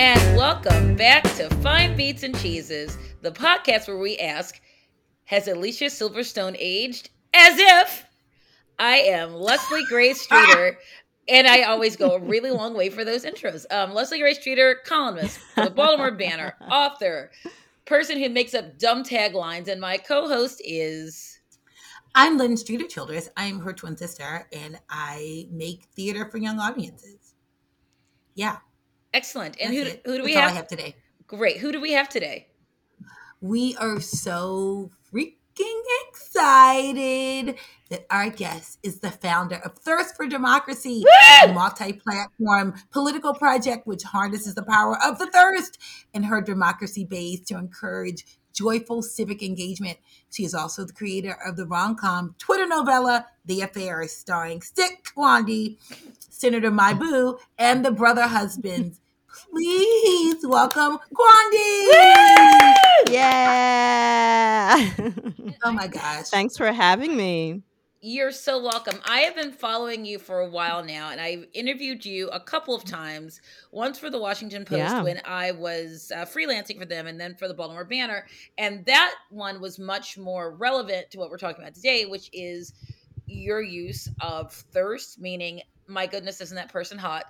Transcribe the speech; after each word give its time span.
and 0.00 0.34
welcome 0.34 0.96
back 0.96 1.22
to 1.24 1.46
Fine 1.56 1.94
Beats 1.94 2.22
and 2.22 2.34
Cheeses, 2.38 2.96
the 3.20 3.30
podcast 3.30 3.86
where 3.86 3.98
we 3.98 4.16
ask, 4.16 4.58
Has 5.26 5.46
Alicia 5.46 5.90
Silverstone 5.90 6.56
aged? 6.58 7.10
As 7.34 7.58
if 7.58 8.06
I 8.78 8.96
am 8.96 9.34
Leslie 9.34 9.84
Grace 9.84 10.22
Streeter. 10.22 10.78
And 11.28 11.46
I 11.46 11.64
always 11.64 11.96
go 11.96 12.12
a 12.12 12.18
really 12.18 12.50
long 12.50 12.72
way 12.72 12.88
for 12.88 13.04
those 13.04 13.26
intros. 13.26 13.66
Um, 13.70 13.92
Leslie 13.92 14.20
Grace 14.20 14.40
Streeter, 14.40 14.78
columnist 14.86 15.38
the 15.54 15.68
Baltimore 15.68 16.12
Banner, 16.12 16.54
author, 16.70 17.30
person 17.84 18.18
who 18.18 18.30
makes 18.30 18.54
up 18.54 18.78
dumb 18.78 19.04
taglines, 19.04 19.68
and 19.68 19.82
my 19.82 19.98
co-host 19.98 20.62
is 20.64 21.40
I'm 22.14 22.38
Lynn 22.38 22.56
Streeter 22.56 22.86
Childress. 22.86 23.28
I'm 23.36 23.60
her 23.60 23.74
twin 23.74 23.98
sister, 23.98 24.48
and 24.50 24.80
I 24.88 25.46
make 25.50 25.84
theater 25.94 26.24
for 26.30 26.38
young 26.38 26.58
audiences. 26.58 27.34
Yeah. 28.34 28.56
Excellent. 29.12 29.56
And 29.60 29.74
who, 29.74 29.84
who 30.04 30.18
do 30.18 30.24
we 30.24 30.34
have? 30.34 30.52
Have 30.52 30.68
today? 30.68 30.94
Great. 31.26 31.58
Who 31.58 31.72
do 31.72 31.80
we 31.80 31.92
have 31.92 32.08
today? 32.08 32.48
We 33.40 33.76
are 33.76 34.00
so 34.00 34.90
freaking 35.12 35.82
excited 36.08 37.56
that 37.88 38.06
our 38.10 38.30
guest 38.30 38.78
is 38.82 39.00
the 39.00 39.10
founder 39.10 39.56
of 39.56 39.76
Thirst 39.78 40.16
for 40.16 40.26
Democracy, 40.26 41.02
a 41.42 41.52
multi-platform 41.52 42.74
political 42.90 43.34
project 43.34 43.86
which 43.86 44.02
harnesses 44.04 44.54
the 44.54 44.62
power 44.62 44.96
of 45.02 45.18
the 45.18 45.26
thirst 45.26 45.78
and 46.14 46.26
her 46.26 46.40
democracy 46.40 47.04
base 47.04 47.40
to 47.46 47.56
encourage 47.56 48.24
joyful 48.52 49.02
civic 49.02 49.42
engagement. 49.42 49.98
She 50.30 50.44
is 50.44 50.54
also 50.54 50.84
the 50.84 50.92
creator 50.92 51.36
of 51.46 51.56
the 51.56 51.66
rom-com 51.66 52.34
Twitter 52.38 52.66
novella 52.66 53.26
The 53.44 53.62
Affair, 53.62 54.06
starring 54.06 54.60
Stick 54.60 55.04
Qondi, 55.16 55.78
Senator 56.40 56.70
My 56.70 56.94
Boo, 56.94 57.38
and 57.58 57.84
the 57.84 57.90
brother 57.90 58.22
husbands. 58.26 58.98
Please 59.52 60.38
welcome 60.46 60.98
Qondi. 61.14 61.92
Yeah. 63.10 64.90
Oh 65.62 65.72
my 65.72 65.88
gosh. 65.88 66.28
Thanks 66.28 66.56
for 66.56 66.72
having 66.72 67.14
me. 67.18 67.62
You're 68.00 68.32
so 68.32 68.62
welcome. 68.62 68.98
I 69.04 69.20
have 69.20 69.34
been 69.34 69.52
following 69.52 70.06
you 70.06 70.18
for 70.18 70.38
a 70.40 70.48
while 70.48 70.82
now, 70.82 71.10
and 71.10 71.20
I've 71.20 71.44
interviewed 71.52 72.06
you 72.06 72.28
a 72.30 72.40
couple 72.40 72.74
of 72.74 72.82
times. 72.84 73.42
Once 73.72 73.98
for 73.98 74.08
the 74.08 74.18
Washington 74.18 74.64
Post 74.64 74.78
Yeah. 74.78 75.02
when 75.02 75.20
I 75.26 75.52
was 75.52 76.10
uh, 76.16 76.24
freelancing 76.24 76.78
for 76.78 76.86
them, 76.86 77.06
and 77.06 77.20
then 77.20 77.34
for 77.34 77.46
the 77.46 77.52
Baltimore 77.52 77.84
Banner. 77.84 78.26
And 78.56 78.86
that 78.86 79.14
one 79.28 79.60
was 79.60 79.78
much 79.78 80.16
more 80.16 80.52
relevant 80.52 81.10
to 81.10 81.18
what 81.18 81.28
we're 81.28 81.36
talking 81.36 81.62
about 81.62 81.74
today, 81.74 82.06
which 82.06 82.30
is 82.32 82.72
your 83.26 83.60
use 83.60 84.08
of 84.22 84.50
thirst, 84.50 85.20
meaning, 85.20 85.60
my 85.90 86.06
goodness, 86.06 86.40
isn't 86.40 86.56
that 86.56 86.72
person 86.72 86.98
hot? 86.98 87.24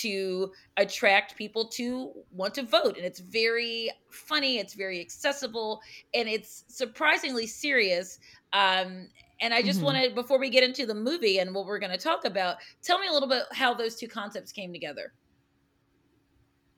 To 0.00 0.52
attract 0.76 1.36
people 1.36 1.68
to 1.70 2.12
want 2.30 2.54
to 2.54 2.62
vote. 2.62 2.96
And 2.96 3.04
it's 3.04 3.20
very 3.20 3.90
funny, 4.10 4.58
it's 4.58 4.74
very 4.74 5.00
accessible, 5.00 5.80
and 6.14 6.28
it's 6.28 6.64
surprisingly 6.68 7.46
serious. 7.46 8.18
Um, 8.52 9.10
and 9.40 9.52
I 9.52 9.62
just 9.62 9.82
Mhm. 9.82 9.82
wanted, 9.82 10.14
before 10.14 10.38
we 10.38 10.48
get 10.50 10.64
into 10.64 10.86
the 10.86 10.94
movie 10.94 11.38
and 11.38 11.54
what 11.54 11.66
we're 11.66 11.78
going 11.80 11.92
to 11.92 11.98
talk 11.98 12.24
about, 12.24 12.56
tell 12.82 12.98
me 12.98 13.08
a 13.08 13.12
little 13.12 13.28
bit 13.28 13.44
how 13.52 13.74
those 13.74 13.96
two 13.96 14.08
concepts 14.08 14.52
came 14.52 14.72
together. 14.72 15.12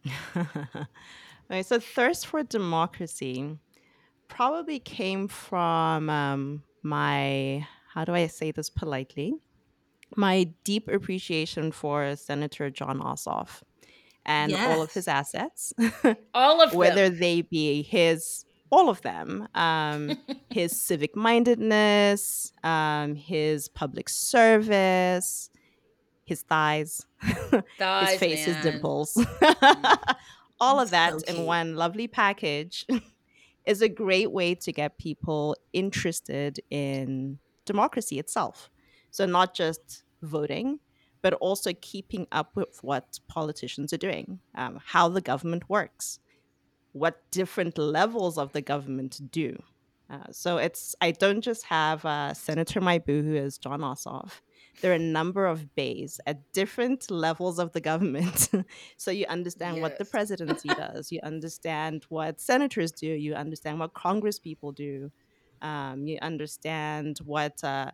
right, 1.50 1.64
so 1.66 1.80
thirst 1.80 2.26
for 2.26 2.42
democracy 2.42 3.58
probably 4.28 4.80
came 4.80 5.28
from 5.28 6.10
um, 6.10 6.64
my 6.82 7.66
how 7.92 8.04
do 8.04 8.14
I 8.14 8.26
say 8.28 8.52
this 8.52 8.70
politely? 8.70 9.34
My 10.14 10.44
deep 10.64 10.88
appreciation 10.88 11.72
for 11.72 12.14
Senator 12.16 12.70
Jon 12.70 13.00
Ossoff 13.00 13.62
and 14.24 14.52
all 14.54 14.82
of 14.82 14.92
his 14.92 15.08
assets, 15.08 15.72
All 16.34 16.60
of 16.60 16.74
whether 16.74 17.08
them. 17.08 17.18
they 17.18 17.42
be 17.42 17.82
his 17.82 18.44
all 18.70 18.88
of 18.88 19.00
them 19.02 19.46
um, 19.54 20.18
his 20.50 20.78
civic 20.80 21.14
mindedness 21.14 22.52
um, 22.64 23.14
his 23.14 23.68
public 23.68 24.08
service 24.08 25.50
his 26.24 26.42
thighs 26.42 27.06
Thighs, 27.78 28.10
his 28.10 28.18
face, 28.18 28.44
his 28.44 28.56
dimples, 28.64 29.16
all 30.60 30.80
of 30.80 30.90
that 30.90 31.20
So 31.20 31.26
in 31.34 31.46
one 31.46 31.76
lovely 31.76 32.08
package 32.08 32.84
is 33.64 33.80
a 33.82 33.88
great 33.88 34.32
way 34.32 34.54
to 34.56 34.72
get 34.72 34.98
people 34.98 35.56
interested 35.72 36.60
in 36.70 37.38
democracy 37.64 38.18
itself. 38.18 38.70
So, 39.16 39.24
not 39.24 39.54
just 39.54 40.02
voting, 40.20 40.78
but 41.22 41.32
also 41.32 41.72
keeping 41.80 42.26
up 42.32 42.54
with 42.54 42.78
what 42.82 43.18
politicians 43.28 43.94
are 43.94 43.96
doing, 43.96 44.40
um, 44.54 44.78
how 44.84 45.08
the 45.08 45.22
government 45.22 45.70
works, 45.70 46.18
what 46.92 47.22
different 47.30 47.78
levels 47.78 48.36
of 48.36 48.52
the 48.52 48.60
government 48.60 49.18
do. 49.30 49.56
Uh, 50.10 50.30
so 50.30 50.58
it's 50.58 50.94
I 51.00 51.12
don't 51.12 51.40
just 51.40 51.64
have 51.64 52.04
uh, 52.04 52.34
Senator 52.34 52.82
My 52.82 52.98
Boo 52.98 53.22
who 53.22 53.34
is 53.34 53.56
Jon 53.56 53.80
Ossoff. 53.80 54.42
There 54.82 54.92
are 54.92 54.96
a 54.96 54.98
number 54.98 55.46
of 55.46 55.74
bays 55.74 56.20
at 56.26 56.52
different 56.52 57.10
levels 57.10 57.58
of 57.58 57.72
the 57.72 57.80
government, 57.80 58.50
so 58.98 59.10
you 59.10 59.24
understand 59.30 59.80
what 59.80 59.96
the 59.96 60.04
presidency 60.04 60.68
does. 60.84 61.10
You 61.10 61.20
understand 61.22 62.04
what 62.10 62.38
senators 62.38 62.92
do. 62.92 63.06
You 63.06 63.32
understand 63.32 63.80
what 63.80 63.94
Congress 63.94 64.38
people 64.38 64.72
do. 64.72 65.10
Um, 65.62 66.06
you 66.06 66.18
understand 66.20 67.18
what 67.24 67.64
uh, 67.64 67.92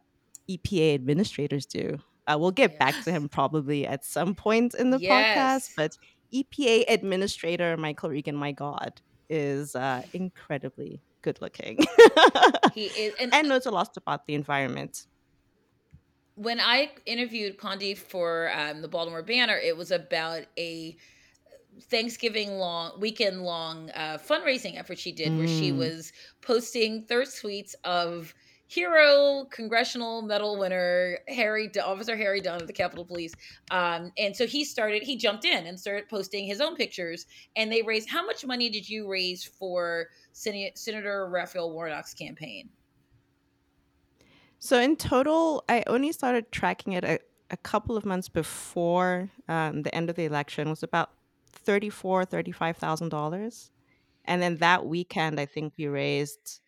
EPA 0.50 0.94
administrators 0.94 1.66
do. 1.66 1.98
Uh, 2.26 2.36
we'll 2.38 2.50
get 2.52 2.78
back 2.78 3.00
to 3.02 3.10
him 3.12 3.28
probably 3.28 3.86
at 3.86 4.04
some 4.04 4.34
point 4.34 4.74
in 4.74 4.90
the 4.90 4.98
Yes. 5.00 5.68
podcast, 5.68 5.70
but 5.76 5.96
EPA 6.34 6.84
administrator 6.88 7.76
Michael 7.76 8.10
Regan, 8.10 8.36
my 8.36 8.52
God, 8.52 9.00
is 9.28 9.74
uh, 9.74 10.02
incredibly 10.12 11.02
good 11.22 11.40
looking 11.40 11.78
He 12.74 12.86
is, 12.86 13.14
and 13.20 13.32
and 13.34 13.48
knows 13.48 13.66
a 13.66 13.70
lot 13.70 13.96
about 13.96 14.26
the 14.26 14.34
environment. 14.34 15.06
when 16.34 16.58
I 16.60 16.90
interviewed 17.06 17.58
Qondi 17.58 17.96
for 17.96 18.50
um, 18.56 18.82
the 18.82 18.88
Baltimore 18.88 19.22
Banner, 19.22 19.56
it 19.56 19.76
was 19.76 19.90
about 19.90 20.42
a 20.58 20.96
Thanksgiving 21.82 22.52
long 22.58 22.98
weekend 23.00 23.42
long 23.42 23.90
uh, 23.90 24.18
fundraising 24.18 24.78
effort 24.78 24.98
she 24.98 25.12
did, 25.12 25.36
where 25.36 25.46
she 25.48 25.70
Mm. 25.72 25.78
was 25.78 26.12
posting 26.40 27.02
thirst 27.04 27.42
tweets 27.42 27.74
of 27.84 28.34
hero 28.72 29.46
congressional 29.50 30.22
medal 30.22 30.58
winner 30.58 31.18
Harry 31.28 31.70
Officer 31.84 32.16
Harry 32.16 32.40
Dunn 32.40 32.60
of 32.60 32.66
the 32.66 32.72
Capitol 32.72 33.04
Police, 33.04 33.34
um, 33.70 34.12
and 34.16 34.34
so 34.34 34.46
he 34.46 34.64
started. 34.64 35.02
He 35.02 35.16
jumped 35.16 35.44
in 35.44 35.66
and 35.66 35.78
started 35.78 36.08
posting 36.08 36.46
his 36.46 36.60
own 36.60 36.76
pictures, 36.76 37.26
and 37.56 37.70
they 37.70 37.82
raised. 37.82 38.08
How 38.08 38.24
much 38.24 38.46
money 38.46 38.70
did 38.70 38.88
you 38.88 39.08
raise 39.10 39.44
for 39.44 40.08
Sen- 40.32 40.70
Senator 40.74 41.28
Raphael 41.28 41.72
Warnock's 41.72 42.14
campaign? 42.14 42.70
So 44.58 44.78
in 44.78 44.96
total, 44.96 45.64
I 45.68 45.82
only 45.86 46.12
started 46.12 46.50
tracking 46.52 46.92
it 46.94 47.04
a, 47.04 47.18
a 47.50 47.56
couple 47.56 47.96
of 47.96 48.06
months 48.06 48.28
before 48.28 49.28
um, 49.48 49.82
the 49.82 49.94
end 49.94 50.08
of 50.08 50.16
the 50.16 50.24
election. 50.24 50.68
It 50.68 50.70
was 50.70 50.82
about 50.82 51.10
thirty-four, 51.50 52.24
thirty-five 52.24 52.76
thousand 52.76 53.10
dollars, 53.10 53.70
and 54.24 54.40
then 54.40 54.56
that 54.58 54.86
weekend, 54.86 55.38
I 55.38 55.46
think 55.46 55.74
we 55.76 55.88
raised 55.88 56.60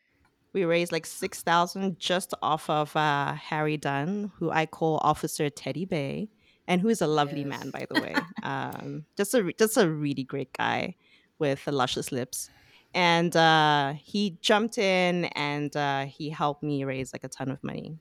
we 0.54 0.65
raised 0.65 0.92
like 0.92 1.04
six 1.04 1.42
thousand 1.42 1.98
just 1.98 2.32
off 2.41 2.70
of 2.70 2.97
uh, 2.97 3.34
Harry 3.34 3.76
Dunn, 3.76 4.32
who 4.38 4.50
I 4.50 4.65
call 4.65 5.00
Officer 5.03 5.50
Teddy 5.50 5.84
Bae, 5.84 6.28
and 6.66 6.81
who 6.81 6.88
is 6.88 7.03
a 7.03 7.06
lovely 7.06 7.44
man, 7.44 7.70
by 7.70 7.87
the 7.91 8.00
way. 8.00 8.15
um, 8.42 9.04
just 9.16 9.34
a 9.34 9.53
just 9.59 9.76
a 9.76 9.91
really 9.91 10.25
great 10.25 10.53
guy 10.53 10.94
with 11.38 11.64
the 11.64 11.72
luscious 11.72 12.12
lips. 12.12 12.48
And 12.94 13.37
uh, 13.37 13.94
he 14.00 14.38
jumped 14.41 14.78
in 14.78 15.25
and 15.34 15.76
uh, 15.76 16.06
he 16.06 16.31
helped 16.31 16.62
me 16.62 16.84
raise 16.84 17.12
like 17.12 17.25
a 17.25 17.28
ton 17.28 17.50
of 17.50 17.62
money. 17.62 17.98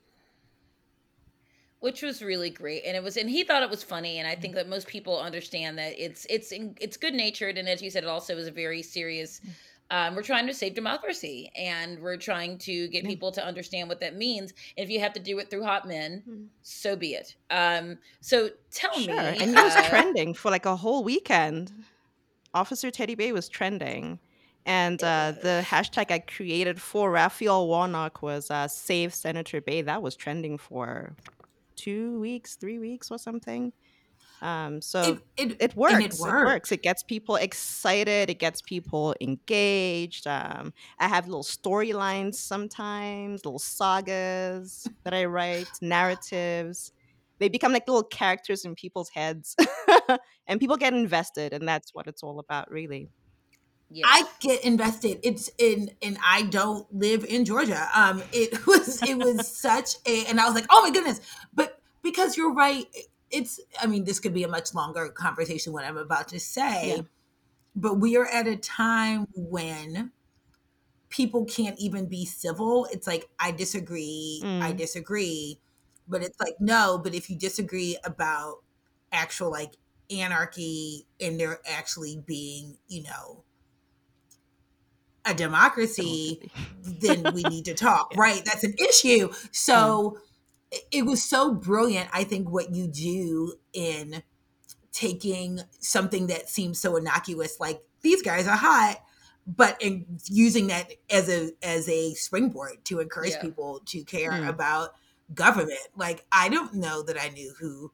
which 1.80 2.02
was 2.02 2.22
really 2.22 2.50
great 2.50 2.84
and 2.86 2.96
it 2.96 3.04
was 3.04 3.18
and 3.18 3.30
he 3.30 3.44
thought 3.44 3.62
it 3.62 3.70
was 3.70 3.84
funny 3.84 4.18
and 4.20 4.26
i 4.26 4.34
think 4.34 4.56
that 4.56 4.70
most 4.70 4.88
people 4.88 5.20
understand 5.20 5.78
that 5.78 5.92
it's 5.98 6.26
it's 6.30 6.54
it's 6.80 6.96
good 6.96 7.14
natured 7.14 7.58
and 7.58 7.68
as 7.68 7.82
you 7.82 7.90
said 7.90 8.04
it 8.06 8.10
also 8.10 8.38
is 8.38 8.48
a 8.48 8.52
very 8.52 8.82
serious 8.82 9.42
um, 9.92 10.16
we're 10.16 10.24
trying 10.24 10.48
to 10.48 10.54
save 10.54 10.74
democracy 10.74 11.52
and 11.56 12.00
we're 12.00 12.18
trying 12.18 12.58
to 12.58 12.88
get 12.88 13.06
people 13.06 13.32
to 13.32 13.46
understand 13.46 13.90
what 13.90 14.00
that 14.00 14.16
means 14.16 14.54
and 14.78 14.84
if 14.86 14.90
you 14.90 15.00
have 15.00 15.14
to 15.14 15.20
do 15.20 15.38
it 15.40 15.50
through 15.50 15.64
hot 15.64 15.88
men 15.88 16.24
Mhm. 16.28 16.48
so 16.62 16.96
be 16.96 17.14
it 17.14 17.36
um 17.52 17.98
so 18.22 18.50
tell 18.72 18.94
Sure. 18.94 19.14
me 19.16 19.38
And 19.40 19.50
he 19.58 19.64
was 19.64 19.76
uh, 19.76 19.88
trending 19.90 20.34
for 20.34 20.50
like 20.52 20.66
a 20.66 20.76
whole 20.76 21.04
weekend. 21.04 21.72
Officer 22.54 22.92
Teddy 22.92 23.16
Bae 23.16 23.32
was 23.32 23.50
trending. 23.50 24.20
And 24.66 25.04
uh, 25.04 25.34
the 25.42 25.62
hashtag 25.68 26.10
I 26.12 26.20
created 26.20 26.80
for 26.82 27.12
Raphael 27.12 27.68
Warnock 27.68 28.22
was 28.22 28.50
uh, 28.50 28.68
Save 28.68 29.14
Senator 29.14 29.60
Bae. 29.60 29.82
That 29.82 30.02
was 30.02 30.16
trending 30.16 30.58
for 30.58 31.16
two 31.76 32.20
weeks, 32.22 32.56
three 32.56 32.80
weeks, 32.80 33.12
or 33.12 33.18
something. 33.18 33.74
Um, 34.42 34.82
so 34.82 35.20
It, 35.38 35.52
it, 35.52 35.58
it 35.62 35.76
works. 35.76 35.94
and 35.94 36.04
It, 36.04 36.14
it 36.14 36.20
works. 36.20 36.46
works. 36.46 36.72
It 36.72 36.82
gets 36.84 37.04
people 37.04 37.36
excited. 37.36 38.30
It 38.30 38.40
gets 38.40 38.62
people 38.62 39.16
engaged. 39.22 40.28
Um, 40.28 40.74
I 41.00 41.08
have 41.08 41.28
little 41.28 41.44
storylines 41.44 42.36
sometimes, 42.36 43.46
little 43.46 43.60
sagas 43.60 44.88
that 45.04 45.14
I 45.14 45.26
write, 45.26 45.70
narratives. 45.82 46.92
they 47.40 47.50
become 47.50 47.74
like 47.74 47.88
little 47.88 48.04
characters 48.04 48.66
in 48.66 48.76
people's 48.76 49.10
heads, 49.10 49.56
and 50.48 50.60
people 50.60 50.78
get 50.78 50.94
invested, 50.94 51.54
and 51.54 51.68
that's 51.68 51.94
what 51.94 52.08
it's 52.08 52.24
all 52.24 52.40
about, 52.40 52.70
really. 52.72 53.10
Yes. 53.90 54.06
I 54.10 54.24
get 54.40 54.64
invested. 54.64 55.20
It's 55.24 55.50
in, 55.60 55.92
and 56.02 56.18
I 56.26 56.44
don't 56.44 56.92
live 56.94 57.26
in 57.26 57.46
Georgia. 57.46 57.88
Um, 57.96 58.24
it 58.32 58.66
was, 58.68 59.02
it 59.04 59.16
was 59.18 59.48
such 59.48 59.96
a, 60.08 60.26
and 60.26 60.40
I 60.40 60.46
was 60.46 60.56
like, 60.56 60.66
oh 60.70 60.82
my 60.82 60.90
goodness. 60.92 61.22
But 61.54 61.80
because 62.02 62.36
you're 62.36 62.54
right, 62.54 62.86
it's, 63.34 63.60
I 63.82 63.88
mean, 63.88 64.06
this 64.06 64.20
could 64.20 64.34
be 64.34 64.44
a 64.44 64.48
much 64.48 64.74
longer 64.74 65.10
conversation. 65.10 65.74
What 65.74 65.84
I'm 65.84 65.98
about 65.98 66.30
to 66.30 66.40
say, 66.40 66.96
yeah. 66.98 67.02
but 67.76 67.96
we 67.96 68.16
are 68.16 68.28
at 68.28 68.48
a 68.48 68.56
time 68.56 69.28
when 69.36 70.12
people 71.10 71.46
can't 71.46 71.78
even 71.80 72.06
be 72.06 72.26
civil. 72.26 72.88
It's 72.92 73.08
like, 73.08 73.28
I 73.40 73.52
disagree. 73.52 74.42
Mm. 74.44 74.62
I 74.62 74.72
disagree. 74.72 75.60
But 76.08 76.22
it's 76.22 76.40
like, 76.40 76.56
no, 76.60 77.00
but 77.04 77.16
if 77.16 77.30
you 77.30 77.38
disagree 77.38 77.98
about 78.04 78.58
actual 79.12 79.50
like 79.50 79.74
anarchy 80.12 81.08
and 81.20 81.40
there 81.40 81.60
actually 81.68 82.22
being, 82.26 82.78
you 82.88 83.04
know, 83.04 83.44
a 85.26 85.34
democracy, 85.34 86.52
then 86.84 87.34
we 87.34 87.44
need 87.44 87.66
to 87.66 87.74
talk, 87.74 88.12
yeah. 88.16 88.22
right? 88.22 88.46
That's 88.46 88.64
an 88.64 88.76
issue. 88.78 89.32
So 89.52 90.18
mm. 90.18 90.22
It 90.92 91.06
was 91.06 91.24
so 91.24 91.54
brilliant, 91.54 92.10
I 92.14 92.24
think, 92.24 92.50
what 92.50 92.74
you 92.74 92.88
do 92.88 93.56
in 93.74 94.24
taking 94.92 95.60
something 95.80 96.28
that 96.28 96.50
seems 96.50 96.80
so 96.80 96.96
innocuous, 96.96 97.60
like 97.60 97.84
these 98.02 98.22
guys 98.22 98.48
are 98.48 98.56
hot, 98.56 98.98
but 99.46 99.82
in 99.82 100.06
using 100.26 100.68
that 100.68 100.92
as 101.10 101.30
a 101.30 101.52
as 101.62 101.90
a 101.90 102.14
springboard 102.14 102.86
to 102.86 103.00
encourage 103.00 103.32
yeah. 103.32 103.42
people 103.42 103.82
to 103.88 104.04
care 104.04 104.32
mm. 104.32 104.48
about 104.48 104.90
government. 105.34 105.80
Like 105.96 106.26
I 106.32 106.50
don't 106.50 106.76
know 106.76 107.04
that 107.04 107.22
I 107.22 107.30
knew 107.30 107.54
who 107.60 107.92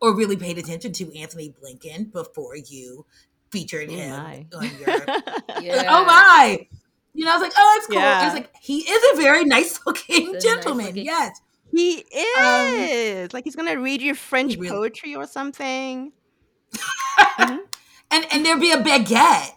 or 0.00 0.14
really 0.14 0.36
paid 0.36 0.58
attention 0.58 0.92
to 0.92 1.18
Antony 1.18 1.54
Blinken 1.60 2.12
before 2.12 2.56
you 2.56 3.06
featured 3.50 3.88
oh 3.90 3.94
him 3.94 4.10
my. 4.10 4.46
on 4.54 4.70
your. 4.78 5.04
yeah. 5.62 5.84
oh 5.88 6.04
my! 6.04 6.66
You 7.14 7.24
know, 7.24 7.32
I 7.32 7.34
was 7.34 7.42
like, 7.42 7.52
oh, 7.56 7.74
that's 7.76 7.86
cool. 7.86 7.96
Yeah. 7.96 8.20
I 8.20 8.24
was 8.26 8.34
like, 8.34 8.50
he 8.60 8.80
is 8.80 9.18
a 9.18 9.22
very 9.22 9.44
nice 9.44 9.80
looking 9.86 10.38
gentleman. 10.38 10.86
Nice 10.86 10.94
looking. 10.94 11.04
Yes. 11.06 11.40
He 11.76 11.96
is. 12.10 13.24
Um, 13.24 13.28
like 13.34 13.44
he's 13.44 13.54
gonna 13.54 13.78
read 13.78 14.00
you 14.00 14.14
French 14.14 14.56
really? 14.56 14.70
poetry 14.70 15.14
or 15.14 15.26
something. 15.26 16.12
mm-hmm. 16.74 17.56
And 18.08 18.24
and 18.32 18.46
there'd 18.46 18.60
be 18.60 18.70
a 18.70 18.76
baguette. 18.76 19.50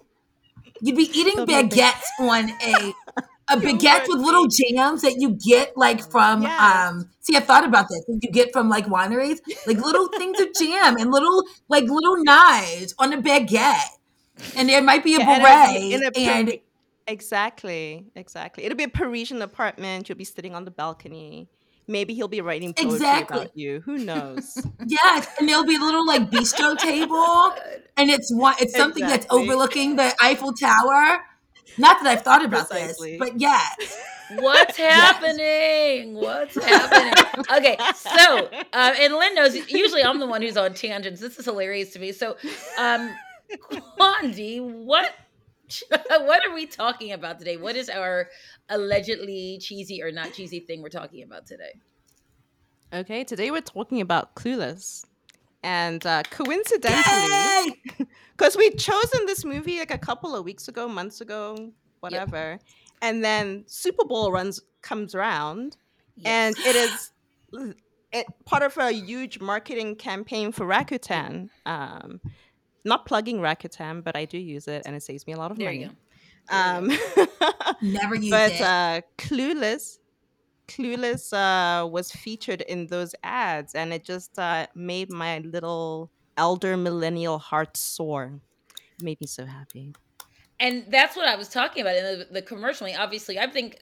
You'd 0.82 0.98
be 0.98 1.10
eating 1.18 1.46
baguettes 1.46 2.04
on 2.20 2.50
a 2.50 2.94
a 3.48 3.58
baguette 3.58 4.06
with 4.08 4.20
little 4.20 4.48
jams 4.48 5.04
that 5.04 5.18
you 5.18 5.38
get 5.48 5.78
like 5.78 6.02
from 6.12 6.42
yes. 6.42 6.60
um 6.60 7.10
see 7.22 7.38
I 7.38 7.42
thought 7.42 7.64
about 7.64 7.86
this 7.90 8.04
that 8.08 8.20
you 8.24 8.32
get 8.32 8.52
from 8.52 8.70
like 8.70 8.88
wineries 8.88 9.38
like 9.68 9.78
little 9.78 10.08
things 10.18 10.40
of 10.42 10.48
jam 10.60 10.98
and 10.98 11.12
little 11.12 11.44
like 11.70 11.84
little 11.84 12.24
knives 12.24 12.96
on 12.98 13.14
a 13.14 13.22
baguette 13.22 13.82
and 14.56 14.68
there 14.68 14.82
might 14.82 15.04
be 15.04 15.16
a 15.16 15.20
beret 15.20 15.94
and, 15.94 16.18
and 16.18 16.60
exactly 17.06 18.08
exactly 18.16 18.66
it'll 18.66 18.76
be 18.76 18.84
a 18.84 18.90
Parisian 18.90 19.44
apartment 19.44 20.10
you'll 20.10 20.18
be 20.18 20.26
sitting 20.26 20.56
on 20.56 20.66
the 20.66 20.72
balcony 20.72 21.48
maybe 21.90 22.14
he'll 22.14 22.28
be 22.28 22.42
writing 22.42 22.74
poetry 22.74 22.96
exactly. 22.96 23.38
about 23.38 23.58
you 23.58 23.82
who 23.82 23.98
knows 23.98 24.66
yes 24.86 25.28
and 25.40 25.50
there'll 25.50 25.66
be 25.66 25.76
a 25.76 25.80
little 25.80 26.06
like 26.06 26.30
bistro 26.30 26.78
table 26.78 27.54
and 27.98 28.10
it's 28.10 28.34
one 28.34 28.56
it's 28.60 28.76
something 28.76 29.04
exactly. 29.04 29.28
that's 29.28 29.34
overlooking 29.34 29.96
the 29.96 30.14
Eiffel 30.22 30.54
Tower 30.54 31.22
not 31.80 32.04
that 32.04 32.10
I've 32.10 32.24
thought 32.24 32.44
about 32.44 32.70
Precisely. 32.70 33.18
this, 33.18 33.20
but 33.20 33.40
yeah. 33.40 33.62
What's 34.36 34.78
happening? 34.78 36.16
Yes. 36.16 36.56
What's 36.56 36.64
happening? 36.64 37.46
Okay, 37.58 37.78
so 37.96 38.50
uh, 38.74 38.94
and 39.00 39.16
Lynn 39.16 39.34
knows. 39.34 39.56
Usually, 39.72 40.04
I'm 40.04 40.20
the 40.20 40.28
one 40.28 40.44
who's 40.44 40.58
on 40.58 40.76
tangents. 40.76 41.20
This 41.20 41.40
is 41.40 41.46
hilarious 41.46 41.94
to 41.94 42.00
me. 42.00 42.12
So, 42.12 42.38
um, 42.78 43.16
Qondi, 43.98 44.62
what 44.62 45.12
what 45.90 46.46
are 46.46 46.54
we 46.54 46.66
talking 46.66 47.12
about 47.12 47.40
today? 47.40 47.58
What 47.58 47.76
is 47.76 47.90
our 47.90 48.30
allegedly 48.70 49.60
cheesy 49.62 50.02
or 50.02 50.12
not 50.12 50.34
cheesy 50.34 50.60
thing 50.60 50.82
we're 50.82 50.90
talking 50.90 51.24
about 51.24 51.46
today? 51.46 51.74
Okay, 52.94 53.24
today 53.24 53.52
we're 53.52 53.62
talking 53.62 54.02
about 54.02 54.36
Clueless. 54.36 55.06
And 55.62 56.06
uh, 56.06 56.24
coincidentally, 56.30 57.82
because 58.38 58.56
we'd 58.58 58.80
chosen 58.80 59.26
this 59.26 59.44
movie 59.44 59.80
like 59.80 59.92
a 59.92 59.98
couple 59.98 60.36
of 60.36 60.46
weeks 60.46 60.70
ago, 60.70 60.88
months 60.88 61.20
ago, 61.20 61.72
whatever, 62.00 62.52
yep. 62.52 62.62
and 63.02 63.24
then 63.24 63.66
Super 63.68 64.06
Bowl 64.06 64.32
runs 64.32 64.62
comes 64.82 65.14
around, 65.14 65.76
yes. 66.16 66.26
and 66.26 66.66
it 66.66 66.76
is 66.78 67.12
it, 68.14 68.26
part 68.46 68.64
of 68.64 68.78
a 68.78 68.92
huge 68.92 69.42
marketing 69.42 69.98
campaign 69.98 70.54
for 70.54 70.66
Rakuten. 70.66 71.50
Um, 71.66 72.22
not 72.86 73.06
plugging 73.06 73.40
Rakuten, 73.40 74.04
but 74.04 74.16
I 74.16 74.26
do 74.26 74.38
use 74.38 74.68
it, 74.68 74.84
and 74.86 74.96
it 74.96 75.04
saves 75.04 75.26
me 75.28 75.34
a 75.34 75.38
lot 75.38 75.52
of 75.52 75.58
there 75.58 75.72
money. 75.72 75.90
Um, 76.50 76.88
Never 77.82 78.16
use 78.16 78.30
but, 78.30 78.52
it. 78.52 78.60
But 78.60 78.66
uh, 78.66 79.02
Clueless 79.18 80.00
Clueless 80.70 81.34
uh, 81.34 81.88
was 81.88 82.12
featured 82.12 82.62
in 82.62 82.88
those 82.88 83.16
ads, 83.24 83.76
and 83.76 83.92
it 83.92 84.04
just 84.04 84.38
uh, 84.38 84.68
made 84.76 85.12
my 85.12 85.40
little 85.40 86.12
elder 86.38 86.78
millennial 86.78 87.40
heart 87.40 87.76
soar. 87.76 88.40
It 88.98 89.04
made 89.04 89.20
me 89.20 89.28
so 89.28 89.46
happy. 89.46 89.94
And 90.60 90.86
that's 90.90 91.16
what 91.16 91.28
I 91.28 91.36
was 91.36 91.50
talking 91.50 91.82
about 91.82 91.96
in 91.96 92.20
the, 92.20 92.28
the 92.32 92.42
commercial. 92.42 92.86
I 92.86 92.92
mean, 92.92 93.00
obviously, 93.00 93.40
I 93.40 93.48
think 93.48 93.80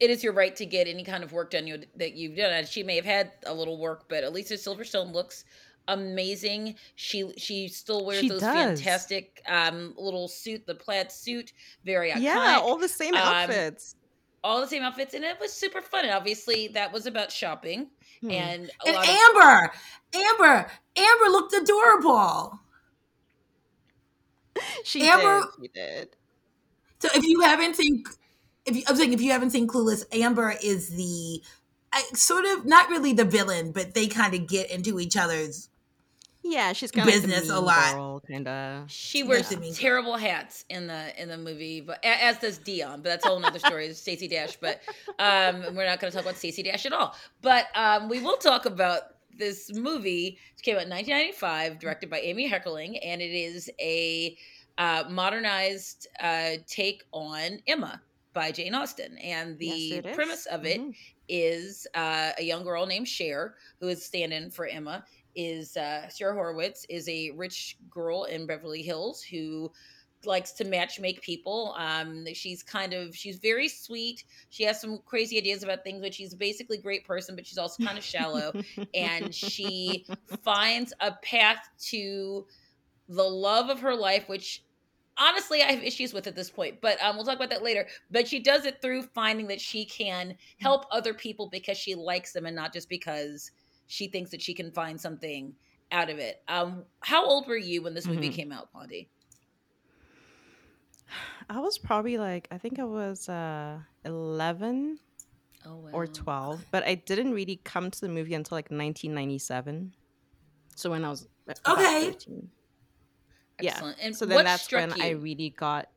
it 0.00 0.08
is 0.08 0.24
your 0.24 0.32
right 0.32 0.56
to 0.56 0.64
get 0.64 0.88
any 0.88 1.04
kind 1.04 1.22
of 1.22 1.32
work 1.32 1.50
done 1.50 1.66
you, 1.66 1.82
that 1.96 2.14
you've 2.14 2.36
done. 2.36 2.52
And 2.52 2.66
she 2.66 2.82
may 2.82 2.96
have 2.96 3.04
had 3.04 3.32
a 3.46 3.52
little 3.52 3.78
work, 3.78 4.04
but 4.08 4.24
Alicia 4.24 4.54
Silverstone 4.54 5.12
looks 5.12 5.44
amazing. 5.88 6.76
She 6.94 7.32
she 7.36 7.68
still 7.68 8.04
wears 8.04 8.20
she 8.20 8.28
those 8.28 8.40
does. 8.40 8.54
fantastic 8.54 9.42
um 9.48 9.94
little 9.96 10.28
suit, 10.28 10.66
the 10.66 10.74
plaid 10.74 11.10
suit, 11.12 11.52
very 11.84 12.10
iconic. 12.10 12.22
Yeah, 12.22 12.60
all 12.62 12.78
the 12.78 12.88
same 12.88 13.14
um, 13.14 13.22
outfits 13.22 13.96
all 14.44 14.60
the 14.60 14.66
same 14.66 14.82
outfits, 14.82 15.14
and 15.14 15.24
it 15.24 15.38
was 15.40 15.52
super 15.52 15.80
fun. 15.80 16.04
And 16.04 16.14
obviously, 16.14 16.68
that 16.68 16.92
was 16.92 17.06
about 17.06 17.30
shopping. 17.30 17.88
Hmm. 18.20 18.30
And 18.30 18.70
and 18.86 18.96
Amber, 18.96 19.64
of- 19.64 20.20
Amber, 20.20 20.70
Amber 20.96 21.24
looked 21.30 21.54
adorable. 21.54 22.58
She 24.84 25.08
Amber, 25.08 25.40
did. 25.40 25.48
She 25.60 25.68
did. 25.68 26.08
So 26.98 27.08
if 27.14 27.24
you 27.24 27.40
haven't 27.40 27.74
seen, 27.74 28.04
if 28.66 28.76
you, 28.76 28.82
I'm 28.86 28.96
saying 28.96 29.14
if 29.14 29.20
you 29.22 29.32
haven't 29.32 29.50
seen 29.50 29.66
Clueless, 29.66 30.04
Amber 30.12 30.54
is 30.62 30.90
the 30.90 31.42
sort 32.14 32.44
of 32.44 32.66
not 32.66 32.90
really 32.90 33.14
the 33.14 33.24
villain, 33.24 33.72
but 33.72 33.94
they 33.94 34.06
kind 34.06 34.34
of 34.34 34.46
get 34.46 34.70
into 34.70 35.00
each 35.00 35.16
other's 35.16 35.70
yeah, 36.44 36.72
she's 36.72 36.90
kind 36.90 37.06
business 37.06 37.48
of 37.48 37.64
like 37.64 37.94
a 37.94 37.94
lot. 37.94 38.22
Kind 38.26 38.48
of. 38.48 38.90
She 38.90 39.22
wears 39.22 39.52
yeah. 39.52 39.72
terrible 39.74 40.16
hats 40.16 40.64
in 40.68 40.86
the 40.88 41.20
in 41.20 41.28
the 41.28 41.38
movie, 41.38 41.80
but 41.80 42.04
as 42.04 42.38
does 42.38 42.58
Dion. 42.58 43.02
But 43.02 43.10
that's 43.10 43.24
a 43.24 43.28
whole 43.28 43.44
other 43.44 43.58
story. 43.58 43.92
Stacey 43.94 44.28
Dash, 44.28 44.56
but 44.56 44.80
um, 45.18 45.62
we're 45.74 45.86
not 45.86 46.00
going 46.00 46.10
to 46.10 46.16
talk 46.16 46.24
about 46.24 46.36
Stacey 46.36 46.62
Dash 46.62 46.84
at 46.84 46.92
all. 46.92 47.14
But 47.42 47.66
um, 47.74 48.08
we 48.08 48.20
will 48.20 48.36
talk 48.36 48.66
about 48.66 49.02
this 49.36 49.72
movie. 49.72 50.38
It 50.56 50.62
came 50.62 50.76
out 50.76 50.84
in 50.84 50.90
1995, 50.90 51.78
directed 51.78 52.10
by 52.10 52.20
Amy 52.20 52.50
Heckerling, 52.50 52.98
and 53.04 53.22
it 53.22 53.32
is 53.32 53.70
a 53.80 54.36
uh, 54.78 55.04
modernized 55.08 56.08
uh, 56.20 56.52
take 56.66 57.04
on 57.12 57.58
Emma 57.66 58.00
by 58.32 58.50
Jane 58.50 58.74
Austen. 58.74 59.16
And 59.18 59.58
the 59.58 60.02
yes, 60.04 60.14
premise 60.14 60.46
of 60.46 60.66
it 60.66 60.80
mm-hmm. 60.80 60.90
is 61.28 61.86
uh, 61.94 62.30
a 62.38 62.42
young 62.42 62.64
girl 62.64 62.86
named 62.86 63.06
Cher 63.06 63.54
who 63.80 63.88
is 63.88 64.04
stand-in 64.04 64.50
for 64.50 64.66
Emma 64.66 65.04
is 65.34 65.76
uh, 65.76 66.08
Sarah 66.08 66.34
Horowitz 66.34 66.86
is 66.88 67.08
a 67.08 67.30
rich 67.30 67.76
girl 67.90 68.24
in 68.24 68.46
Beverly 68.46 68.82
Hills 68.82 69.22
who 69.22 69.70
likes 70.24 70.52
to 70.52 70.64
match 70.64 71.00
make 71.00 71.20
people. 71.22 71.74
Um, 71.76 72.24
she's 72.32 72.62
kind 72.62 72.92
of 72.92 73.14
she's 73.14 73.38
very 73.38 73.68
sweet. 73.68 74.24
She 74.50 74.64
has 74.64 74.80
some 74.80 74.98
crazy 75.04 75.38
ideas 75.38 75.62
about 75.62 75.84
things, 75.84 76.00
but 76.00 76.14
she's 76.14 76.34
basically 76.34 76.78
a 76.78 76.82
great 76.82 77.06
person, 77.06 77.34
but 77.34 77.46
she's 77.46 77.58
also 77.58 77.84
kind 77.84 77.98
of 77.98 78.04
shallow. 78.04 78.52
and 78.94 79.34
she 79.34 80.06
finds 80.42 80.92
a 81.00 81.12
path 81.22 81.68
to 81.90 82.46
the 83.08 83.22
love 83.22 83.68
of 83.68 83.80
her 83.80 83.94
life, 83.94 84.28
which 84.28 84.62
honestly 85.18 85.62
I 85.62 85.72
have 85.72 85.82
issues 85.82 86.12
with 86.12 86.26
at 86.26 86.36
this 86.36 86.50
point, 86.50 86.80
but 86.80 87.02
um, 87.02 87.16
we'll 87.16 87.24
talk 87.24 87.36
about 87.36 87.50
that 87.50 87.62
later. 87.62 87.86
But 88.10 88.28
she 88.28 88.40
does 88.40 88.64
it 88.64 88.80
through 88.80 89.02
finding 89.14 89.46
that 89.48 89.60
she 89.60 89.84
can 89.84 90.36
help 90.58 90.86
other 90.90 91.14
people 91.14 91.48
because 91.48 91.76
she 91.76 91.94
likes 91.94 92.32
them 92.32 92.46
and 92.46 92.56
not 92.56 92.72
just 92.72 92.88
because 92.88 93.50
she 93.86 94.08
thinks 94.08 94.30
that 94.30 94.42
she 94.42 94.54
can 94.54 94.70
find 94.70 95.00
something 95.00 95.54
out 95.90 96.10
of 96.10 96.18
it. 96.18 96.42
Um, 96.48 96.84
how 97.00 97.24
old 97.26 97.46
were 97.46 97.56
you 97.56 97.82
when 97.82 97.94
this 97.94 98.06
movie 98.06 98.28
mm-hmm. 98.28 98.36
came 98.36 98.52
out, 98.52 98.68
Qondi? 98.74 99.08
I 101.48 101.60
was 101.60 101.78
probably 101.78 102.18
like 102.18 102.48
I 102.50 102.58
think 102.58 102.78
I 102.78 102.84
was 102.84 103.28
uh, 103.28 103.78
eleven 104.04 104.98
oh, 105.66 105.76
wow. 105.76 105.90
or 105.92 106.06
twelve, 106.06 106.64
but 106.70 106.84
I 106.84 106.94
didn't 106.94 107.32
really 107.32 107.60
come 107.64 107.90
to 107.90 108.00
the 108.00 108.08
movie 108.08 108.34
until 108.34 108.56
like 108.56 108.70
1997. 108.70 109.92
So 110.74 110.90
when 110.90 111.04
I 111.04 111.10
was 111.10 111.28
okay, 111.68 112.12
13. 112.12 112.48
yeah. 113.60 113.92
And 114.00 114.16
so 114.16 114.24
then 114.24 114.44
that's 114.44 114.70
when 114.72 114.90
you? 114.96 115.04
I 115.04 115.10
really 115.10 115.50
got. 115.50 115.88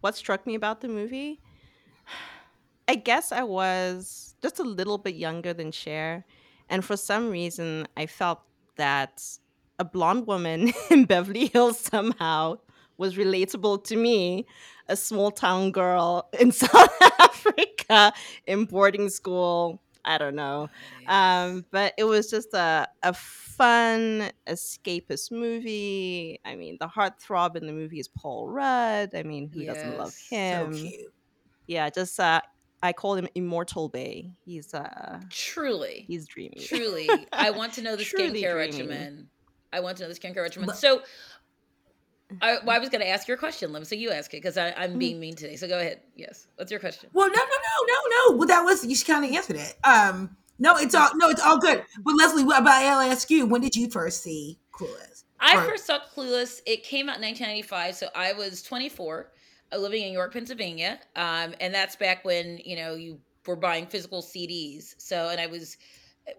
What 0.00 0.16
struck 0.16 0.46
me 0.46 0.54
about 0.54 0.80
the 0.80 0.88
movie? 0.88 1.40
I 2.88 2.96
guess 2.96 3.32
I 3.32 3.42
was 3.42 4.34
just 4.42 4.58
a 4.58 4.64
little 4.64 4.98
bit 4.98 5.14
younger 5.14 5.52
than 5.52 5.72
Cher 5.72 6.24
And 6.68 6.84
for 6.84 6.96
some 6.96 7.30
reason, 7.30 7.86
I 7.96 8.06
felt 8.06 8.40
that 8.76 9.22
a 9.78 9.84
blonde 9.84 10.26
woman 10.26 10.72
in 10.90 11.04
Beverly 11.04 11.46
Hills 11.46 11.78
somehow 11.78 12.58
was 12.96 13.16
relatable 13.16 13.84
to 13.84 13.96
me, 13.96 14.46
a 14.88 14.96
small 14.96 15.30
town 15.30 15.72
girl 15.72 16.28
in 16.40 16.52
South 16.52 16.90
Africa 17.18 18.12
in 18.46 18.64
boarding 18.64 19.08
school. 19.08 19.82
I 20.04 20.18
don't 20.18 20.34
know. 20.34 20.70
Um, 21.06 21.64
but 21.70 21.94
it 21.96 22.04
was 22.04 22.28
just 22.30 22.52
a, 22.54 22.88
a 23.02 23.12
fun 23.12 24.30
escapist 24.46 25.30
movie. 25.30 26.40
I 26.44 26.56
mean, 26.56 26.76
the 26.80 26.88
heartthrob 26.88 27.56
in 27.56 27.66
the 27.66 27.72
movie 27.72 28.00
is 28.00 28.08
Paul 28.08 28.48
Rudd. 28.48 29.14
I 29.14 29.22
mean, 29.22 29.48
who 29.48 29.64
doesn't 29.64 29.96
love 29.96 30.14
Yes. 30.30 30.48
So 30.50 30.68
him? 30.68 30.72
cute. 30.72 31.12
yeah, 31.66 31.90
just 31.90 32.18
uh, 32.20 32.40
I 32.82 32.92
call 32.92 33.14
him 33.14 33.28
Immortal 33.34 33.88
Bae. 33.88 34.32
He's 34.44 34.74
uh, 34.74 35.20
Truly. 35.30 36.04
he's 36.08 36.26
dreamy. 36.26 36.56
Truly. 36.66 37.08
I 37.32 37.50
want 37.50 37.74
to 37.74 37.82
know 37.82 37.94
the 37.96 38.04
skincare 38.04 38.30
dreamy. 38.32 38.54
regimen. 38.54 39.28
I 39.72 39.80
want 39.80 39.98
to 39.98 40.02
know 40.04 40.08
the 40.08 40.18
skincare 40.18 40.42
regimen. 40.42 40.66
But- 40.66 40.76
So 40.78 41.02
I, 42.40 42.58
well, 42.64 42.74
I 42.74 42.78
was 42.78 42.88
going 42.88 43.02
to 43.02 43.08
ask 43.08 43.28
your 43.28 43.36
question, 43.36 43.72
Lynn. 43.72 43.84
So 43.84 43.94
you 43.94 44.10
ask 44.10 44.32
it 44.32 44.38
because. 44.38 44.56
I'm 44.56 44.98
being 44.98 45.20
mean 45.20 45.34
today. 45.34 45.56
So 45.56 45.68
go 45.68 45.78
ahead. 45.78 46.00
Yes. 46.16 46.46
What's 46.56 46.70
your 46.70 46.80
question? 46.80 47.10
Well, 47.12 47.28
no, 47.28 47.34
no, 47.34 47.40
no, 47.40 47.86
no, 47.88 48.30
no. 48.32 48.36
Well, 48.38 48.48
that 48.48 48.62
was 48.62 48.84
you 48.86 48.94
should 48.96 49.06
kind 49.06 49.24
of 49.24 49.30
answered 49.32 49.56
it. 49.56 49.74
Um, 49.84 50.36
no, 50.58 50.76
it's 50.78 50.94
all 50.94 51.10
no, 51.16 51.28
it's 51.28 51.42
all 51.42 51.58
good. 51.58 51.84
But 52.02 52.14
Leslie, 52.18 52.44
what 52.44 52.60
about 52.62 52.82
I'll 52.82 53.00
ask 53.12 53.28
you? 53.30 53.44
When 53.46 53.60
did 53.60 53.76
you 53.76 53.90
first 53.90 54.22
see 54.22 54.58
Clueless? 54.72 55.24
I 55.40 55.56
Or- 55.58 55.68
first 55.68 55.84
saw 55.86 55.98
Clueless. 56.16 56.60
It 56.66 56.84
came 56.84 57.08
out 57.10 57.16
in 57.16 57.22
1995, 57.22 57.96
so 57.96 58.08
I 58.14 58.32
was 58.32 58.62
24, 58.62 59.20
uh, 59.20 59.24
living 59.78 60.02
in 60.02 60.12
York, 60.12 60.32
Pennsylvania, 60.32 61.00
um, 61.16 61.54
and 61.60 61.74
that's 61.74 61.96
back 61.96 62.24
when 62.24 62.58
you 62.64 62.76
know 62.76 62.94
you 62.94 63.20
were 63.46 63.56
buying 63.56 63.86
physical 63.86 64.22
CDs. 64.22 64.94
So, 64.98 65.28
and 65.28 65.40
I 65.40 65.46
was 65.46 65.76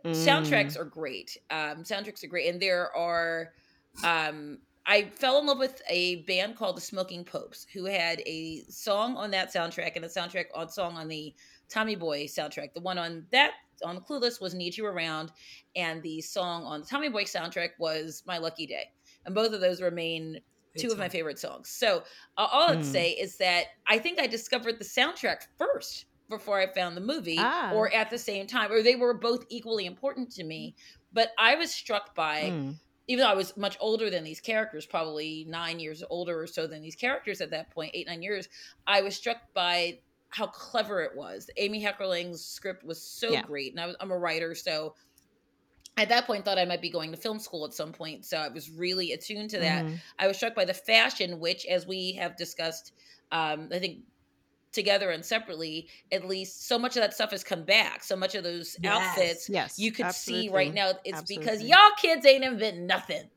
Mm. 0.05 0.11
soundtracks 0.11 0.79
are 0.79 0.85
great. 0.85 1.37
Um, 1.49 1.83
soundtracks 1.83 2.23
are 2.23 2.27
great, 2.27 2.49
and 2.49 2.61
there 2.61 2.95
are. 2.95 3.53
Um, 4.03 4.59
I 4.85 5.03
fell 5.15 5.39
in 5.39 5.45
love 5.45 5.59
with 5.59 5.81
a 5.89 6.23
band 6.23 6.57
called 6.57 6.75
the 6.75 6.81
Smoking 6.81 7.23
Popes, 7.23 7.65
who 7.73 7.85
had 7.85 8.21
a 8.25 8.63
song 8.69 9.15
on 9.15 9.31
that 9.31 9.53
soundtrack 9.53 9.95
and 9.95 10.03
a 10.03 10.09
soundtrack 10.09 10.45
on 10.53 10.69
song 10.69 10.97
on 10.97 11.07
the 11.07 11.33
Tommy 11.69 11.95
Boy 11.95 12.25
soundtrack. 12.25 12.73
The 12.73 12.81
one 12.81 12.97
on 12.97 13.25
that 13.31 13.51
on 13.83 13.99
Clueless 14.01 14.41
was 14.41 14.53
"Need 14.53 14.77
You 14.77 14.85
Around," 14.85 15.31
and 15.75 16.01
the 16.01 16.21
song 16.21 16.63
on 16.63 16.81
the 16.81 16.87
Tommy 16.87 17.09
Boy 17.09 17.23
soundtrack 17.23 17.71
was 17.77 18.23
"My 18.25 18.37
Lucky 18.37 18.65
Day." 18.65 18.85
And 19.25 19.33
both 19.33 19.53
of 19.53 19.61
those 19.61 19.81
remain 19.81 20.41
two 20.77 20.91
of 20.91 20.97
my 20.97 21.09
favorite 21.09 21.39
songs. 21.39 21.69
So 21.69 22.03
uh, 22.37 22.47
all 22.51 22.71
I'd 22.71 22.83
Hmm. 22.83 22.83
say 22.83 23.11
is 23.11 23.37
that 23.37 23.67
I 23.87 23.99
think 23.99 24.19
I 24.19 24.27
discovered 24.27 24.79
the 24.79 24.85
soundtrack 24.85 25.37
first 25.57 26.05
before 26.29 26.59
I 26.59 26.67
found 26.73 26.97
the 26.97 27.01
movie, 27.01 27.37
Ah. 27.37 27.69
or 27.69 27.93
at 27.93 28.09
the 28.09 28.17
same 28.17 28.47
time, 28.47 28.71
or 28.71 28.81
they 28.81 28.95
were 28.95 29.13
both 29.13 29.45
equally 29.49 29.85
important 29.85 30.31
to 30.33 30.43
me. 30.43 30.75
But 31.11 31.31
I 31.37 31.55
was 31.55 31.73
struck 31.73 32.15
by 32.15 32.49
Mm. 32.49 32.79
even 33.07 33.23
though 33.23 33.29
I 33.29 33.35
was 33.35 33.57
much 33.57 33.77
older 33.81 34.09
than 34.09 34.23
these 34.23 34.39
characters, 34.39 34.85
probably 34.85 35.45
nine 35.49 35.79
years 35.79 36.01
older 36.09 36.39
or 36.41 36.47
so 36.47 36.67
than 36.67 36.81
these 36.81 36.95
characters 36.95 37.41
at 37.41 37.49
that 37.51 37.69
point, 37.71 37.91
eight, 37.93 38.07
nine 38.07 38.21
years, 38.21 38.47
I 38.87 39.01
was 39.01 39.15
struck 39.17 39.37
by 39.53 39.99
how 40.29 40.47
clever 40.47 41.01
it 41.01 41.15
was. 41.15 41.49
Amy 41.57 41.83
Heckerling's 41.83 42.45
script 42.45 42.83
was 42.83 43.03
so 43.05 43.33
Yeah. 43.33 43.41
great. 43.41 43.73
And 43.73 43.79
I 43.81 43.87
was, 43.87 43.95
I'm 43.99 44.11
a 44.11 44.17
writer, 44.17 44.55
so 44.55 44.95
at 45.97 46.09
that 46.09 46.25
point 46.25 46.43
thought 46.45 46.57
I 46.57 46.65
might 46.65 46.81
be 46.81 46.89
going 46.89 47.11
to 47.11 47.17
film 47.17 47.39
school 47.39 47.65
at 47.65 47.73
some 47.73 47.91
point. 47.93 48.25
So 48.25 48.37
I 48.37 48.49
was 48.49 48.69
really 48.71 49.11
attuned 49.11 49.51
to 49.51 49.59
that. 49.59 49.85
Mhm. 49.85 49.99
I 50.19 50.27
was 50.27 50.37
struck 50.37 50.55
by 50.55 50.65
the 50.65 50.73
fashion, 50.73 51.39
which, 51.39 51.65
as 51.65 51.85
we 51.85 52.13
have 52.13 52.35
discussed, 52.35 52.93
um, 53.31 53.69
I 53.71 53.79
think 53.79 53.99
together 54.71 55.11
and 55.11 55.23
separately, 55.23 55.89
at 56.11 56.25
least 56.27 56.67
so 56.67 56.79
much 56.79 56.95
of 56.95 57.01
that 57.01 57.13
stuff 57.13 57.31
has 57.31 57.43
come 57.43 57.63
back. 57.63 58.03
So 58.03 58.15
much 58.15 58.35
of 58.35 58.43
those 58.43 58.75
Yes. 58.81 59.17
outfits 59.17 59.49
Yes, 59.49 59.77
you 59.79 59.91
could 59.91 60.11
see 60.11 60.49
right 60.49 60.73
now 60.73 60.93
it's 61.05 61.21
because 61.21 61.61
y'all 61.61 61.77
kids 62.01 62.25
ain't 62.25 62.43
inventing 62.43 62.87
nothing. 62.87 63.29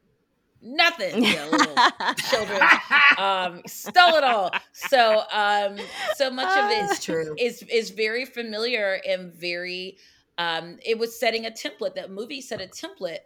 Nothing. 0.63 1.23
You 1.23 1.37
know, 1.37 1.51
little 1.51 1.77
children 2.17 2.71
um 3.19 3.63
stole 3.67 4.17
it 4.17 4.25
all. 4.25 4.51
So 4.73 5.23
um 5.33 5.79
so 6.09 6.31
much 6.31 6.57
of 6.57 6.65
it 6.71 6.85
It's 6.85 7.05
true. 7.05 7.35
is 7.39 7.63
is 7.71 7.91
very 7.91 8.25
familiar 8.25 9.01
and 9.07 9.33
very 9.35 9.99
um 10.39 10.79
it 10.85 10.99
was 10.99 11.19
setting 11.19 11.47
a 11.47 11.51
template 11.51 11.95
that 11.95 12.11
movie 12.11 12.41
set 12.41 12.61
a 12.61 12.67
template 12.67 13.21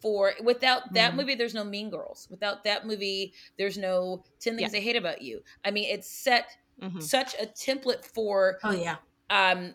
for 0.00 0.34
without 0.42 0.94
that 0.94 1.14
Mhm. 1.14 1.16
movie 1.16 1.34
there's 1.34 1.54
no 1.54 1.64
mean 1.64 1.90
girls 1.90 2.26
without 2.30 2.64
that 2.64 2.86
movie 2.86 3.34
there's 3.58 3.78
no 3.78 4.24
10 4.40 4.56
things 4.56 4.74
Yeah. 4.74 4.74
i 4.74 4.80
hate 4.80 4.96
about 4.96 5.22
you 5.22 5.42
i 5.64 5.70
mean 5.70 5.84
it 5.84 6.04
set 6.04 6.48
Mhm. 6.78 7.10
such 7.10 7.34
a 7.34 7.46
template 7.46 8.04
for 8.04 8.58
Oh 8.62 8.72
yeah. 8.72 8.98
um 9.30 9.74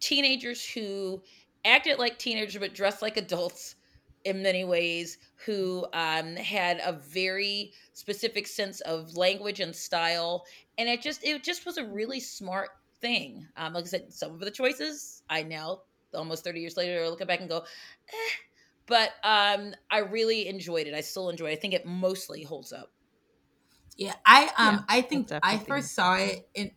teenagers 0.00 0.68
who 0.68 1.22
acted 1.64 1.98
like 1.98 2.18
teenagers 2.18 2.58
but 2.58 2.74
dressed 2.74 3.02
like 3.02 3.16
adults 3.16 3.76
in 4.24 4.42
many 4.42 4.64
ways 4.64 5.18
who 5.44 5.86
um 5.92 6.36
had 6.36 6.80
a 6.84 6.92
very 6.92 7.72
specific 7.92 8.46
sense 8.46 8.80
of 8.82 9.16
language 9.16 9.60
and 9.60 9.74
style 9.76 10.44
and 10.78 10.88
it 10.88 11.02
just 11.02 11.24
it 11.24 11.42
just 11.44 11.66
was 11.66 11.76
a 11.78 11.86
really 11.86 12.20
smart 12.20 12.70
thing 13.00 13.46
um 13.56 13.72
like 13.74 13.84
i 13.84 13.88
said 13.88 14.12
some 14.12 14.32
of 14.32 14.40
the 14.40 14.50
choices 14.50 15.22
i 15.28 15.42
now 15.42 15.82
almost 16.14 16.44
30 16.44 16.60
years 16.60 16.76
later 16.76 17.08
look 17.08 17.26
back 17.26 17.40
and 17.40 17.48
go 17.48 17.64
eh. 18.08 18.32
but 18.86 19.10
um 19.22 19.74
i 19.90 19.98
really 19.98 20.48
enjoyed 20.48 20.86
it. 20.86 20.94
I 20.94 21.00
still 21.00 21.30
enjoy 21.30 21.46
it. 21.46 21.52
I 21.52 21.56
think 21.56 21.74
it 21.74 21.86
mostly 21.86 22.42
holds 22.42 22.72
up. 22.72 22.90
Yeah, 23.96 24.14
I 24.26 24.50
um 24.58 24.74
Yeah, 24.76 24.80
I 24.88 25.00
think 25.02 25.30
I 25.42 25.58
first 25.58 25.94
saw 25.94 26.16
it 26.16 26.48
in 26.54 26.72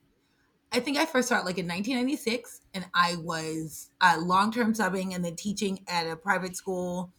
I 0.71 0.79
think 0.79 0.97
I 0.97 1.05
first 1.05 1.29
saw 1.29 1.39
it 1.39 1.45
like 1.45 1.57
in 1.57 1.67
1996 1.67 2.61
and 2.73 2.85
I 2.93 3.15
was 3.21 3.89
uh, 4.01 4.17
long-term 4.19 4.73
subbing 4.73 5.15
and 5.15 5.23
then 5.23 5.35
teaching 5.35 5.79
at 5.87 6.07
a 6.07 6.17
private 6.17 6.57
school 6.57 7.13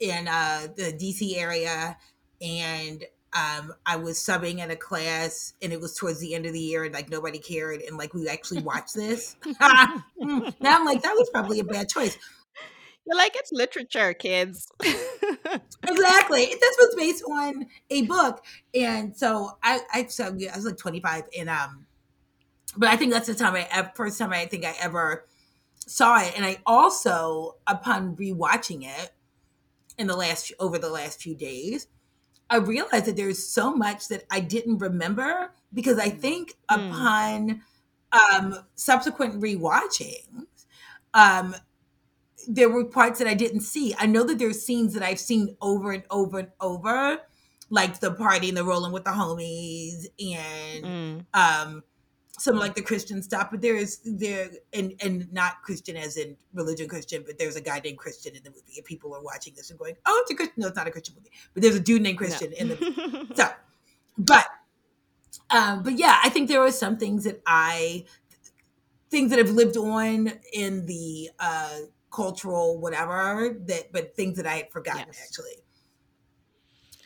in 0.00 0.26
uh, 0.26 0.66
the 0.76 0.92
DC 0.92 1.36
area 1.36 1.96
and 2.40 3.04
um, 3.32 3.74
I 3.84 3.96
was 3.96 4.18
subbing 4.18 4.60
at 4.60 4.70
a 4.70 4.76
class 4.76 5.52
and 5.60 5.72
it 5.72 5.80
was 5.80 5.94
towards 5.94 6.18
the 6.20 6.34
end 6.34 6.46
of 6.46 6.52
the 6.52 6.60
year 6.60 6.84
and 6.84 6.94
like 6.94 7.10
nobody 7.10 7.38
cared 7.38 7.82
and 7.82 7.98
like 7.98 8.14
we 8.14 8.28
actually 8.28 8.62
watched 8.62 8.94
this. 8.94 9.36
Now 10.60 10.78
I'm 10.78 10.84
like 10.84 11.02
that 11.02 11.14
was 11.14 11.30
probably 11.30 11.60
a 11.60 11.64
bad 11.64 11.88
choice. 11.88 12.16
You're 13.08 13.16
like 13.16 13.32
it's 13.36 13.50
literature, 13.52 14.12
kids. 14.12 14.68
exactly. 14.84 16.46
This 16.46 16.76
was 16.78 16.94
based 16.94 17.24
on 17.24 17.66
a 17.88 18.02
book, 18.02 18.44
and 18.74 19.16
so 19.16 19.56
I, 19.62 19.80
I 19.92 20.06
so 20.06 20.34
yeah, 20.36 20.52
I 20.52 20.56
was 20.56 20.66
like 20.66 20.76
25, 20.76 21.24
and 21.38 21.48
um, 21.48 21.86
but 22.76 22.90
I 22.90 22.96
think 22.96 23.12
that's 23.12 23.26
the 23.26 23.34
time 23.34 23.54
I 23.54 23.90
first 23.94 24.18
time 24.18 24.32
I 24.32 24.44
think 24.44 24.66
I 24.66 24.74
ever 24.78 25.26
saw 25.86 26.20
it, 26.20 26.34
and 26.36 26.44
I 26.44 26.58
also 26.66 27.56
upon 27.66 28.14
rewatching 28.16 28.84
it 28.84 29.10
in 29.96 30.06
the 30.06 30.16
last 30.16 30.52
over 30.60 30.78
the 30.78 30.90
last 30.90 31.22
few 31.22 31.34
days, 31.34 31.86
I 32.50 32.56
realized 32.56 33.06
that 33.06 33.16
there's 33.16 33.46
so 33.46 33.74
much 33.74 34.08
that 34.08 34.24
I 34.30 34.40
didn't 34.40 34.78
remember 34.78 35.52
because 35.72 35.98
I 35.98 36.10
think 36.10 36.54
Mm. 36.70 36.90
upon 36.90 37.62
um 38.12 38.54
subsequent 38.74 39.40
rewatching, 39.40 40.46
um 41.14 41.54
there 42.48 42.70
were 42.70 42.84
parts 42.84 43.18
that 43.18 43.28
I 43.28 43.34
didn't 43.34 43.60
see. 43.60 43.94
I 43.98 44.06
know 44.06 44.24
that 44.24 44.38
there's 44.38 44.62
scenes 44.62 44.94
that 44.94 45.02
I've 45.02 45.20
seen 45.20 45.56
over 45.60 45.92
and 45.92 46.04
over 46.10 46.38
and 46.40 46.52
over, 46.60 47.20
like 47.70 48.00
the 48.00 48.12
party 48.12 48.48
and 48.48 48.56
the 48.56 48.64
rolling 48.64 48.92
with 48.92 49.04
the 49.04 49.10
homies 49.10 50.06
and 50.20 50.92
Mm. 50.92 51.26
um 51.34 51.82
some 52.38 52.56
like 52.56 52.74
the 52.74 52.82
Christian 52.82 53.22
stuff, 53.22 53.48
but 53.50 53.60
there 53.60 53.76
is 53.76 54.00
there 54.04 54.50
and 54.72 54.94
and 55.02 55.32
not 55.32 55.62
Christian 55.62 55.96
as 55.96 56.16
in 56.16 56.36
religion 56.52 56.88
Christian, 56.88 57.22
but 57.26 57.38
there's 57.38 57.56
a 57.56 57.60
guy 57.60 57.80
named 57.80 57.98
Christian 57.98 58.36
in 58.36 58.42
the 58.42 58.50
movie, 58.50 58.74
and 58.76 58.84
people 58.84 59.14
are 59.14 59.22
watching 59.22 59.54
this 59.56 59.70
and 59.70 59.78
going, 59.78 59.94
"Oh, 60.06 60.18
it's 60.22 60.30
a 60.30 60.34
Christian." 60.34 60.54
No, 60.58 60.68
it's 60.68 60.76
not 60.76 60.86
a 60.86 60.90
Christian 60.90 61.14
movie, 61.16 61.30
but 61.54 61.62
there's 61.62 61.76
a 61.76 61.80
dude 61.80 62.02
named 62.02 62.18
Christian 62.18 62.52
in 62.52 62.68
the 62.68 62.76
movie. 62.80 63.28
So, 63.34 63.48
but 64.16 64.46
um, 65.50 65.82
but 65.82 65.98
yeah, 65.98 66.18
I 66.22 66.28
think 66.28 66.48
there 66.48 66.60
are 66.62 66.70
some 66.70 66.96
things 66.96 67.24
that 67.24 67.40
I 67.46 68.04
things 69.10 69.30
that 69.30 69.38
have 69.38 69.50
lived 69.50 69.76
on 69.76 70.32
in 70.52 70.86
the 70.86 71.30
uh 71.38 71.78
cultural 72.10 72.78
whatever 72.78 73.56
that, 73.66 73.92
but 73.92 74.14
things 74.16 74.36
that 74.36 74.46
I 74.46 74.56
had 74.56 74.70
forgotten 74.70 75.04
Yes. 75.06 75.22
actually 75.28 75.62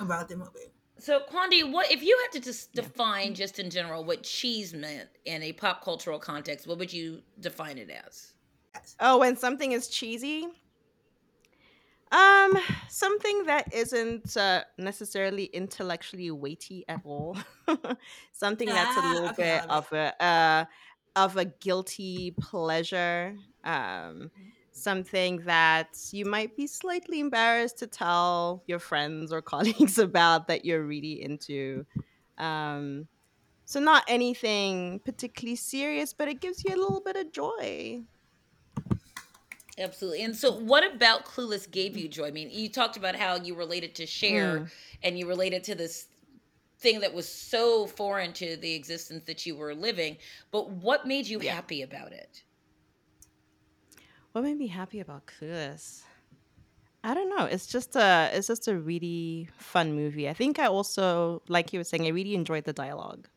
about 0.01 0.29
the 0.29 0.37
movie. 0.37 0.72
So, 1.02 1.21
Qondi, 1.21 1.68
what 1.71 1.90
if 1.90 2.02
you 2.02 2.16
had 2.23 2.32
to 2.32 2.40
just 2.40 2.73
Yeah. 2.73 2.85
define, 2.85 3.35
just 3.35 3.59
in 3.59 3.71
general, 3.71 4.04
what 4.04 4.23
cheese 4.23 4.73
meant 4.73 5.09
in 5.25 5.42
a 5.42 5.52
pop 5.52 5.82
cultural 5.82 6.21
context? 6.21 6.66
What 6.66 6.78
would 6.78 6.92
you 6.92 7.23
define 7.40 7.78
it 7.78 7.90
as? 7.90 8.35
Oh, 9.00 9.18
when 9.18 9.37
something 9.37 9.73
is 9.73 9.88
cheesy? 9.88 10.47
Um, 12.12 12.56
something 12.88 13.44
that 13.47 13.73
isn't 13.73 14.37
uh, 14.37 14.64
necessarily 14.78 15.44
intellectually 15.47 16.30
weighty 16.30 16.85
at 16.88 17.00
all. 17.04 17.37
something 18.32 18.73
that's 18.73 18.97
a 18.97 19.02
Ah, 19.02 19.02
little 19.02 19.30
okay, 19.30 19.61
bit 19.61 19.64
of 19.68 19.90
a 19.92 20.23
uh, 20.23 20.64
of 21.16 21.37
a 21.37 21.47
guilty 21.47 22.35
pleasure. 22.40 23.37
Um, 23.64 24.30
something 24.73 25.38
that 25.45 25.88
you 26.12 26.25
might 26.25 26.57
be 26.57 26.67
slightly 26.67 27.21
embarrassed 27.21 27.79
to 27.79 27.87
tell 27.87 28.62
your 28.67 28.79
friends 28.79 29.33
or 29.33 29.43
colleagues 29.52 29.99
about 29.99 30.49
that 30.49 30.64
you're 30.64 30.85
really 30.85 31.23
into. 31.23 31.87
Um, 32.38 33.07
so 33.64 33.81
not 33.81 34.05
anything 34.09 35.00
particularly 35.05 35.57
serious, 35.57 36.12
but 36.12 36.29
it 36.29 36.41
gives 36.41 36.64
you 36.64 36.75
a 36.75 36.76
little 36.76 37.02
bit 37.05 37.17
of 37.17 37.33
joy. 37.33 38.02
Absolutely. 39.79 40.23
And 40.23 40.37
so, 40.37 40.52
what 40.52 40.95
about 40.95 41.25
Clueless 41.25 41.71
gave 41.71 41.97
you 41.97 42.07
joy? 42.09 42.26
I 42.26 42.31
mean, 42.31 42.50
you 42.50 42.69
talked 42.69 42.97
about 42.99 43.14
how 43.17 43.37
you 43.37 43.55
related 43.55 43.95
to 43.97 44.07
Cher 44.07 44.61
Mm. 44.61 44.71
and 45.02 45.19
you 45.19 45.26
related 45.26 45.64
to 45.64 45.75
this 45.75 46.09
thing 46.79 47.00
that 47.00 47.14
was 47.14 47.29
so 47.29 47.87
foreign 47.87 48.33
to 48.35 48.57
the 48.57 48.75
existence 48.75 49.25
that 49.25 49.47
you 49.47 49.57
were 49.57 49.75
living. 49.75 50.19
But 50.50 50.69
what 50.71 51.07
made 51.07 51.26
you 51.26 51.41
Yeah. 51.41 51.55
happy 51.55 51.83
about 51.83 52.12
it? 52.12 52.43
What 54.33 54.45
made 54.45 54.59
me 54.59 54.67
happy 54.69 55.01
about 55.01 55.27
Clueless? 55.27 56.03
I 57.05 57.15
don't 57.15 57.29
know. 57.37 57.47
It's 57.47 57.67
just 57.67 57.97
a 57.97 58.31
it's 58.33 58.47
just 58.47 58.69
a 58.69 58.79
really 58.79 59.49
fun 59.59 59.95
movie. 59.95 60.29
I 60.29 60.35
think 60.35 60.59
I 60.59 60.67
also, 60.67 61.43
like 61.49 61.73
you 61.73 61.81
were 61.81 61.85
saying, 61.85 62.07
I 62.07 62.11
really 62.11 62.35
enjoyed 62.35 62.65
the 62.65 62.73
dialogue. 62.73 63.29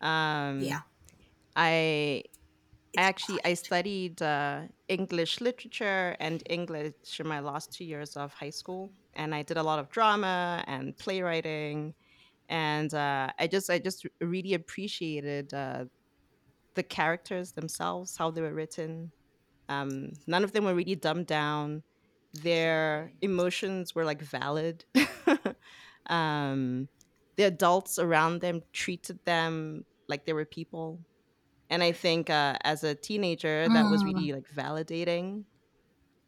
Um, 0.00 0.60
Yeah. 0.60 0.82
I 1.56 2.24
It's 2.92 2.98
I 2.98 3.02
actually 3.02 3.40
I 3.44 3.54
studied 3.54 4.22
uh, 4.22 4.62
English 4.88 5.40
literature 5.40 6.16
and 6.20 6.42
English 6.50 7.20
in 7.20 7.28
my 7.28 7.40
last 7.40 7.72
two 7.72 7.84
years 7.84 8.16
of 8.16 8.34
high 8.34 8.50
school, 8.50 8.92
and 9.14 9.34
I 9.34 9.42
did 9.42 9.56
a 9.56 9.62
lot 9.62 9.78
of 9.78 9.88
drama 9.90 10.64
and 10.66 10.96
playwriting, 10.98 11.94
and 12.48 12.92
uh, 12.94 13.32
I 13.38 13.46
just 13.48 13.70
I 13.70 13.78
just 13.78 14.06
really 14.20 14.54
appreciated 14.54 15.54
uh, 15.54 15.86
the 16.74 16.82
characters 16.82 17.52
themselves, 17.52 18.16
how 18.16 18.30
they 18.30 18.42
were 18.42 18.54
written. 18.54 19.12
Um, 19.72 20.12
none 20.26 20.44
of 20.44 20.52
them 20.52 20.64
were 20.64 20.74
really 20.74 20.94
dumbed 20.94 21.26
down. 21.26 21.82
Their 22.42 23.12
emotions 23.20 23.94
were 23.94 24.04
like 24.04 24.22
valid. 24.22 24.84
um, 26.06 26.88
the 27.36 27.44
adults 27.44 27.98
around 27.98 28.40
them 28.40 28.62
treated 28.72 29.18
them 29.24 29.84
like 30.08 30.24
they 30.26 30.32
were 30.32 30.44
people 30.44 30.98
and 31.72 31.82
I 31.82 31.92
think 31.92 32.28
uh, 32.28 32.56
as 32.64 32.84
a 32.84 32.94
teenager, 32.94 33.66
that 33.66 33.90
was 33.90 34.04
really 34.04 34.30
like 34.30 34.44
validating, 34.54 35.44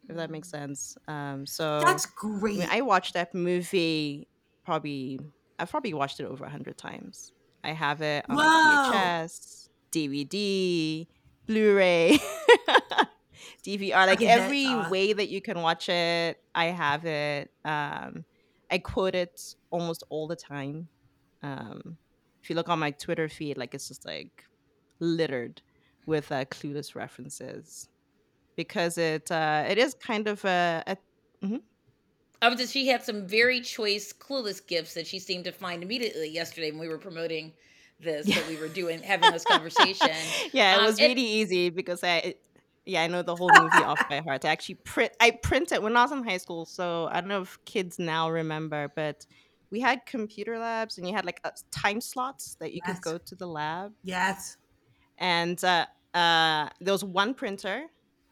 if 0.09 0.17
that 0.17 0.31
makes 0.31 0.49
sense. 0.49 0.97
Um, 1.07 1.45
so 1.45 1.81
that's 1.81 2.07
I 2.07 2.27
mean, 2.27 2.41
great. 2.41 2.73
I 2.73 2.81
watched 2.81 3.13
that 3.13 3.35
movie 3.35 4.27
probably 4.65 5.21
I've 5.59 5.71
probably 5.71 5.93
watched 5.93 6.19
it 6.19 6.25
over 6.25 6.47
a 6.47 6.49
hundred 6.49 6.79
times. 6.79 7.33
I 7.63 7.73
have 7.73 8.01
it 8.01 8.25
on 8.27 8.37
Whoa. 8.37 8.43
VHS, 8.43 9.69
DVD, 9.93 11.07
Blu-ray, 11.47 12.19
DVR, 13.65 14.07
like 14.07 14.23
every 14.23 14.67
awesome. 14.67 14.91
way 14.91 15.13
that 15.13 15.29
you 15.29 15.41
can 15.41 15.61
watch 15.63 15.89
it. 15.89 16.39
I 16.55 16.67
have 16.67 17.05
it. 17.05 17.51
Um, 17.65 18.25
I 18.71 18.79
quote 18.79 19.15
it 19.15 19.55
almost 19.71 20.05
all 20.09 20.27
the 20.27 20.37
time. 20.37 20.89
Um, 21.43 21.97
if 22.43 22.51
you 22.51 22.57
look 22.57 22.69
on 22.69 22.79
my 22.79 22.91
Twitter 22.91 23.29
feed, 23.29 23.57
like 23.57 23.75
it's 23.75 23.89
just 23.89 24.05
like 24.05 24.45
littered 25.01 25.63
with 26.07 26.31
uh, 26.33 26.45
clueless 26.47 26.95
references 26.95 27.89
because 28.57 28.99
it 28.99 29.31
uh, 29.31 29.65
it 29.69 29.79
is 29.79 29.95
kind 29.95 30.29
of 30.29 30.45
a, 30.45 30.83
a 30.87 30.97
mm-hmm. 31.45 31.57
Obviously, 32.43 32.83
she 32.83 32.89
had 32.89 33.03
some 33.03 33.27
very 33.27 33.61
choice, 33.63 34.13
clueless 34.13 34.65
gifts 34.67 34.95
that 34.95 35.07
she 35.07 35.19
seemed 35.19 35.45
to 35.45 35.53
find 35.53 35.83
immediately 35.83 36.29
yesterday 36.29 36.71
when 36.71 36.81
we 36.81 36.89
were 36.89 36.99
promoting 36.99 37.53
this, 38.01 38.27
yeah 38.29 38.35
that 38.37 38.49
we 38.49 38.57
were 38.57 38.69
doing, 38.69 39.01
having 39.03 39.31
this 39.31 39.45
conversation. 39.49 40.11
yeah 40.53 40.75
it 40.75 40.79
Um, 40.81 40.85
was 40.87 40.99
and 40.99 41.09
really 41.09 41.27
easy 41.27 41.71
because 41.71 42.05
I 42.05 42.35
yeah 42.87 43.03
I 43.03 43.07
know 43.07 43.23
the 43.23 43.37
whole 43.37 43.51
movie 43.59 43.85
off 43.85 44.09
by 44.11 44.19
heart. 44.21 44.45
I 44.45 44.49
actually 44.49 44.77
print 44.77 45.13
I 45.21 45.31
printed 45.33 45.83
when 45.83 45.97
I 45.97 46.03
was 46.03 46.13
in 46.13 46.25
high 46.25 46.37
school, 46.39 46.65
so 46.67 47.09
I 47.11 47.21
don't 47.21 47.29
know 47.29 47.43
if 47.43 47.59
kids 47.65 47.99
now 47.99 48.31
remember, 48.31 48.93
but 48.95 49.27
we 49.71 49.81
had 49.81 50.07
computer 50.07 50.59
labs 50.59 50.99
and 50.99 51.07
you 51.09 51.15
had 51.15 51.25
like 51.25 51.41
uh, 51.45 51.51
time 51.73 52.01
slots 52.01 52.57
that 52.61 52.73
you 52.73 52.81
could 52.83 53.01
go 53.01 53.19
to 53.19 53.35
the 53.35 53.47
lab. 53.47 53.93
Yes. 54.03 54.57
and 55.19 55.63
uh, 55.65 55.87
uh, 56.15 56.69
there 56.81 56.93
was 56.93 57.05
one 57.05 57.35
printer 57.35 57.87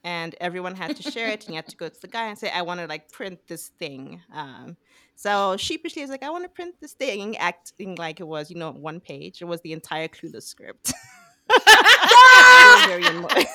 and 0.04 0.34
everyone 0.40 0.74
had 0.74 0.96
to 0.96 1.02
share 1.02 1.28
it 1.28 1.44
and 1.46 1.54
you 1.54 1.56
had 1.56 1.68
to 1.68 1.76
go 1.76 1.88
to 1.88 2.00
the 2.00 2.08
guy 2.08 2.26
and 2.26 2.36
say 2.38 2.50
i 2.50 2.62
want 2.62 2.80
to 2.80 2.86
like 2.86 3.10
print 3.10 3.38
this 3.48 3.68
thing. 3.78 4.20
Um, 4.32 4.76
so 5.14 5.56
sheepishly 5.56 6.02
is 6.02 6.10
like 6.10 6.22
i 6.24 6.30
want 6.30 6.44
to 6.44 6.48
print 6.48 6.74
this 6.80 6.92
thing 6.94 7.36
acting 7.38 7.94
like 7.96 8.18
it 8.20 8.26
was 8.26 8.50
you 8.50 8.56
know 8.56 8.72
one 8.72 9.00
page. 9.00 9.40
It 9.42 9.46
was 9.46 9.60
the 9.62 9.72
entire 9.72 10.08
clueless 10.08 10.44
script 10.44 10.92
Ah! 11.66 12.86
were 12.88 12.96
annoyed 12.96 13.46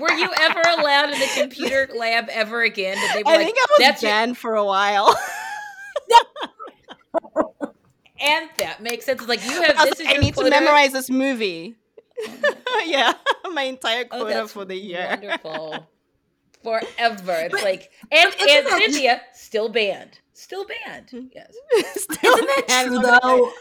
were 0.00 0.12
you 0.12 0.30
ever 0.40 0.62
allowed 0.78 1.10
in 1.10 1.18
the 1.18 1.28
computer 1.36 1.88
lab 1.94 2.28
ever 2.30 2.62
again? 2.62 2.96
They 3.14 3.22
be 3.22 3.28
i 3.28 3.36
like, 3.36 3.46
think 3.46 3.58
i 3.58 3.66
was 3.70 3.78
that's 3.78 4.02
banned 4.02 4.36
for 4.38 4.54
a 4.54 4.64
while 4.64 5.08
and 8.20 8.48
that 8.58 8.80
makes 8.82 9.04
sense. 9.06 9.20
It's 9.20 9.28
like, 9.28 9.44
you 9.44 9.62
I 9.62 9.66
have, 9.66 9.76
was 9.76 9.90
this 9.90 10.00
is 10.00 10.06
i 10.08 10.16
need 10.18 10.34
to 10.34 10.48
memorize 10.50 10.92
this 10.92 11.10
movie 11.10 11.76
Oh 12.68 12.84
yeah 12.86 13.12
my 13.52 13.62
entire 13.62 14.04
Oh, 14.10 14.20
quota 14.20 14.34
that's 14.34 14.52
for 14.52 14.64
the 14.64 14.76
year 14.76 15.06
wonderful. 15.10 15.86
Forever. 16.62 16.82
It's 16.98 17.52
But 17.52 17.62
like, 17.62 17.90
and, 18.10 18.34
and 18.40 18.66
Cynthia, 18.66 19.20
still 19.34 19.68
banned. 19.68 20.18
Still 20.32 20.66
banned. 20.66 21.30
Yes. 21.32 21.54
Still 21.94 22.32
isn't 22.34 22.46
that 22.46 22.64
banned 22.66 22.88
true 22.88 23.00
though? 23.02 23.52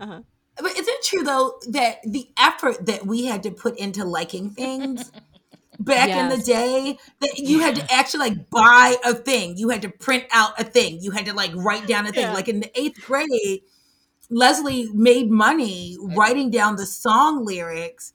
Uh-huh. 0.00 0.22
But 0.56 0.72
isn't 0.72 0.88
it 0.88 1.04
true 1.04 1.22
though 1.22 1.58
that 1.70 1.98
the 2.04 2.28
effort 2.38 2.86
that 2.86 3.06
we 3.06 3.26
had 3.26 3.42
to 3.44 3.50
put 3.50 3.78
into 3.78 4.04
liking 4.04 4.50
things 4.50 5.10
back 5.78 6.10
in 6.10 6.28
the 6.28 6.44
day 6.44 6.98
that 7.20 7.38
you 7.38 7.60
had 7.60 7.76
to 7.76 7.92
actually 7.92 8.30
like 8.30 8.50
buy 8.50 8.96
a 9.04 9.14
thing. 9.14 9.56
You 9.56 9.70
had 9.70 9.82
to 9.82 9.88
print 9.88 10.24
out 10.30 10.60
a 10.60 10.64
thing. 10.64 11.00
You 11.00 11.10
had 11.10 11.26
to 11.26 11.34
like 11.34 11.52
write 11.54 11.86
down 11.86 12.06
a 12.06 12.12
thing. 12.12 12.22
Yeah. 12.22 12.34
Like 12.34 12.48
in 12.48 12.60
the 12.60 12.80
eighth 12.80 13.04
grade 13.04 13.62
leslie 14.30 14.88
made 14.92 15.30
money 15.30 15.96
writing 16.00 16.50
down 16.50 16.76
the 16.76 16.86
song 16.86 17.44
lyrics 17.44 18.12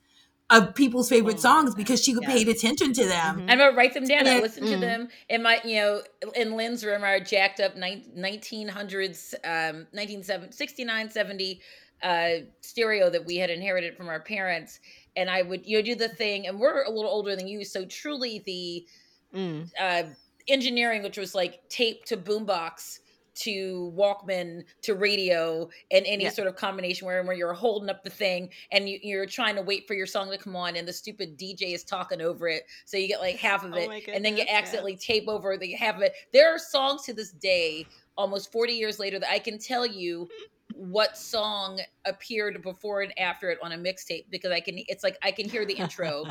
of 0.49 0.75
people's 0.75 1.09
favorite 1.09 1.35
my 1.35 1.41
songs 1.41 1.75
because 1.75 2.03
she 2.03 2.15
Yes. 2.21 2.29
paid 2.29 2.47
attention 2.47 2.93
to 2.93 3.05
them 3.05 3.35
hmm 3.35 3.49
I'm 3.49 3.57
gonna 3.57 3.75
write 3.75 3.93
them 3.93 4.07
down. 4.07 4.27
I 4.27 4.31
and 4.33 4.41
listen 4.41 4.65
to 4.65 4.77
Mm. 4.77 4.81
them 4.81 5.07
in 5.29 5.43
my, 5.43 5.61
you 5.63 5.75
know, 5.75 6.01
in 6.35 6.55
Lynn's 6.55 6.85
room, 6.85 7.03
our 7.03 7.19
jacked 7.19 7.59
up 7.59 7.75
1900s, 7.75 9.33
um, 9.43 9.87
1969, 9.91 11.09
70 11.09 11.61
uh, 12.03 12.29
stereo 12.61 13.09
that 13.09 13.25
we 13.25 13.37
had 13.37 13.49
inherited 13.49 13.95
from 13.97 14.07
our 14.07 14.21
parents. 14.21 14.79
And 15.15 15.29
I 15.29 15.41
would, 15.41 15.65
you 15.65 15.77
know, 15.77 15.83
do 15.83 15.95
the 15.95 16.09
thing, 16.09 16.47
and 16.47 16.59
we're 16.59 16.83
a 16.83 16.89
little 16.91 17.09
older 17.11 17.35
than 17.35 17.47
you, 17.47 17.65
so 17.65 17.85
truly 17.85 18.43
the 18.45 18.85
Mm. 19.33 19.69
uh, 19.79 20.03
engineering, 20.47 21.03
which 21.03 21.17
was 21.17 21.35
like 21.35 21.59
tape 21.69 22.05
to 22.05 22.17
boombox 22.17 22.99
to 23.41 23.93
Walkman 23.95 24.63
to 24.83 24.95
radio 24.95 25.69
and 25.91 26.05
any 26.05 26.23
Yeah. 26.25 26.29
sort 26.29 26.47
of 26.47 26.55
combination 26.55 27.05
where, 27.05 27.23
where 27.23 27.35
you're 27.35 27.53
holding 27.53 27.89
up 27.89 28.03
the 28.03 28.09
thing 28.09 28.49
and 28.71 28.89
you, 28.89 28.99
you're 29.01 29.25
trying 29.25 29.55
to 29.55 29.61
wait 29.61 29.87
for 29.87 29.93
your 29.93 30.05
song 30.05 30.29
to 30.31 30.37
come 30.37 30.55
on 30.55 30.75
and 30.75 30.87
the 30.87 30.93
stupid 30.93 31.37
DJ 31.37 31.73
is 31.73 31.83
talking 31.83 32.21
over 32.21 32.47
it. 32.47 32.63
So 32.85 32.97
you 32.97 33.07
get 33.07 33.19
like 33.21 33.35
half 33.35 33.63
of 33.63 33.73
Oh 33.73 33.77
it 33.77 33.87
and 34.13 34.25
then 34.25 34.35
you 34.37 34.43
accidentally 34.49 34.97
tape 34.97 35.27
over 35.27 35.57
the 35.57 35.73
half 35.73 35.95
of 35.95 36.01
it. 36.01 36.13
There 36.33 36.53
are 36.53 36.59
songs 36.59 37.03
to 37.03 37.13
this 37.13 37.31
day, 37.31 37.87
almost 38.17 38.51
40 38.51 38.73
years 38.73 38.99
later, 38.99 39.19
that 39.19 39.31
I 39.31 39.39
can 39.39 39.59
tell 39.59 39.85
you 39.85 40.27
what 40.73 41.17
song 41.17 41.79
appeared 42.05 42.61
before 42.61 43.01
and 43.01 43.17
after 43.17 43.49
it 43.49 43.57
on 43.63 43.71
a 43.71 43.77
mixtape 43.77 44.25
because 44.29 44.51
I 44.51 44.59
can 44.59 44.75
it's 44.87 45.03
like 45.03 45.17
I 45.23 45.31
can 45.31 45.47
hear 45.49 45.65
the 45.65 45.73
intro 45.73 46.25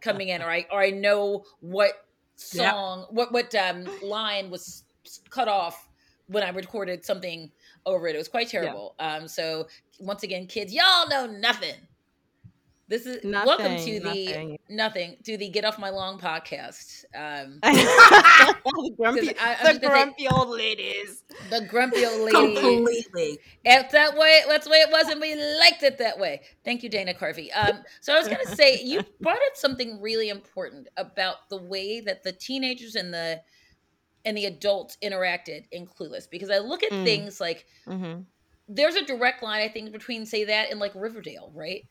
coming 0.00 0.28
in 0.30 0.42
or 0.42 0.50
I 0.50 0.66
or 0.72 0.82
I 0.82 0.90
know 0.90 1.44
what 1.60 1.92
yep 2.52 2.74
song 2.74 3.06
what 3.10 3.30
what 3.32 3.54
um 3.54 3.86
line 4.02 4.50
was 4.50 4.82
cut 5.30 5.48
off 5.48 5.88
when 6.26 6.42
I 6.42 6.50
recorded 6.50 7.04
something 7.04 7.50
over 7.86 8.08
it. 8.08 8.14
It 8.14 8.18
was 8.18 8.28
quite 8.28 8.52
yeah. 8.52 8.60
terrible. 8.62 8.94
Um 8.98 9.28
so 9.28 9.68
once 10.00 10.22
again 10.22 10.46
kids 10.46 10.72
y'all 10.72 11.08
know 11.08 11.26
nothing. 11.26 11.74
This 12.86 13.06
is 13.06 13.24
welcome 13.24 13.78
to 13.78 14.00
Nothing, 14.00 14.02
the 14.02 14.24
nothing. 14.26 14.58
nothing 14.68 15.16
to 15.24 15.38
the 15.38 15.48
Get 15.48 15.64
Off 15.64 15.78
My 15.78 15.88
long 15.88 16.18
podcast. 16.18 17.04
Um 17.14 17.58
the 17.62 18.94
grumpy, 18.96 19.30
I, 19.38 19.54
the 19.54 19.68
just 19.68 19.80
gonna 19.80 19.80
say 19.80 19.88
grumpy 19.88 20.28
old 20.28 20.48
ladies. 20.50 21.24
the 21.48 21.62
grumpy 21.62 22.04
old 22.04 22.20
lady 22.32 22.60
completely 22.60 23.38
It's 23.64 23.92
that 23.92 24.18
way. 24.18 24.42
That's 24.46 24.66
the 24.66 24.70
way 24.70 24.78
it 24.78 24.90
was, 24.90 25.08
and 25.08 25.18
we 25.18 25.34
liked 25.34 25.82
it 25.82 25.96
that 25.98 26.18
way. 26.18 26.42
Thank 26.64 26.82
you, 26.82 26.90
Dana 26.90 27.14
Carvey. 27.14 27.48
Um, 27.54 27.82
so 28.02 28.14
I 28.14 28.18
was 28.18 28.28
going 28.28 28.44
to 28.44 28.54
say 28.54 28.82
you 28.82 29.02
brought 29.20 29.36
up 29.36 29.54
something 29.54 30.00
really 30.02 30.28
important 30.28 30.88
about 30.98 31.48
the 31.48 31.56
way 31.56 32.00
that 32.00 32.22
the 32.22 32.32
teenagers 32.32 32.96
and 32.96 33.14
the 33.14 33.40
and 34.24 34.36
the 34.36 34.46
adults 34.46 34.96
interacted 35.02 35.64
in 35.72 35.86
Clueless. 35.86 36.28
Because 36.30 36.50
I 36.50 36.58
look 36.58 36.82
at 36.82 36.92
Mm. 36.92 37.04
things 37.04 37.40
like 37.40 37.66
hmm 37.86 38.20
there's 38.68 38.94
a 38.94 39.04
direct 39.04 39.42
line 39.42 39.60
I 39.62 39.68
think 39.68 39.92
between 39.92 40.24
say 40.26 40.44
that 40.44 40.70
and 40.70 40.80
like 40.80 40.94
Riverdale, 40.94 41.52
right? 41.54 41.82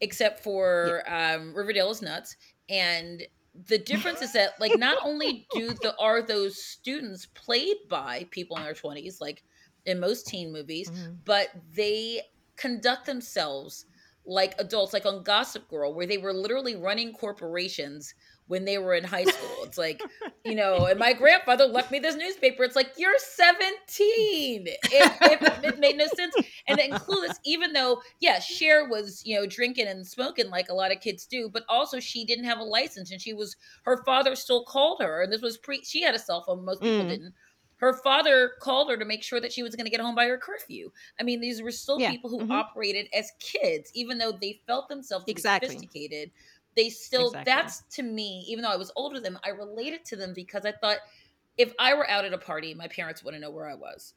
Except 0.00 0.40
Yeah. 0.40 0.44
for 0.44 1.02
um, 1.06 1.54
Riverdale 1.54 1.90
is 1.90 2.02
nuts, 2.02 2.36
and 2.68 3.22
the 3.54 3.78
difference 3.78 4.22
is 4.22 4.32
that 4.32 4.52
like 4.60 4.74
not 4.74 4.98
only 5.04 5.48
do 5.52 5.74
the 5.74 5.96
are 5.98 6.22
those 6.22 6.62
students 6.62 7.26
played 7.26 7.76
by 7.88 8.26
people 8.30 8.56
in 8.56 8.62
their 8.64 8.74
twenties, 8.74 9.20
like 9.20 9.42
in 9.86 10.00
most 10.00 10.26
teen 10.26 10.52
movies, 10.52 10.90
hmm 10.90 11.14
but 11.24 11.48
they 11.74 12.20
conduct 12.56 13.06
themselves 13.06 13.86
like 14.24 14.54
adults, 14.58 14.92
like 14.92 15.06
on 15.06 15.22
Gossip 15.22 15.68
Girl, 15.68 15.94
where 15.94 16.06
they 16.06 16.18
were 16.18 16.32
literally 16.32 16.76
running 16.76 17.12
corporations 17.12 18.14
when 18.46 18.64
they 18.64 18.78
were 18.78 18.94
in 18.94 19.04
high 19.04 19.24
school. 19.24 19.64
It's 19.64 19.78
like 19.78 20.06
you 20.44 20.56
know, 20.56 20.86
and 20.86 20.98
my 20.98 21.12
grandfather 21.12 21.66
left 21.66 21.92
me 21.92 22.00
this 22.00 22.16
newspaper. 22.16 22.64
It's 22.64 22.74
like, 22.74 22.94
you're 22.96 23.16
17. 23.16 24.66
It, 24.66 24.78
it, 24.90 25.40
it 25.62 25.78
made 25.78 25.96
no 25.96 26.06
sense. 26.08 26.34
And 26.66 26.78
then 26.78 26.96
Clueless, 26.96 27.38
even 27.44 27.72
though, 27.72 28.02
yeah, 28.20 28.40
Cher 28.40 28.88
was, 28.88 29.22
you 29.24 29.36
know, 29.36 29.46
drinking 29.46 29.86
and 29.86 30.04
smoking 30.06 30.50
like 30.50 30.68
a 30.68 30.74
lot 30.74 30.90
of 30.92 31.00
kids 31.00 31.26
do, 31.26 31.48
but 31.48 31.64
also 31.68 32.00
she 32.00 32.24
didn't 32.24 32.44
have 32.46 32.58
a 32.58 32.64
license 32.64 33.12
and 33.12 33.20
she 33.20 33.32
was, 33.32 33.56
her 33.84 34.02
father 34.04 34.34
still 34.34 34.64
called 34.64 35.00
her. 35.00 35.22
And 35.22 35.32
this 35.32 35.42
was 35.42 35.58
pre, 35.58 35.82
she 35.84 36.02
had 36.02 36.14
a 36.14 36.18
cell 36.18 36.42
phone, 36.42 36.64
most 36.64 36.82
people 36.82 37.04
Mm. 37.04 37.08
didn't. 37.08 37.34
Her 37.76 37.94
father 37.94 38.52
called 38.60 38.90
her 38.90 38.96
to 38.96 39.04
make 39.04 39.24
sure 39.24 39.40
that 39.40 39.52
she 39.52 39.62
was 39.64 39.74
going 39.74 39.86
to 39.86 39.90
get 39.90 40.00
home 40.00 40.14
by 40.14 40.26
her 40.26 40.38
curfew. 40.38 40.90
I 41.18 41.24
mean, 41.24 41.40
these 41.40 41.62
were 41.62 41.72
still 41.72 41.98
Yeah. 41.98 42.10
people 42.10 42.30
who 42.30 42.40
Mhm. 42.40 42.50
operated 42.50 43.08
as 43.12 43.32
kids, 43.40 43.90
even 43.94 44.18
though 44.18 44.32
they 44.32 44.60
felt 44.66 44.88
themselves 44.88 45.24
Exactly. 45.26 45.68
sophisticated 45.68 46.30
they 46.76 46.88
still 46.90 47.40
Exactly. 47.40 47.44
that's 47.44 47.82
to 47.94 48.02
me 48.02 48.44
even 48.48 48.62
though 48.62 48.70
i 48.72 48.76
was 48.76 48.92
older 48.96 49.20
than 49.20 49.34
them 49.34 49.40
i 49.44 49.50
related 49.50 50.04
to 50.04 50.16
them 50.16 50.32
because 50.34 50.64
i 50.66 50.72
thought 50.72 50.98
if 51.56 51.72
i 51.78 51.94
were 51.94 52.08
out 52.08 52.24
at 52.24 52.32
a 52.34 52.38
party 52.38 52.74
my 52.74 52.88
parents 52.88 53.22
wouldn't 53.24 53.42
know 53.42 53.50
where 53.50 53.68
i 53.68 53.74
was 53.74 54.14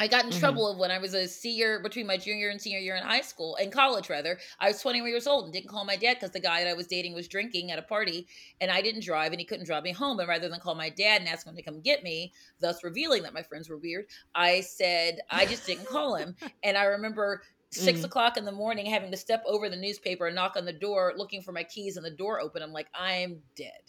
i 0.00 0.06
got 0.06 0.24
in 0.24 0.30
Mhm. 0.30 0.30
trouble 0.30 0.78
when 0.78 0.90
i 0.90 0.98
was 0.98 1.14
a 1.14 1.26
senior 1.26 1.80
between 1.80 2.06
my 2.06 2.16
junior 2.16 2.48
and 2.50 2.60
senior 2.60 2.78
year 2.78 2.96
in 2.96 3.02
high 3.02 3.20
school 3.20 3.56
in 3.56 3.70
college 3.70 4.08
rather 4.08 4.38
i 4.60 4.68
was 4.68 4.80
21 4.80 5.10
years 5.10 5.26
old 5.26 5.44
and 5.44 5.52
didn't 5.52 5.68
call 5.68 5.84
my 5.84 5.96
dad 5.96 6.14
because 6.14 6.30
the 6.30 6.40
guy 6.40 6.62
that 6.62 6.70
i 6.70 6.74
was 6.74 6.86
dating 6.86 7.14
was 7.14 7.28
drinking 7.28 7.70
at 7.70 7.78
a 7.78 7.82
party 7.82 8.28
and 8.60 8.70
i 8.70 8.80
didn't 8.80 9.02
drive 9.04 9.32
and 9.32 9.40
he 9.40 9.46
couldn't 9.46 9.66
drive 9.66 9.82
me 9.82 9.92
home 9.92 10.18
and 10.20 10.28
rather 10.28 10.48
than 10.48 10.60
call 10.60 10.74
my 10.74 10.90
dad 10.90 11.20
and 11.20 11.28
ask 11.28 11.46
him 11.46 11.56
to 11.56 11.62
come 11.62 11.80
get 11.80 12.02
me 12.02 12.32
thus 12.60 12.84
revealing 12.84 13.22
that 13.22 13.34
my 13.34 13.42
friends 13.42 13.68
were 13.68 13.78
weird 13.78 14.06
i 14.34 14.60
said 14.60 15.18
i 15.30 15.44
just 15.46 15.66
didn't 15.66 15.86
call 15.86 16.14
him 16.14 16.36
and 16.62 16.76
i 16.76 16.84
remember 16.84 17.42
six 17.70 18.00
Mm. 18.00 18.04
o'clock 18.04 18.36
in 18.36 18.44
the 18.44 18.52
morning 18.52 18.86
having 18.86 19.10
to 19.10 19.16
step 19.16 19.42
over 19.46 19.68
the 19.68 19.76
newspaper 19.76 20.26
and 20.26 20.34
knock 20.36 20.56
on 20.56 20.64
the 20.64 20.72
door 20.72 21.12
looking 21.16 21.42
for 21.42 21.52
my 21.52 21.64
keys 21.64 21.96
and 21.96 22.04
the 22.06 22.10
door 22.10 22.40
open 22.40 22.62
i'm 22.62 22.72
like 22.72 22.88
i'm 22.94 23.42
dead 23.56 23.80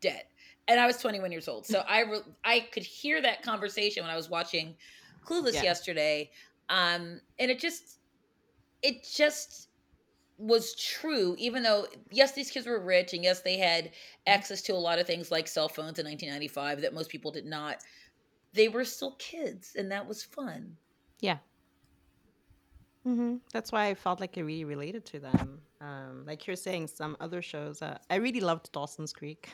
dead 0.00 0.22
and 0.68 0.78
i 0.78 0.86
was 0.86 0.98
21 0.98 1.32
years 1.32 1.48
old 1.48 1.66
so 1.66 1.80
i 1.88 2.00
re- 2.02 2.20
i 2.44 2.60
could 2.72 2.82
hear 2.82 3.20
that 3.22 3.42
conversation 3.42 4.02
when 4.02 4.10
i 4.10 4.16
was 4.16 4.28
watching 4.28 4.76
clueless 5.26 5.54
Yeah. 5.54 5.62
yesterday 5.64 6.30
um 6.68 7.20
and 7.38 7.50
it 7.50 7.58
just 7.58 7.98
it 8.82 9.04
just 9.10 9.68
was 10.36 10.76
true 10.76 11.34
even 11.38 11.62
though 11.62 11.86
yes 12.10 12.32
these 12.32 12.50
kids 12.50 12.66
were 12.66 12.78
rich 12.78 13.12
and 13.14 13.24
yes 13.24 13.40
they 13.40 13.56
had 13.56 13.90
access 14.26 14.62
to 14.62 14.72
a 14.72 14.76
lot 14.76 14.98
of 14.98 15.06
things 15.06 15.30
like 15.32 15.48
cell 15.48 15.68
phones 15.68 15.98
in 15.98 16.06
1995 16.06 16.82
that 16.82 16.94
most 16.94 17.10
people 17.10 17.32
did 17.32 17.46
not 17.46 17.78
they 18.52 18.68
were 18.68 18.84
still 18.84 19.16
kids 19.18 19.74
and 19.76 19.90
that 19.90 20.06
was 20.06 20.22
fun 20.22 20.76
Yeah. 21.20 21.38
Hmm 23.08 23.36
That's 23.52 23.72
why 23.72 23.86
I 23.86 23.94
felt 23.94 24.20
like 24.20 24.36
I 24.36 24.42
really 24.42 24.64
related 24.64 25.04
to 25.06 25.20
them. 25.20 25.60
Um, 25.80 26.24
like 26.26 26.46
you're 26.46 26.56
saying, 26.56 26.88
some 26.88 27.16
other 27.20 27.40
shows. 27.42 27.80
Uh, 27.82 27.98
I 28.10 28.16
really 28.16 28.40
loved 28.40 28.70
Dawson's 28.72 29.12
Creek. 29.12 29.48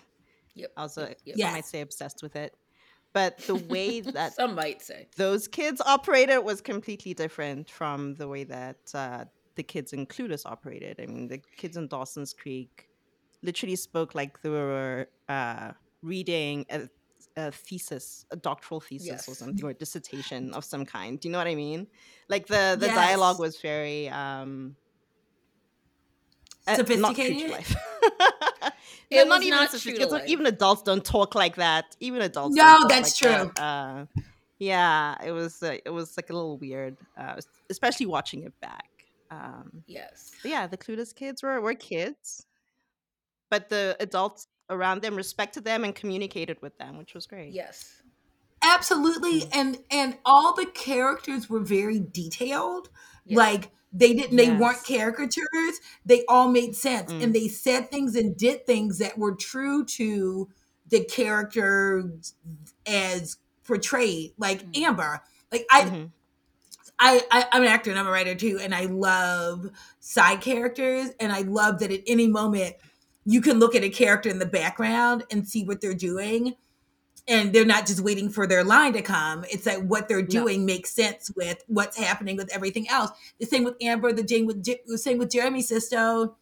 yep 0.54 0.72
I 0.76 0.82
was, 0.82 0.98
uh, 0.98 1.02
yep, 1.08 1.18
yep. 1.24 1.36
some 1.38 1.52
might 1.52 1.58
Yes. 1.58 1.68
say, 1.70 1.80
obsessed 1.80 2.22
with 2.22 2.36
it. 2.36 2.56
But 3.12 3.38
the 3.46 3.56
way 3.56 4.00
that 4.16 4.34
some 4.34 4.54
might 4.56 4.82
say 4.82 5.08
those 5.16 5.46
kids 5.46 5.80
operated 5.86 6.44
was 6.44 6.60
completely 6.60 7.14
different 7.14 7.70
from 7.70 8.14
the 8.16 8.26
way 8.28 8.44
that 8.44 8.78
uh, 8.94 9.24
the 9.54 9.62
kids 9.62 9.92
in 9.92 10.06
Clueless 10.06 10.44
operated. 10.46 11.00
I 11.00 11.06
mean, 11.06 11.28
the 11.28 11.38
kids 11.56 11.76
in 11.76 11.86
Dawson's 11.88 12.32
Creek 12.32 12.88
literally 13.42 13.76
spoke 13.76 14.14
like 14.14 14.42
they 14.42 14.48
were 14.48 15.08
uh, 15.28 15.72
reading 16.02 16.66
a, 16.70 16.88
a 17.36 17.50
thesis, 17.50 18.26
a 18.30 18.36
doctoral 18.36 18.80
thesis 18.80 19.28
or 19.28 19.34
something, 19.34 19.64
or 19.64 19.70
a 19.70 19.74
dissertation 19.74 20.52
of 20.54 20.64
some 20.64 20.84
kind. 20.84 21.18
Do 21.18 21.28
you 21.28 21.32
know 21.32 21.38
what 21.38 21.46
I 21.46 21.54
mean? 21.54 21.86
Like 22.28 22.46
the 22.46 22.76
the 22.78 22.88
dialogue 22.88 23.38
was 23.38 23.60
very 23.60 24.08
um, 24.08 24.76
not 26.66 26.76
true 26.76 26.86
Sophisticated? 26.86 27.64
It 29.10 29.28
not 29.28 29.42
even 29.42 29.58
not 29.60 29.70
true 29.70 29.78
to 29.78 29.78
sophisticated. 29.78 30.10
life. 30.12 30.28
Even 30.28 30.46
adults 30.46 30.82
don't 30.82 31.04
talk 31.04 31.34
like 31.34 31.56
that. 31.56 31.94
Even 32.00 32.22
adults. 32.22 32.56
No, 32.56 32.62
don't 32.62 32.80
talk 32.80 32.90
that's 32.90 33.22
like 33.22 33.32
true. 33.32 33.52
that. 33.54 33.62
Uh, 33.62 34.06
yeah, 34.58 35.14
it 35.24 35.30
was. 35.30 35.62
Uh, 35.62 35.76
it 35.84 35.90
was 35.90 36.16
like 36.16 36.30
a 36.30 36.32
little 36.32 36.58
weird, 36.58 36.96
uh, 37.16 37.40
especially 37.70 38.06
watching 38.06 38.42
it 38.42 38.58
back. 38.60 38.88
Um, 39.30 39.82
yes 39.86 40.24
yeah, 40.44 40.66
the 40.66 40.76
clueless 40.76 41.14
kids 41.14 41.42
were 41.42 41.60
were 41.60 41.74
kids, 41.74 42.46
but 43.50 43.68
the 43.68 43.96
adults 44.00 44.46
around 44.70 45.02
them 45.02 45.14
respected 45.16 45.64
them 45.64 45.84
and 45.84 45.94
communicated 45.94 46.56
with 46.62 46.76
them, 46.78 46.96
which 46.98 47.14
was 47.14 47.26
great. 47.26 47.52
yes 47.52 48.02
Absolutely. 48.66 49.44
And 49.52 49.76
and 49.90 50.16
all 50.24 50.54
the 50.54 50.64
characters 50.64 51.50
were 51.50 51.60
very 51.60 52.00
detailed. 52.00 52.88
Yes. 53.26 53.36
Like 53.36 53.70
they 53.92 54.14
didn't 54.14 54.36
they 54.36 54.50
weren't 54.50 54.82
caricatures. 54.86 55.80
They 56.06 56.24
all 56.28 56.48
made 56.48 56.74
sense. 56.74 57.12
Mm. 57.12 57.22
And 57.24 57.34
they 57.34 57.48
said 57.48 57.90
things 57.90 58.16
and 58.16 58.34
did 58.34 58.64
things 58.66 58.98
that 58.98 59.18
were 59.18 59.34
true 59.34 59.84
to 59.84 60.48
the 60.88 61.04
character 61.04 62.10
as 62.86 63.36
portrayed. 63.64 64.32
Like 64.38 64.62
Mhm. 64.62 64.82
Amber. 64.82 65.20
Like 65.52 65.66
I 65.70 65.82
Mhm. 65.82 66.10
I, 66.98 67.22
I 67.30 67.46
I'm 67.52 67.62
an 67.62 67.68
actor 67.68 67.90
and 67.90 67.98
I'm 67.98 68.06
a 68.06 68.10
writer 68.10 68.34
too, 68.34 68.58
and 68.62 68.74
I 68.74 68.86
love 68.86 69.68
side 70.00 70.40
characters, 70.40 71.10
and 71.20 71.32
I 71.32 71.40
love 71.42 71.80
that 71.80 71.92
at 71.92 72.00
any 72.06 72.28
moment 72.28 72.76
you 73.24 73.40
can 73.40 73.58
look 73.58 73.74
at 73.74 73.82
a 73.84 73.88
character 73.90 74.28
in 74.28 74.38
the 74.38 74.46
background 74.46 75.24
and 75.30 75.46
see 75.46 75.64
what 75.64 75.80
they're 75.80 75.94
doing, 75.94 76.54
and 77.26 77.52
they're 77.52 77.64
not 77.64 77.86
just 77.86 78.00
waiting 78.00 78.28
for 78.28 78.46
their 78.46 78.62
line 78.64 78.92
to 78.92 79.02
come. 79.02 79.44
It's 79.50 79.64
like 79.66 79.82
what 79.82 80.08
they're 80.08 80.20
No. 80.22 80.26
doing 80.28 80.66
makes 80.66 80.90
sense 80.90 81.30
with 81.34 81.62
what's 81.66 81.96
happening 81.96 82.36
with 82.36 82.52
everything 82.54 82.88
else. 82.90 83.10
The 83.40 83.46
same 83.46 83.64
with 83.64 83.76
Amber, 83.80 84.12
the 84.12 84.26
same 84.28 84.46
with 84.46 84.62
the 84.86 84.98
same 84.98 85.18
with 85.18 85.30
Jeremy 85.30 85.62
Sisto, 85.62 86.36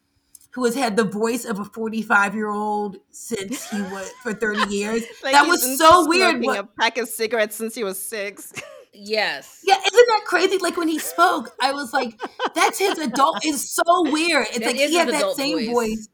who 0.50 0.64
has 0.64 0.74
had 0.74 0.96
the 0.96 1.04
voice 1.04 1.44
of 1.44 1.60
a 1.60 1.64
45 1.64 2.34
year 2.34 2.50
old 2.50 2.96
since 3.10 3.70
he 3.70 3.80
was 3.92 4.10
for 4.22 4.32
30 4.34 4.74
years. 4.74 5.02
Like 5.22 5.32
That 5.34 5.46
was 5.46 5.78
so 5.78 6.06
weird 6.08 6.30
smoking 6.42 6.46
what- 6.46 6.58
A 6.58 6.64
pack 6.64 6.98
of 6.98 7.08
cigarettes 7.08 7.54
since 7.56 7.74
he 7.76 7.84
was 7.84 7.98
six. 8.00 8.52
yes 8.92 9.60
Yeah, 9.64 9.76
isn't 9.78 10.06
that 10.08 10.22
crazy? 10.26 10.58
Like 10.58 10.76
when 10.76 10.88
he 10.88 10.98
spoke, 10.98 11.54
I 11.62 11.72
was 11.72 11.92
like, 11.94 12.20
"That's 12.54 12.78
his 12.78 12.98
adult." 12.98 13.38
It's 13.44 13.70
so 13.70 13.82
weird. 14.10 14.48
It's 14.48 14.58
That 14.58 14.66
like 14.66 14.76
he 14.76 14.94
had 14.96 15.08
that 15.08 15.34
same 15.36 15.58
voice. 15.58 15.68
voice. 15.70 16.08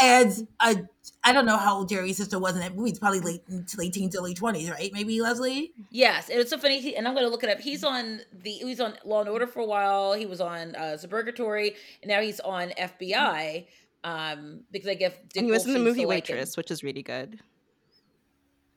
As 0.00 0.44
a. 0.60 0.76
I 1.22 1.32
don't 1.34 1.44
know 1.44 1.58
how 1.58 1.78
old 1.78 1.90
Jeremy 1.90 2.14
Sisto 2.14 2.38
was 2.38 2.54
in 2.54 2.60
that 2.60 2.74
movie. 2.74 2.90
It's 2.90 2.98
probably 2.98 3.20
late 3.20 3.42
late 3.76 3.92
teens, 3.92 4.16
early 4.16 4.32
twenties, 4.32 4.70
right? 4.70 4.90
Maybe 4.92 5.20
Leslie. 5.20 5.72
Yes, 5.90 6.30
and 6.30 6.40
it's 6.40 6.50
so 6.50 6.56
funny. 6.56 6.80
He, 6.80 6.96
and 6.96 7.06
I'm 7.06 7.14
going 7.14 7.26
to 7.26 7.30
look 7.30 7.44
it 7.44 7.50
up. 7.50 7.60
He's 7.60 7.84
on 7.84 8.20
the 8.42 8.50
he's 8.50 8.80
on 8.80 8.94
Law 9.04 9.20
and 9.20 9.28
Order 9.28 9.46
for 9.46 9.60
a 9.60 9.66
while. 9.66 10.14
He 10.14 10.24
was 10.24 10.40
on 10.40 10.74
uh, 10.76 10.96
Suburgatory, 10.96 11.74
and 12.02 12.08
now 12.08 12.20
he's 12.20 12.40
on 12.40 12.70
FBI. 12.70 13.66
Um, 14.02 14.60
because 14.70 14.88
I 14.88 14.94
guess 14.94 15.12
Dick 15.12 15.36
and 15.36 15.46
he 15.46 15.52
was 15.52 15.66
in 15.66 15.74
the 15.74 15.78
movie 15.78 16.00
still 16.00 16.08
like 16.08 16.26
him. 16.26 16.36
Waitress, 16.36 16.56
which 16.56 16.70
is 16.70 16.82
really 16.82 17.02
good. 17.02 17.38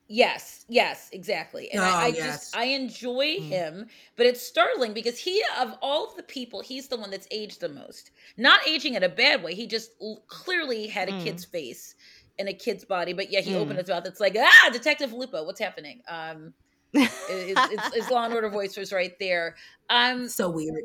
Yes, 0.06 0.66
yes, 0.68 1.08
exactly. 1.12 1.70
And 1.72 1.82
I, 1.82 1.88
Oh, 1.90 1.96
I 1.96 2.06
yes. 2.08 2.24
just 2.26 2.56
I 2.56 2.64
enjoy 2.64 3.36
Mm. 3.38 3.48
him, 3.48 3.86
but 4.16 4.26
it's 4.26 4.42
startling 4.42 4.92
because 4.92 5.18
he 5.18 5.42
of 5.58 5.74
all 5.80 6.06
of 6.06 6.16
the 6.16 6.22
people, 6.22 6.60
he's 6.60 6.88
the 6.88 6.96
one 6.98 7.10
that's 7.10 7.26
aged 7.30 7.60
the 7.60 7.70
most. 7.70 8.10
Not 8.36 8.66
aging 8.68 8.94
in 8.94 9.02
a 9.02 9.08
bad 9.08 9.42
way. 9.42 9.54
He 9.54 9.66
just 9.66 9.92
l- 10.02 10.22
clearly 10.28 10.86
had 10.88 11.08
a 11.08 11.12
Mm. 11.12 11.22
kid's 11.24 11.44
face 11.46 11.94
and 12.38 12.48
a 12.48 12.52
kid's 12.52 12.84
body, 12.84 13.14
but 13.14 13.30
yeah, 13.30 13.40
he 13.40 13.54
opened 13.54 13.76
Mm. 13.78 13.82
his 13.82 13.88
mouth. 13.88 14.04
It's 14.06 14.20
like 14.20 14.36
ah, 14.38 14.70
Detective 14.72 15.12
Lupo, 15.14 15.44
what's 15.44 15.60
happening? 15.60 16.02
Um, 16.06 16.52
it's, 16.92 17.70
his, 17.84 17.94
his 17.94 18.10
Law 18.10 18.24
and 18.26 18.34
Order 18.34 18.50
voice 18.50 18.76
was 18.76 18.92
right 18.92 19.18
there. 19.18 19.56
Um, 19.88 20.28
So 20.28 20.50
weird. 20.50 20.84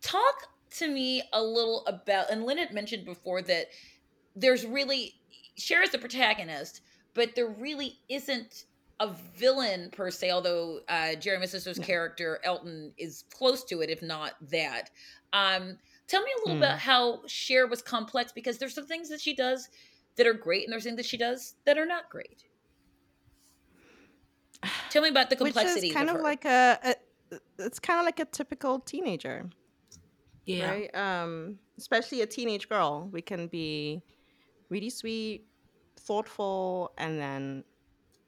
talk 0.00 0.34
to 0.76 0.88
me 0.88 1.22
a 1.32 1.42
little 1.42 1.84
about 1.86 2.30
and 2.30 2.44
lynn 2.44 2.58
had 2.58 2.72
mentioned 2.72 3.04
before 3.04 3.42
that 3.42 3.66
there's 4.36 4.64
really 4.66 5.14
Cher 5.56 5.82
is 5.82 5.90
the 5.90 5.98
protagonist 5.98 6.80
but 7.14 7.34
there 7.34 7.48
really 7.48 7.98
isn't 8.08 8.64
a 9.00 9.08
villain 9.36 9.90
per 9.90 10.10
se 10.10 10.30
although 10.30 10.80
uh 10.88 11.14
jeremy 11.16 11.46
sisto's 11.46 11.78
No. 11.78 11.84
character 11.84 12.38
elton 12.44 12.92
is 12.96 13.24
close 13.32 13.64
to 13.64 13.80
it 13.80 13.90
if 13.90 14.02
not 14.02 14.34
that 14.50 14.90
um 15.32 15.76
tell 16.06 16.22
me 16.22 16.30
a 16.36 16.48
little 16.48 16.62
Mm. 16.62 16.70
bit 16.70 16.78
how 16.78 17.22
Cher 17.26 17.66
was 17.66 17.82
complex 17.82 18.30
because 18.32 18.58
there's 18.58 18.74
some 18.74 18.86
things 18.86 19.08
that 19.08 19.20
she 19.20 19.34
does 19.34 19.68
that 20.16 20.26
are 20.28 20.32
great 20.32 20.64
and 20.64 20.72
there's 20.72 20.84
things 20.84 20.96
that 20.96 21.06
she 21.06 21.16
does 21.16 21.54
that 21.66 21.76
are 21.76 21.86
not 21.86 22.08
great 22.08 22.44
tell 24.90 25.02
me 25.02 25.08
about 25.08 25.28
the 25.28 25.36
complexity. 25.36 25.42
which 25.42 25.44
complexity 25.44 25.88
is 25.88 25.94
kind 25.94 26.10
of, 26.10 26.16
of 26.16 26.22
like 26.22 26.44
a, 26.44 26.78
a 26.84 26.94
it's 27.58 27.80
kind 27.80 27.98
of 27.98 28.04
like 28.06 28.20
a 28.20 28.24
typical 28.26 28.78
teenager 28.78 29.50
Yeah. 30.46 30.70
right 30.70 30.94
um 30.94 31.58
especially 31.78 32.22
a 32.22 32.26
teenage 32.26 32.68
girl 32.68 33.08
we 33.12 33.22
can 33.22 33.48
be 33.48 34.02
really 34.70 34.90
sweet 34.90 35.46
thoughtful 36.06 36.92
and 36.98 37.18
then 37.18 37.64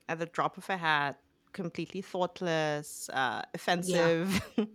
at 0.09 0.19
the 0.19 0.27
drop 0.27 0.57
of 0.57 0.69
a 0.71 0.77
hat 0.77 1.19
completely 1.53 2.03
thoughtless 2.03 3.09
uh 3.13 3.43
offensive. 3.55 4.41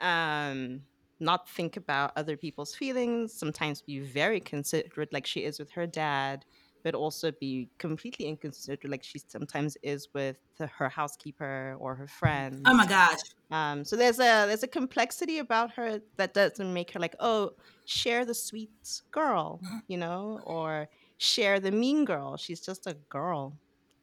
Um 0.00 0.82
not 1.18 1.48
think 1.48 1.76
about 1.76 2.12
other 2.14 2.36
people's 2.36 2.72
feelings. 2.72 3.32
Sometimes 3.32 3.82
be 3.82 3.98
very 3.98 4.38
considerate 4.38 5.12
like 5.12 5.26
she 5.26 5.40
is 5.40 5.58
with 5.58 5.72
her 5.72 5.88
dad 5.88 6.44
but 6.82 6.94
also 6.94 7.30
be 7.32 7.68
completely 7.78 8.26
inconsiderate 8.26 8.90
like 8.90 9.02
she 9.02 9.18
sometimes 9.18 9.76
is 9.82 10.08
with 10.14 10.36
the, 10.58 10.66
her 10.66 10.88
housekeeper 10.88 11.76
or 11.78 11.94
her 11.94 12.06
friends. 12.06 12.62
Oh 12.64 12.74
my 12.74 12.86
gosh. 12.86 13.18
um, 13.50 13.84
so 13.84 13.96
there's 13.96 14.18
a 14.18 14.46
there's 14.46 14.62
a 14.62 14.68
complexity 14.68 15.38
about 15.38 15.72
her 15.72 16.00
that 16.16 16.34
doesn't 16.34 16.72
make 16.72 16.90
her 16.92 17.00
like, 17.00 17.14
oh, 17.20 17.50
Cher 17.84 18.24
the 18.24 18.34
sweet 18.34 18.70
girl, 19.10 19.60
you 19.88 19.96
know, 19.96 20.40
or 20.44 20.88
Cher 21.18 21.60
the 21.60 21.70
mean 21.72 22.04
girl. 22.04 22.36
She's 22.36 22.60
just 22.60 22.86
a 22.86 22.94
girl. 23.10 23.58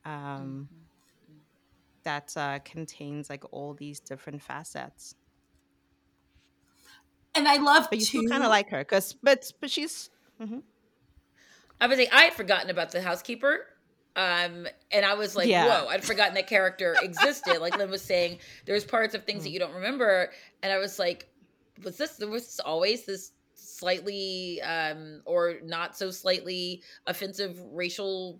um, 0.05 0.69
Mhm. 0.71 1.39
that 2.03 2.31
uh, 2.37 2.59
contains 2.59 3.27
like 3.31 3.43
all 3.51 3.73
these 3.73 3.99
different 3.99 4.39
facets. 4.43 5.15
And 7.33 7.47
I 7.47 7.57
love 7.57 7.87
But 7.89 7.99
you 7.99 8.05
still 8.05 8.27
kind 8.29 8.43
of 8.43 8.49
like 8.49 8.69
her, 8.69 8.83
cause 8.83 9.13
but 9.23 9.51
but 9.59 9.69
she's 9.71 10.09
mhm. 10.39 10.61
I 11.81 11.87
was 11.87 11.97
like, 11.97 12.13
I 12.13 12.21
had 12.25 12.33
forgotten 12.33 12.69
about 12.69 12.91
the 12.91 13.01
housekeeper. 13.01 13.65
Um, 14.15 14.65
and 14.91 15.03
I 15.05 15.15
was 15.15 15.35
like, 15.35 15.47
Yeah. 15.49 15.65
whoa, 15.65 15.87
I'd 15.89 16.03
forgotten 16.05 16.35
that 16.35 16.47
character 16.47 16.95
existed. 17.01 17.59
like 17.59 17.75
Lynn 17.77 17.89
was 17.89 18.01
saying, 18.01 18.39
there's 18.65 18.85
parts 18.85 19.13
of 19.15 19.25
things 19.25 19.43
that 19.43 19.49
Mm. 19.49 19.53
you 19.53 19.59
don't 19.59 19.73
remember. 19.73 20.31
And 20.63 20.71
I 20.71 20.77
was 20.77 20.99
like, 20.99 21.27
was 21.83 21.97
this, 21.97 22.15
there 22.17 22.29
was 22.29 22.61
always 22.61 23.05
this 23.05 23.31
slightly 23.55 24.61
um, 24.61 25.21
or 25.25 25.55
not 25.63 25.97
so 25.97 26.11
slightly 26.11 26.81
offensive 27.07 27.57
racial 27.71 28.39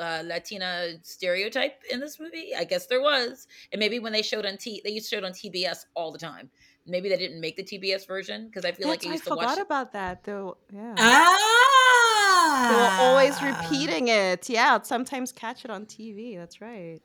uh, 0.00 0.22
Latina 0.24 0.92
stereotype 1.02 1.82
in 1.90 2.00
this 2.00 2.20
movie? 2.20 2.52
I 2.56 2.64
guess 2.64 2.86
there 2.86 3.00
was. 3.00 3.46
And 3.72 3.80
maybe 3.80 3.98
when 3.98 4.12
they 4.12 4.22
showed 4.22 4.46
on 4.46 4.56
T, 4.56 4.80
they 4.84 4.90
used 4.90 5.08
to 5.10 5.16
show 5.16 5.18
it 5.18 5.24
on 5.24 5.32
TBS 5.32 5.86
all 5.94 6.12
the 6.12 6.18
time. 6.18 6.50
Maybe 6.86 7.08
they 7.08 7.16
didn't 7.16 7.40
make 7.40 7.56
the 7.56 7.62
TBS 7.62 8.06
version 8.06 8.46
because 8.46 8.64
I 8.64 8.72
feel 8.72 8.88
like 8.88 9.00
That's- 9.00 9.06
I 9.06 9.10
I 9.10 9.12
used 9.14 9.24
to 9.24 9.30
forgot 9.30 9.46
watch. 9.56 9.58
about 9.58 9.92
that 9.92 10.24
though. 10.24 10.56
Yeah. 10.72 10.94
ah, 10.98 12.68
They 12.70 12.76
were 12.76 13.08
always 13.08 13.42
repeating 13.42 14.08
it. 14.08 14.48
Yeah, 14.48 14.74
I'd 14.76 14.86
sometimes 14.86 15.32
catch 15.32 15.64
it 15.64 15.70
on 15.70 15.86
TV. 15.86 16.36
That's 16.36 16.60
right. 16.60 17.00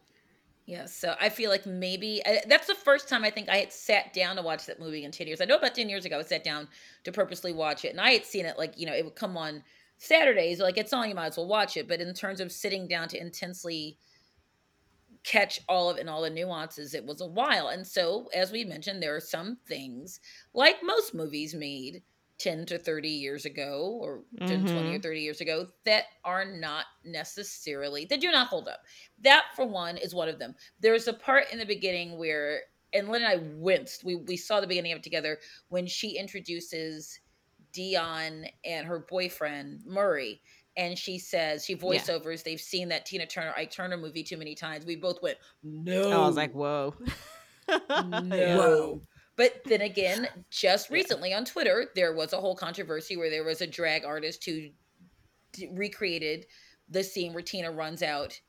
Yeah, 0.66 0.86
so 0.88 1.16
I 1.22 1.30
feel 1.30 1.52
like 1.52 1.68
maybe 1.68 2.22
I, 2.26 2.42
that's 2.48 2.66
the 2.66 2.74
first 2.74 3.08
time 3.08 3.24
I 3.24 3.30
think 3.30 3.50
I 3.50 3.58
had 3.58 3.72
sat 3.72 4.14
down 4.14 4.36
to 4.38 4.42
watch 4.42 4.66
that 4.66 4.80
movie 4.80 5.04
in 5.04 5.12
10 5.12 5.28
years. 5.28 5.40
I 5.40 5.46
know 5.46 5.58
about 5.58 5.76
10 5.76 5.90
years 5.90 6.06
ago 6.06 6.18
I 6.18 6.24
sat 6.24 6.44
down 6.44 6.68
to 7.04 7.12
purposely 7.12 7.54
watch 7.54 7.86
it, 7.86 7.90
and 7.90 8.02
I 8.02 8.12
had 8.12 8.26
seen 8.26 8.46
it 8.48 8.58
like, 8.58 8.74
you 8.78 8.88
know, 8.88 8.94
it 8.94 9.06
would 9.06 9.16
come 9.16 9.38
on 9.38 9.64
Saturdays, 9.98 10.60
like 10.60 10.78
it's 10.78 10.92
on, 10.92 11.08
you 11.08 11.16
might 11.16 11.28
as 11.28 11.38
well 11.38 11.48
watch 11.48 11.78
it. 11.78 11.88
But 11.88 12.02
in 12.02 12.12
terms 12.16 12.40
of 12.42 12.52
sitting 12.52 12.88
down 12.88 13.08
to 13.10 13.22
intensely 13.22 14.00
catch 15.24 15.60
all 15.68 15.90
of 15.90 15.98
and 15.98 16.10
all 16.10 16.22
the 16.22 16.30
nuances, 16.30 16.94
it 16.94 17.06
was 17.06 17.22
a 17.22 17.28
while. 17.28 17.68
And 17.70 17.86
so, 17.86 18.28
as 18.34 18.52
we 18.52 18.64
mentioned, 18.64 19.02
there 19.02 19.16
are 19.16 19.20
some 19.22 19.58
things, 19.68 20.20
like 20.54 20.78
most 20.84 21.14
movies 21.14 21.54
made 21.56 22.04
10 22.38 22.66
to 22.66 22.78
30 22.78 23.10
years 23.10 23.46
ago, 23.46 23.98
or 24.02 24.24
10, 24.46 24.66
20 24.66 24.94
or 24.94 25.00
Mhm. 25.00 25.04
30 25.04 25.22
years 25.22 25.42
ago, 25.42 25.68
that 25.86 26.06
are 26.24 26.46
not 26.46 26.86
necessarily, 27.04 28.06
that 28.06 28.20
do 28.20 28.32
not 28.32 28.48
hold 28.48 28.68
up. 28.68 28.82
That, 29.20 29.46
for 29.56 29.66
one, 29.66 29.98
is 29.98 30.14
one 30.14 30.28
of 30.28 30.38
them. 30.40 30.56
There's 30.80 31.08
a 31.08 31.14
part 31.14 31.52
in 31.52 31.60
the 31.60 31.66
beginning 31.66 32.18
where, 32.18 32.64
and 32.94 33.10
Lynn 33.10 33.24
and 33.24 33.32
I 33.32 33.38
winced. 33.58 34.04
We, 34.04 34.16
we 34.16 34.38
saw 34.38 34.60
the 34.60 34.68
beginning 34.68 34.92
of 34.92 34.98
it 34.98 35.04
together 35.04 35.40
when 35.70 35.88
she 35.88 36.18
introduces 36.18 37.20
Dion 37.72 38.46
and 38.64 38.86
her 38.88 39.00
boyfriend, 39.00 39.86
Murray. 39.86 40.42
And 40.78 40.98
she 40.98 41.18
says, 41.18 41.64
she 41.64 41.76
voiceovers, 41.76 42.44
they've 42.44 42.60
seen 42.60 42.90
that 42.90 43.06
Tina 43.06 43.26
Turner, 43.26 43.54
Ike 43.56 43.72
Turner 43.72 43.96
movie 43.98 44.24
too 44.24 44.38
many 44.38 44.56
times. 44.56 44.86
We 44.86 44.98
both 44.98 45.22
went, 45.22 45.38
no. 45.64 46.12
I 46.12 46.28
was 46.28 46.36
like, 46.36 46.54
whoa. 46.54 46.96
No. 48.06 49.02
But 49.38 49.62
then 49.66 49.82
again, 49.82 50.28
just 50.50 50.90
recently 50.90 51.34
on 51.34 51.46
Twitter, 51.46 51.90
there 51.96 52.14
was 52.14 52.32
a 52.34 52.40
whole 52.40 52.56
controversy 52.56 53.18
where 53.18 53.30
there 53.30 53.44
was 53.44 53.62
a 53.62 53.68
drag 53.68 54.06
artist 54.06 54.46
who 54.46 54.70
d- 55.52 55.70
recreated 55.74 56.46
the 56.88 57.04
scene 57.04 57.34
where 57.34 57.44
Tina 57.44 57.72
runs 57.72 58.02
out 58.02 58.40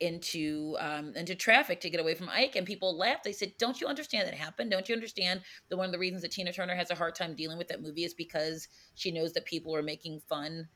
into 0.00 0.76
um, 0.80 1.14
into 1.14 1.36
traffic 1.36 1.80
to 1.80 1.90
get 1.90 2.00
away 2.00 2.14
from 2.16 2.28
Ike, 2.28 2.56
and 2.56 2.66
people 2.66 2.98
laughed. 2.98 3.22
They 3.22 3.32
said, 3.32 3.52
"Don't 3.58 3.80
you 3.80 3.86
understand 3.86 4.26
that 4.26 4.34
happened? 4.34 4.70
Don't 4.72 4.88
you 4.88 4.94
understand 4.94 5.42
that 5.70 5.76
one 5.76 5.86
of 5.86 5.92
the 5.92 5.98
reasons 6.00 6.22
that 6.22 6.32
Tina 6.32 6.52
Turner 6.52 6.74
has 6.74 6.90
a 6.90 6.96
hard 6.96 7.14
time 7.14 7.36
dealing 7.36 7.58
with 7.58 7.68
that 7.68 7.80
movie 7.82 8.04
is 8.04 8.14
because 8.14 8.66
she 8.94 9.12
knows 9.12 9.32
that 9.34 9.44
people 9.44 9.74
are 9.74 9.82
making 9.82 10.20
fun." 10.28 10.68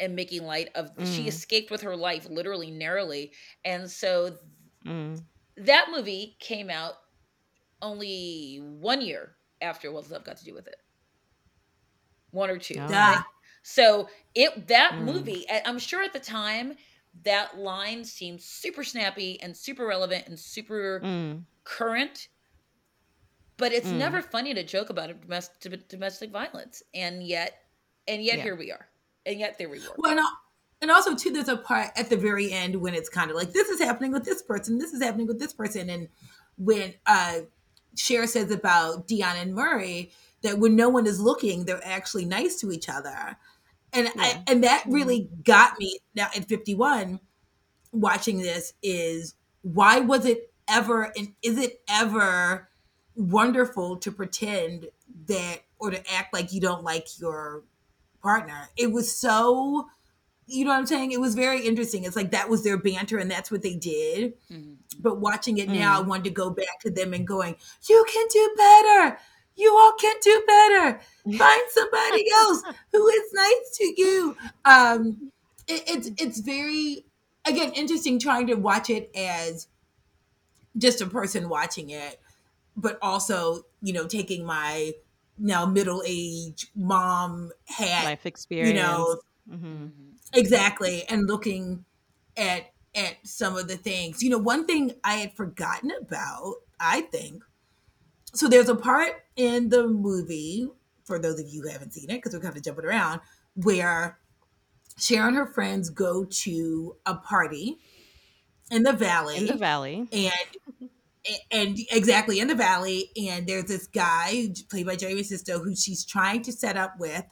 And 0.00 0.14
making 0.14 0.44
light 0.44 0.68
of, 0.76 0.92
she 1.04 1.24
Mm. 1.24 1.28
escaped 1.28 1.72
with 1.72 1.80
her 1.80 1.96
life 1.96 2.28
literally 2.30 2.70
narrowly, 2.70 3.32
and 3.64 3.90
so 3.90 4.38
Mm. 4.86 5.24
that 5.56 5.90
movie 5.90 6.36
came 6.38 6.70
out 6.70 6.94
only 7.82 8.56
one 8.62 9.00
year 9.00 9.36
after 9.60 9.90
What's 9.92 10.10
Love 10.10 10.24
Got 10.24 10.36
to 10.38 10.44
Do 10.44 10.54
with 10.54 10.66
It. 10.66 10.76
One 12.30 12.50
or 12.50 12.58
two. 12.58 12.76
Oh. 12.78 12.88
Yeah. 12.90 13.22
So 13.62 14.08
it 14.34 14.68
that 14.68 14.92
Mm. 14.94 15.04
movie, 15.04 15.46
I- 15.50 15.62
I'm 15.64 15.78
sure 15.78 16.02
at 16.02 16.12
the 16.12 16.20
time 16.20 16.76
that 17.24 17.58
line 17.58 18.04
seemed 18.04 18.42
super 18.42 18.84
snappy 18.84 19.40
and 19.40 19.56
super 19.56 19.86
relevant 19.86 20.26
and 20.28 20.38
super 20.38 21.00
Mm. 21.02 21.44
current. 21.64 22.28
But 23.56 23.72
it's 23.72 23.88
Mm. 23.88 23.96
never 23.96 24.22
funny 24.22 24.54
to 24.54 24.62
joke 24.62 24.88
about 24.90 25.20
domestic 25.20 25.88
domestic 25.88 26.30
violence, 26.30 26.82
and 26.94 27.22
yet, 27.26 27.60
and 28.06 28.22
yet 28.22 28.38
Yeah. 28.38 28.44
here 28.44 28.56
we 28.56 28.70
are, 28.70 28.88
and 29.26 29.40
yet 29.40 29.58
there 29.58 29.68
we 29.68 29.80
were. 29.80 29.94
Well, 29.98 30.12
and, 30.16 30.20
and 30.80 30.90
also 30.92 31.16
too, 31.16 31.30
there's 31.32 31.48
a 31.48 31.56
part 31.56 31.90
at 31.96 32.08
the 32.08 32.16
very 32.16 32.52
end 32.52 32.76
when 32.76 32.94
it's 32.94 33.08
kind 33.08 33.30
of 33.30 33.36
like 33.36 33.52
this 33.52 33.68
is 33.68 33.80
happening 33.80 34.12
with 34.12 34.24
this 34.24 34.42
person, 34.42 34.78
this 34.78 34.92
is 34.92 35.02
happening 35.02 35.26
with 35.26 35.40
this 35.40 35.52
person, 35.52 35.90
and 35.90 36.08
when 36.56 36.94
uh 37.06 37.40
Cher 37.98 38.26
says 38.26 38.50
about 38.50 39.06
Dion 39.06 39.36
and 39.36 39.54
Murray 39.54 40.12
that 40.42 40.58
when 40.58 40.76
no 40.76 40.88
one 40.88 41.06
is 41.06 41.20
looking, 41.20 41.64
they're 41.64 41.84
actually 41.84 42.24
nice 42.24 42.60
to 42.60 42.70
each 42.70 42.88
other, 42.88 43.36
and 43.92 44.06
Yeah. 44.06 44.22
I, 44.22 44.42
and 44.46 44.64
that 44.64 44.82
mm-hmm. 44.82 44.92
really 44.92 45.28
got 45.44 45.78
me. 45.78 45.98
Now 46.14 46.28
at 46.36 46.48
51, 46.48 47.20
watching 47.92 48.38
this 48.38 48.74
is 48.82 49.34
why 49.62 50.00
was 50.00 50.24
it 50.24 50.52
ever 50.68 51.12
and 51.16 51.34
is 51.42 51.58
it 51.58 51.80
ever 51.88 52.68
wonderful 53.16 53.96
to 53.96 54.12
pretend 54.12 54.86
that 55.26 55.60
or 55.78 55.90
to 55.90 56.12
act 56.12 56.32
like 56.32 56.52
you 56.52 56.60
don't 56.60 56.84
like 56.84 57.18
your 57.18 57.64
partner? 58.22 58.68
It 58.76 58.92
was 58.92 59.14
so 59.14 59.88
you 60.48 60.64
know 60.64 60.70
what 60.70 60.78
I'm 60.78 60.86
saying? 60.86 61.12
It 61.12 61.20
was 61.20 61.34
very 61.34 61.64
interesting. 61.66 62.04
It's 62.04 62.16
like 62.16 62.30
that 62.32 62.48
was 62.48 62.64
their 62.64 62.76
banter 62.78 63.18
and 63.18 63.30
that's 63.30 63.50
what 63.50 63.62
they 63.62 63.74
did. 63.76 64.34
Mhm. 64.50 64.76
But 64.98 65.20
watching 65.20 65.58
it 65.58 65.68
now, 65.68 66.00
I 66.00 66.02
Mm. 66.02 66.06
wanted 66.06 66.24
to 66.24 66.30
go 66.30 66.50
back 66.50 66.80
to 66.80 66.90
them 66.90 67.14
and 67.14 67.26
going, 67.26 67.54
You 67.88 68.04
can 68.12 68.26
do 68.32 68.54
better. 68.56 69.18
You 69.56 69.76
all 69.76 69.92
can 70.00 70.16
do 70.22 70.42
better. 70.46 71.00
Find 71.36 71.62
somebody 71.70 72.24
else 72.34 72.62
who 72.92 73.08
is 73.08 73.32
nice 73.32 73.76
to 73.78 73.94
you. 73.96 74.36
Um 74.64 75.30
it, 75.66 75.82
it's 75.86 76.10
it's 76.16 76.40
very 76.40 77.04
again 77.44 77.72
interesting 77.72 78.18
trying 78.18 78.46
to 78.48 78.54
watch 78.54 78.88
it 78.90 79.10
as 79.14 79.68
just 80.76 81.00
a 81.00 81.06
person 81.06 81.48
watching 81.48 81.90
it, 81.90 82.20
but 82.76 82.98
also, 83.02 83.62
you 83.82 83.92
know, 83.92 84.06
taking 84.06 84.44
my 84.44 84.92
now 85.38 85.66
middle 85.66 86.02
age 86.06 86.68
mom 86.74 87.50
hat 87.66 88.04
Life 88.04 88.26
experience. 88.26 89.16
Mhm. 89.50 89.58
Mhm. 89.60 89.90
Exactly 90.34 91.04
and 91.08 91.26
looking 91.26 91.84
at 92.36 92.72
at 92.94 93.16
some 93.24 93.56
of 93.56 93.68
the 93.68 93.76
things 93.76 94.22
you 94.22 94.30
know 94.30 94.38
one 94.38 94.66
thing 94.66 94.92
i 95.04 95.14
had 95.14 95.32
forgotten 95.34 95.90
about 96.00 96.54
i 96.80 97.00
think 97.02 97.42
so 98.34 98.48
there's 98.48 98.68
a 98.68 98.74
part 98.74 99.12
in 99.36 99.68
the 99.68 99.86
movie 99.86 100.68
for 101.04 101.18
those 101.18 101.40
of 101.40 101.46
you 101.48 101.62
who 101.62 101.68
haven't 101.68 101.92
seen 101.92 102.10
it 102.10 102.14
because 102.16 102.32
we're 102.34 102.40
kind 102.40 102.56
of 102.56 102.62
jumping 102.62 102.84
around 102.84 103.20
where 103.54 104.18
Cher 104.98 105.26
and 105.28 105.36
her 105.36 105.46
friends 105.46 105.90
go 105.90 106.24
to 106.24 106.96
a 107.06 107.14
party 107.14 107.78
in 108.70 108.82
the 108.82 108.92
valley 108.92 109.36
In 109.38 109.46
the 109.46 109.54
valley. 109.54 110.08
and 110.12 110.90
and 111.50 111.78
exactly 111.90 112.40
in 112.40 112.48
the 112.48 112.54
valley 112.54 113.10
and 113.16 113.46
there's 113.46 113.64
this 113.64 113.86
guy 113.86 114.48
played 114.70 114.86
by 114.86 114.96
jeremy 114.96 115.22
sisto 115.22 115.58
who 115.58 115.74
she's 115.76 116.04
trying 116.04 116.42
to 116.42 116.52
set 116.52 116.76
up 116.76 116.94
with 116.98 117.24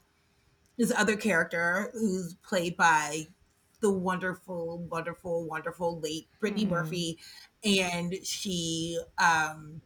this 0.79 0.93
other 0.97 1.17
character 1.17 1.91
who's 1.95 2.35
played 2.43 2.77
by 2.77 3.27
the 3.81 3.91
wonderful 3.91 4.79
wonderful 4.91 5.47
wonderful 5.47 6.01
late 6.01 6.29
brittany 6.41 6.65
Mhm. 6.67 6.71
murphy 6.71 7.19
and 7.65 8.15
she 8.25 8.99
um 9.19 9.81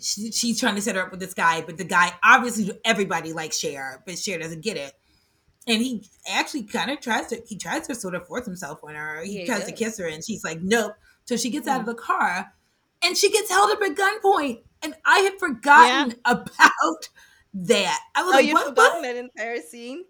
she, 0.00 0.30
she's 0.32 0.58
trying 0.60 0.74
to 0.74 0.82
set 0.82 0.96
her 0.96 1.02
up 1.02 1.10
with 1.10 1.20
this 1.20 1.34
guy 1.34 1.60
but 1.62 1.78
the 1.78 1.84
guy 1.84 2.12
obviously 2.22 2.70
everybody 2.84 3.32
likes 3.32 3.58
Cher, 3.58 4.02
but 4.06 4.18
Cher 4.18 4.38
doesn't 4.38 4.62
get 4.62 4.76
it. 4.76 4.92
And 5.66 5.80
he 5.80 6.04
actually 6.28 6.64
kind 6.64 6.90
of 6.90 7.00
tries 7.00 7.28
to 7.28 7.40
he 7.46 7.56
tries 7.56 7.86
to 7.86 7.94
sort 7.94 8.14
of 8.14 8.26
force 8.26 8.44
himself 8.44 8.80
on 8.84 8.94
her. 8.94 9.22
He 9.22 9.32
Yeah, 9.32 9.40
he 9.40 9.46
tries 9.46 9.64
to 9.66 9.72
kiss 9.72 9.98
her 9.98 10.06
and 10.06 10.24
she's 10.24 10.44
like 10.44 10.60
nope 10.60 10.94
so 11.24 11.36
she 11.36 11.48
gets 11.50 11.66
out 11.68 11.80
of 11.80 11.86
the 11.86 11.94
car 11.94 12.52
and 13.02 13.16
she 13.16 13.30
gets 13.30 13.48
held 13.50 13.70
up 13.70 13.80
at 13.82 13.96
gunpoint 13.96 14.62
and 14.82 14.94
i 15.06 15.20
had 15.20 15.38
forgotten 15.38 16.16
about 16.24 17.08
that 17.54 18.00
i 18.14 18.22
was 18.22 18.32
Oh, 18.32 18.36
like 18.36 18.46
you'd 18.46 18.54
what, 18.54 18.66
forgotten 18.68 19.02
what? 19.02 19.02
that 19.02 19.16
entire 19.16 19.60
scene? 19.60 20.04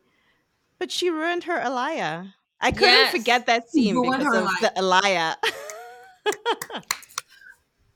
But 0.78 0.90
she 0.90 1.08
ruined 1.10 1.44
her 1.44 1.60
Alaïa. 1.60 2.32
I 2.60 2.70
couldn't 2.72 2.88
Yes. 2.88 3.10
forget 3.12 3.46
that 3.46 3.70
scene 3.70 3.94
because 4.00 4.24
her 4.24 4.34
of 4.40 4.48
the 4.60 4.72
Alaïa. 4.76 5.36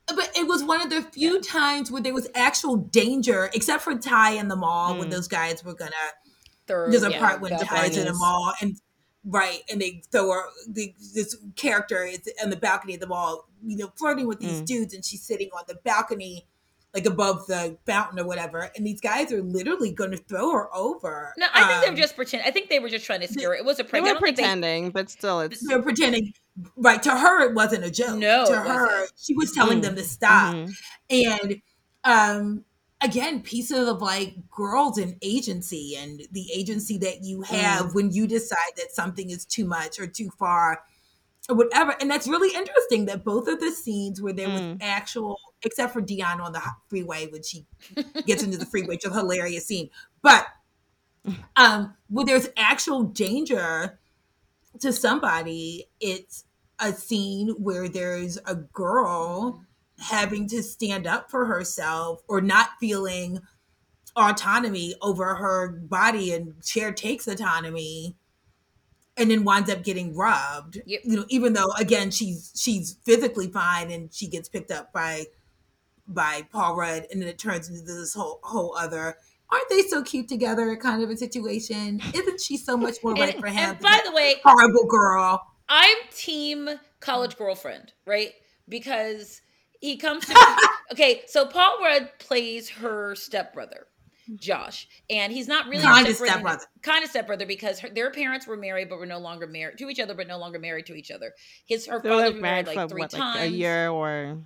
but 0.06 0.30
it 0.36 0.46
was 0.46 0.64
one 0.64 0.80
of 0.80 0.90
the 0.90 1.02
few 1.02 1.40
times 1.40 1.90
where 1.90 2.02
there 2.02 2.14
was 2.14 2.28
actual 2.34 2.76
danger 2.76 3.50
except 3.52 3.82
for 3.82 3.94
Tai 3.96 4.32
in 4.32 4.48
the 4.48 4.56
mall 4.56 4.96
when 4.98 5.08
Mm. 5.08 5.12
those 5.12 5.28
guys 5.28 5.62
were 5.64 5.74
gonna 5.74 5.92
Thorough, 6.66 6.90
there's 6.90 7.02
a 7.02 7.10
yeah, 7.10 7.18
part 7.18 7.40
when 7.40 7.50
Beth 7.52 7.66
Tai's 7.66 7.96
in 7.96 8.06
the 8.06 8.14
mall 8.14 8.52
and 8.60 8.76
right, 9.24 9.62
and 9.70 9.80
they 9.80 10.02
throw 10.12 10.30
her 10.30 10.44
the, 10.68 10.94
this 11.14 11.36
character 11.56 12.04
is 12.04 12.20
on 12.42 12.50
the 12.50 12.56
balcony 12.56 12.94
of 12.94 13.00
the 13.00 13.06
mall, 13.06 13.48
you 13.64 13.76
know, 13.76 13.90
flirting 13.96 14.26
with 14.26 14.38
these 14.40 14.60
Mm. 14.62 14.66
dudes, 14.66 14.94
and 14.94 15.04
she's 15.04 15.22
sitting 15.22 15.48
on 15.56 15.64
the 15.66 15.74
balcony 15.84 16.46
like 16.94 17.04
above 17.06 17.46
the 17.46 17.76
fountain 17.86 18.18
or 18.18 18.24
whatever, 18.26 18.70
and 18.76 18.86
these 18.86 19.00
guys 19.00 19.30
are 19.32 19.42
literally 19.42 19.92
going 19.92 20.10
to 20.10 20.16
throw 20.16 20.50
her 20.52 20.74
over. 20.74 21.34
No, 21.36 21.46
I 21.52 21.64
think 21.64 21.74
Um, 21.78 21.80
they're 21.94 22.02
just 22.02 22.16
pretending. 22.16 22.48
I 22.48 22.50
think 22.50 22.70
they 22.70 22.78
were 22.78 22.88
just 22.88 23.04
trying 23.04 23.20
to 23.20 23.28
scare 23.28 23.50
her. 23.50 23.54
It 23.54 23.64
was 23.64 23.78
a 23.78 23.84
prank. 23.84 24.04
They 24.06 24.12
were 24.12 24.18
don't 24.20 24.24
they- 24.24 24.32
pretending, 24.32 24.90
but 24.90 25.10
still, 25.10 25.40
it's 25.40 25.66
they're 25.66 25.82
pretending. 25.82 26.32
Right 26.76 27.02
to 27.04 27.10
her, 27.10 27.42
it 27.48 27.54
wasn't 27.54 27.84
a 27.84 27.90
joke. 27.90 28.18
No, 28.18 28.44
to 28.46 28.56
her, 28.56 28.86
wasn't. 28.86 29.12
she 29.20 29.34
was 29.34 29.52
telling 29.52 29.78
Mm. 29.78 29.82
them 29.82 29.96
to 29.96 30.02
stop. 30.04 30.54
Mhm. 30.54 30.74
and 31.10 31.62
um 32.04 32.64
again 33.00 33.40
pieces 33.42 33.88
of 33.88 34.00
like 34.02 34.34
girls 34.50 34.98
and 34.98 35.16
agency 35.22 35.94
and 35.96 36.22
the 36.32 36.50
agency 36.52 36.98
that 36.98 37.22
you 37.22 37.42
have 37.42 37.94
when 37.94 38.10
you 38.10 38.26
decide 38.26 38.72
that 38.76 38.90
something 38.92 39.30
is 39.30 39.44
too 39.44 39.64
much 39.64 39.98
or 40.00 40.06
too 40.06 40.30
far 40.38 40.82
or 41.48 41.54
whatever 41.56 41.94
and 42.00 42.10
that's 42.10 42.26
really 42.26 42.54
interesting 42.56 43.06
that 43.06 43.24
both 43.24 43.46
of 43.48 43.60
the 43.60 43.70
scenes 43.70 44.20
where 44.20 44.32
there 44.32 44.48
was 44.48 44.60
Mm. 44.60 44.78
actual 44.80 45.38
except 45.62 45.92
for 45.92 46.00
Dionne 46.02 46.40
on 46.40 46.52
the 46.52 46.62
freeway 46.88 47.26
when 47.26 47.42
she 47.42 47.66
gets 48.26 48.42
into 48.42 48.58
the 48.58 48.66
freeway 48.66 48.88
which 48.94 49.04
is 49.04 49.12
a 49.12 49.14
hilarious 49.14 49.66
scene 49.66 49.90
but 50.22 50.46
um 51.56 51.94
where 52.08 52.24
there's 52.24 52.48
actual 52.56 53.02
danger 53.02 53.98
to 54.80 54.92
somebody 54.92 55.88
it's 56.00 56.44
a 56.78 56.92
scene 56.92 57.48
where 57.58 57.88
there's 57.88 58.38
a 58.46 58.54
girl 58.54 59.62
having 59.98 60.46
to 60.48 60.62
stand 60.62 61.06
up 61.06 61.30
for 61.30 61.46
herself 61.46 62.22
or 62.28 62.40
not 62.40 62.70
feeling 62.78 63.40
autonomy 64.16 64.94
over 65.00 65.36
her 65.36 65.68
body 65.68 66.32
and 66.32 66.54
Cher 66.64 66.92
takes 66.92 67.26
autonomy 67.26 68.16
and 69.16 69.30
then 69.30 69.44
winds 69.44 69.70
up 69.70 69.82
getting 69.82 70.14
robbed. 70.14 70.80
Yep. 70.86 71.00
You 71.04 71.16
know, 71.16 71.24
even 71.28 71.52
though 71.52 71.72
again 71.78 72.10
she's 72.10 72.52
she's 72.56 72.96
physically 73.04 73.48
fine 73.48 73.90
and 73.90 74.12
she 74.12 74.28
gets 74.28 74.48
picked 74.48 74.70
up 74.70 74.92
by 74.92 75.26
by 76.08 76.46
Paul 76.50 76.74
Rudd 76.76 77.06
and 77.12 77.20
then 77.20 77.28
it 77.28 77.38
turns 77.38 77.68
into 77.68 77.82
this 77.82 78.14
whole 78.14 78.40
whole 78.42 78.74
other 78.76 79.16
aren't 79.50 79.68
they 79.70 79.82
so 79.82 80.02
cute 80.02 80.28
together 80.28 80.76
kind 80.76 81.02
of 81.02 81.10
a 81.10 81.16
situation? 81.16 82.00
Isn't 82.14 82.40
she 82.40 82.56
so 82.56 82.76
much 82.76 82.96
more 83.02 83.14
right 83.14 83.34
And, 83.34 83.40
for 83.40 83.48
him? 83.48 83.70
and 83.70 83.80
by 83.80 84.00
the 84.04 84.12
way, 84.12 84.36
horrible 84.44 84.86
girl. 84.86 85.42
I'm 85.68 85.96
team 86.14 86.68
college 87.00 87.34
mm. 87.34 87.38
girlfriend, 87.38 87.92
right? 88.06 88.32
Because 88.68 89.40
he 89.80 89.96
comes 89.96 90.26
to 90.26 90.34
okay. 90.92 91.22
So 91.26 91.46
Paul 91.46 91.78
Rudd 91.82 92.10
plays 92.18 92.68
her 92.68 93.14
stepbrother, 93.14 93.86
mm. 94.30 94.38
Josh, 94.38 94.86
and 95.08 95.32
he's 95.32 95.48
not 95.48 95.66
really 95.68 95.82
Kind 95.82 96.06
of 96.08 96.16
stepbrother. 96.16 96.64
kind 96.82 97.04
of 97.04 97.10
stepbrother 97.10 97.46
because 97.46 97.80
her, 97.80 97.88
their 97.88 98.10
parents 98.10 98.46
were 98.46 98.56
married 98.56 98.88
but 98.90 98.98
were 98.98 99.06
no 99.06 99.18
longer 99.18 99.46
married 99.46 99.78
to 99.78 99.88
each 99.88 100.00
other, 100.00 100.14
but 100.14 100.26
no 100.26 100.38
longer 100.38 100.58
married 100.58 100.86
to 100.86 100.94
each 100.94 101.10
other. 101.10 101.32
His 101.66 101.86
her 101.86 102.00
they 102.02 102.10
were 102.10 102.16
father 102.16 102.30
like 102.32 102.40
married 102.40 102.66
married 102.66 102.74
for 102.74 102.80
like 102.82 102.90
three 102.90 103.00
what, 103.00 103.10
times. 103.10 103.36
like 103.36 103.50
a 103.50 103.50
year 103.50 103.88
or. 103.88 104.38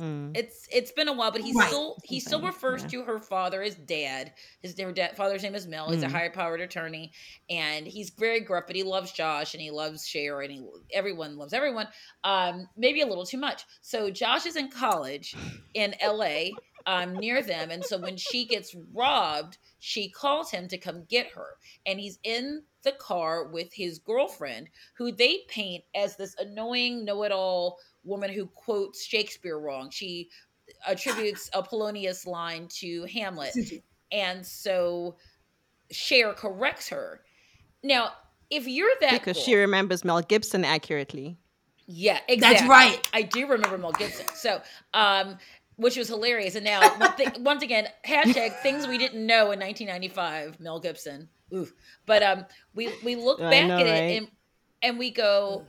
Mm. 0.00 0.34
It's 0.36 0.66
it's 0.72 0.92
been 0.92 1.08
a 1.08 1.12
while, 1.12 1.30
but 1.30 1.42
he 1.42 1.52
Right. 1.52 1.68
still 1.68 1.98
he 2.04 2.20
still 2.20 2.40
refers 2.40 2.82
yeah. 2.82 2.88
to 2.88 3.02
her 3.02 3.18
father 3.18 3.62
as 3.62 3.74
dad. 3.74 4.32
His 4.62 4.74
their 4.74 4.92
dad, 4.92 5.16
father's 5.16 5.42
name 5.42 5.54
is 5.54 5.66
Mel. 5.66 5.90
He's 5.90 6.02
a 6.02 6.06
Mm. 6.06 6.12
high 6.12 6.28
powered 6.30 6.60
attorney, 6.62 7.12
and 7.50 7.86
he's 7.86 8.10
very 8.10 8.40
gruff, 8.40 8.64
but 8.66 8.76
he 8.76 8.82
loves 8.82 9.12
Josh 9.12 9.52
and 9.54 9.60
he 9.60 9.70
loves 9.70 10.06
Cher 10.06 10.40
and 10.40 10.50
he 10.50 10.66
everyone 10.92 11.36
loves 11.36 11.52
everyone. 11.52 11.88
Um, 12.24 12.68
maybe 12.76 13.02
a 13.02 13.06
little 13.06 13.26
too 13.26 13.38
much. 13.38 13.64
So 13.82 14.10
Josh 14.10 14.46
is 14.46 14.56
in 14.56 14.70
college 14.70 15.34
in 15.74 15.94
L.A. 16.00 16.54
Um, 16.86 17.14
near 17.18 17.42
them, 17.42 17.70
and 17.70 17.84
so 17.84 17.98
when 17.98 18.16
she 18.16 18.46
gets 18.46 18.74
robbed, 18.94 19.58
she 19.80 20.08
calls 20.08 20.50
him 20.50 20.66
to 20.68 20.78
come 20.78 21.04
get 21.10 21.26
her, 21.32 21.58
and 21.84 22.00
he's 22.00 22.18
in 22.22 22.62
the 22.84 22.92
car 22.92 23.44
with 23.48 23.70
his 23.74 23.98
girlfriend, 23.98 24.70
who 24.94 25.12
they 25.12 25.40
paint 25.48 25.84
as 25.94 26.16
this 26.16 26.34
annoying 26.38 27.04
know-it-all 27.04 27.78
woman 28.04 28.30
who 28.30 28.46
quotes 28.46 29.04
Shakespeare 29.04 29.58
wrong. 29.58 29.90
She 29.90 30.28
attributes 30.86 31.50
a 31.52 31.62
Polonius 31.62 32.26
line 32.26 32.68
to 32.78 33.04
Hamlet. 33.04 33.54
And 34.12 34.44
so 34.44 35.16
Cher 35.90 36.32
corrects 36.32 36.88
her. 36.88 37.20
Now, 37.82 38.12
if 38.50 38.66
you're 38.66 38.90
that 39.00 39.12
because 39.12 39.36
cool- 39.36 39.44
she 39.44 39.54
remembers 39.54 40.04
Mel 40.04 40.20
Gibson 40.22 40.64
accurately. 40.64 41.38
yeah, 41.86 42.18
exactly. 42.28 42.58
That's 42.58 42.68
right. 42.68 43.10
I 43.12 43.22
do 43.22 43.46
remember 43.46 43.78
Mel 43.78 43.92
Gibson. 43.92 44.26
So, 44.34 44.60
um, 44.94 45.38
which 45.76 45.96
was 45.96 46.08
hilarious. 46.08 46.56
And 46.56 46.64
now, 46.64 46.80
once 47.40 47.62
again, 47.62 47.88
hashtag 48.06 48.60
things 48.60 48.86
we 48.86 48.98
didn't 48.98 49.24
know 49.24 49.50
in 49.52 49.60
1995. 49.60 50.60
Mel 50.60 50.78
Gibson. 50.78 51.28
Ooh. 51.54 51.68
But 52.06 52.22
um, 52.22 52.44
we 52.74 52.92
we 53.02 53.16
look 53.16 53.40
back 53.40 53.66
know, 53.66 53.78
at 53.78 53.86
right? 53.86 53.86
it 53.86 54.16
and 54.18 54.28
and 54.82 54.98
we 54.98 55.10
go, 55.10 55.64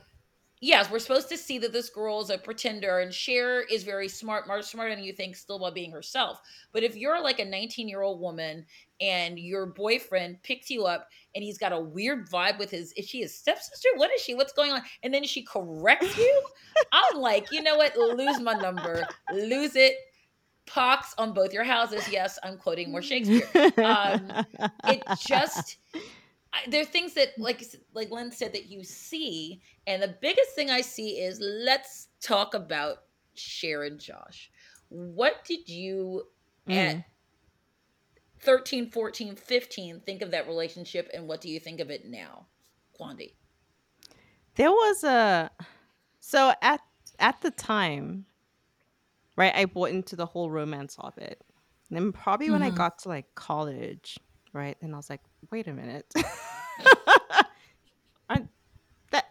yes, 0.62 0.90
we're 0.90 1.00
supposed 1.00 1.28
to 1.28 1.36
see 1.36 1.58
that 1.58 1.72
this 1.72 1.90
girl 1.90 2.22
is 2.22 2.30
a 2.30 2.38
pretender, 2.38 3.00
and 3.00 3.12
Cher 3.12 3.62
is 3.62 3.82
very 3.82 4.08
smart, 4.08 4.46
much 4.46 4.64
smarter 4.64 4.94
than 4.94 5.04
you 5.04 5.12
think, 5.12 5.36
still 5.36 5.58
while 5.58 5.72
being 5.72 5.90
herself. 5.90 6.40
But 6.72 6.84
if 6.84 6.96
you're 6.96 7.20
like 7.20 7.40
a 7.40 7.44
19 7.44 7.88
year 7.88 8.00
old 8.00 8.20
woman 8.20 8.64
and 9.00 9.38
your 9.38 9.66
boyfriend 9.66 10.42
picks 10.42 10.70
you 10.70 10.84
up 10.84 11.08
and 11.34 11.44
he's 11.44 11.58
got 11.58 11.72
a 11.72 11.80
weird 11.80 12.30
vibe 12.30 12.58
with 12.58 12.70
his, 12.70 12.92
is 12.92 13.06
she 13.06 13.20
his 13.20 13.36
stepsister? 13.36 13.88
What 13.96 14.10
is 14.12 14.22
she? 14.22 14.34
What's 14.34 14.52
going 14.52 14.70
on? 14.70 14.82
And 15.02 15.12
then 15.12 15.24
she 15.24 15.42
corrects 15.42 16.16
you. 16.16 16.42
I'm 16.92 17.20
like, 17.20 17.52
you 17.52 17.60
know 17.60 17.76
what? 17.76 17.96
Lose 17.96 18.40
my 18.40 18.54
number, 18.54 19.06
lose 19.34 19.76
it. 19.76 19.96
Pox 20.64 21.12
on 21.18 21.32
both 21.34 21.52
your 21.52 21.64
houses. 21.64 22.08
Yes, 22.08 22.38
I'm 22.44 22.56
quoting 22.56 22.92
more 22.92 23.02
Shakespeare. 23.02 23.42
Um, 23.78 24.30
it 24.84 25.02
just 25.18 25.78
I, 26.52 26.68
there 26.68 26.82
are 26.82 26.86
things 26.86 27.14
that 27.14 27.38
like 27.38 27.64
like 27.94 28.10
Lynn 28.10 28.32
said 28.32 28.52
that 28.52 28.66
you 28.66 28.84
see, 28.84 29.62
and 29.86 30.02
the 30.02 30.16
biggest 30.20 30.50
thing 30.54 30.70
I 30.70 30.80
see 30.82 31.20
is 31.20 31.40
let's 31.40 32.08
talk 32.20 32.54
about 32.54 32.98
Cher 33.34 33.84
and 33.84 33.98
Josh. 33.98 34.50
What 34.88 35.44
did 35.44 35.68
you 35.68 36.24
at 36.70 36.96
Mm. 36.96 37.04
13, 38.40 38.90
14, 38.90 39.36
15 39.36 40.00
think 40.00 40.20
of 40.22 40.30
that 40.32 40.46
relationship 40.48 41.08
and 41.14 41.28
what 41.28 41.40
do 41.40 41.48
you 41.48 41.60
think 41.60 41.80
of 41.80 41.90
it 41.90 42.04
now? 42.06 42.48
Qondi. 42.98 43.34
There 44.54 44.70
was 44.70 45.04
a 45.04 45.50
so 46.20 46.54
at 46.62 46.80
at 47.18 47.40
the 47.42 47.50
time, 47.50 48.26
right? 49.36 49.54
I 49.54 49.64
bought 49.66 49.90
into 49.90 50.16
the 50.16 50.26
whole 50.26 50.50
romance 50.50 50.96
of 50.98 51.16
it. 51.18 51.40
And 51.88 51.96
then 51.98 52.12
probably 52.12 52.50
when 52.50 52.62
I 52.62 52.70
Mhm. 52.70 52.76
got 52.76 52.98
to 53.00 53.08
like 53.08 53.34
college, 53.34 54.18
right? 54.52 54.76
And 54.80 54.94
I 54.94 54.96
was 54.96 55.10
like, 55.10 55.20
wait 55.50 55.66
a 55.66 55.72
minute. 55.72 56.06
I, 58.28 58.42
that 59.10 59.26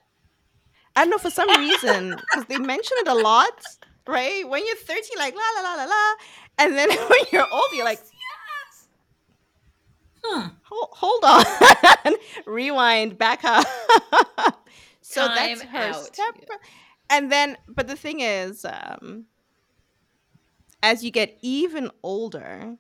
I 0.95 1.01
don't 1.01 1.09
know 1.09 1.17
for 1.17 1.29
some 1.29 1.49
reason 1.49 2.11
because 2.11 2.45
they 2.45 2.57
mention 2.57 2.97
it 3.01 3.07
a 3.07 3.15
lot, 3.15 3.63
right? 4.07 4.47
When 4.47 4.65
you're 4.65 4.75
13, 4.75 5.03
like 5.17 5.35
la 5.35 5.61
la 5.61 5.69
la 5.69 5.75
la 5.75 5.85
la, 5.85 6.13
and 6.59 6.77
then 6.77 6.89
when 7.09 7.19
you're 7.31 7.47
older, 7.51 7.75
you're 7.75 7.85
like, 7.85 7.99
yes. 7.99 8.87
Hmm. 10.23 10.47
hold, 10.63 10.89
hold 10.91 11.23
on, 11.23 12.13
rewind, 12.45 13.17
back 13.17 13.43
up. 13.43 13.65
so 15.01 15.27
that's 15.27 15.61
her 15.63 15.77
out. 15.77 16.05
step. 16.13 16.35
And 17.09 17.31
then, 17.31 17.57
but 17.67 17.87
the 17.87 17.95
thing 17.95 18.21
is, 18.21 18.63
um, 18.63 19.25
as 20.81 21.03
you 21.03 21.11
get 21.11 21.37
even 21.41 21.91
older, 22.03 22.77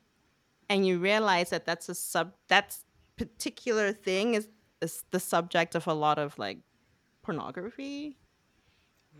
and 0.71 0.87
you 0.87 0.99
realize 0.99 1.49
that 1.49 1.65
that's 1.65 1.89
a 1.89 1.95
sub, 1.95 2.31
that's 2.47 2.85
particular 3.17 3.91
thing 3.91 4.35
is, 4.35 4.47
is 4.81 5.03
the 5.11 5.19
subject 5.19 5.75
of 5.75 5.85
a 5.85 5.93
lot 5.93 6.17
of 6.17 6.39
like 6.39 6.59
pornography, 7.23 8.17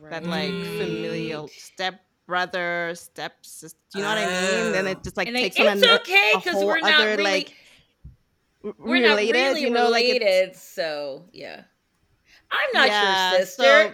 that 0.10 0.26
like 0.26 0.50
familial 0.50 1.50
step 1.50 2.00
brother, 2.26 2.94
step 2.96 3.34
sister. 3.42 3.78
Do 3.92 4.00
you 4.00 4.06
know 4.06 4.12
what 4.12 4.18
I 4.20 4.26
mean? 4.26 4.72
Then 4.72 4.88
it 4.88 5.04
just 5.04 5.18
like 5.18 5.28
and 5.28 5.36
they, 5.36 5.50
takes 5.50 5.60
on 5.60 5.78
it's 5.78 5.86
a, 5.86 5.96
okay 5.96 6.32
because 6.36 6.54
whole 6.54 6.68
we're 6.68 6.80
not 6.80 6.94
other 6.94 7.10
really 7.10 7.24
like 7.24 7.54
r- 8.64 8.74
we're 8.80 9.06
not 9.06 9.18
really 9.18 9.62
you 9.62 9.70
know, 9.70 9.90
like 9.90 10.06
related. 10.06 10.56
so 10.56 11.26
yeah, 11.34 11.64
I'm 12.50 12.70
not 12.74 12.88
Yeah, 12.88 13.32
your 13.32 13.46
sister. 13.46 13.94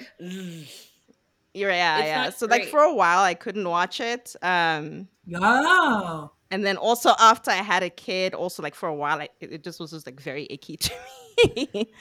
You're, 1.56 1.72
yeah, 1.72 2.06
yeah. 2.06 2.24
not 2.26 2.36
So 2.36 2.46
like 2.46 2.65
for 2.67 2.82
a 2.82 2.93
while 2.93 3.24
I 3.24 3.34
couldn't 3.34 3.67
watch 3.67 4.00
it. 4.00 4.36
Um 4.43 5.08
Oh. 5.34 6.32
And 6.51 6.65
then 6.65 6.77
also 6.77 7.13
after 7.19 7.51
I 7.51 7.55
had 7.55 7.83
a 7.83 7.89
kid, 7.89 8.33
also 8.33 8.63
like 8.63 8.75
for 8.75 8.89
a 8.89 8.95
while 8.95 9.19
I, 9.21 9.29
it 9.39 9.63
just 9.63 9.79
was 9.79 9.91
just 9.91 10.05
like 10.05 10.19
very 10.19 10.47
icky 10.49 10.77
to 10.86 10.93
me. 11.55 11.91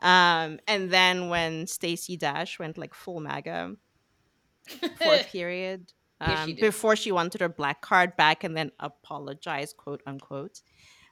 um 0.00 0.58
and 0.66 0.90
then 0.90 1.28
when 1.28 1.66
Stacey 1.66 2.16
Dash 2.16 2.58
went 2.58 2.78
like 2.78 2.94
full 2.94 3.20
MAGA 3.20 3.76
for 4.98 5.14
a 5.14 5.24
period. 5.32 5.92
Yes, 6.20 6.40
Um, 6.40 6.48
she 6.48 6.54
before 6.54 6.96
she 6.96 7.12
wanted 7.12 7.40
her 7.40 7.48
black 7.48 7.80
card 7.80 8.16
back 8.16 8.44
and 8.44 8.56
then 8.56 8.72
apologized, 8.78 9.76
quote 9.76 10.02
unquote. 10.06 10.60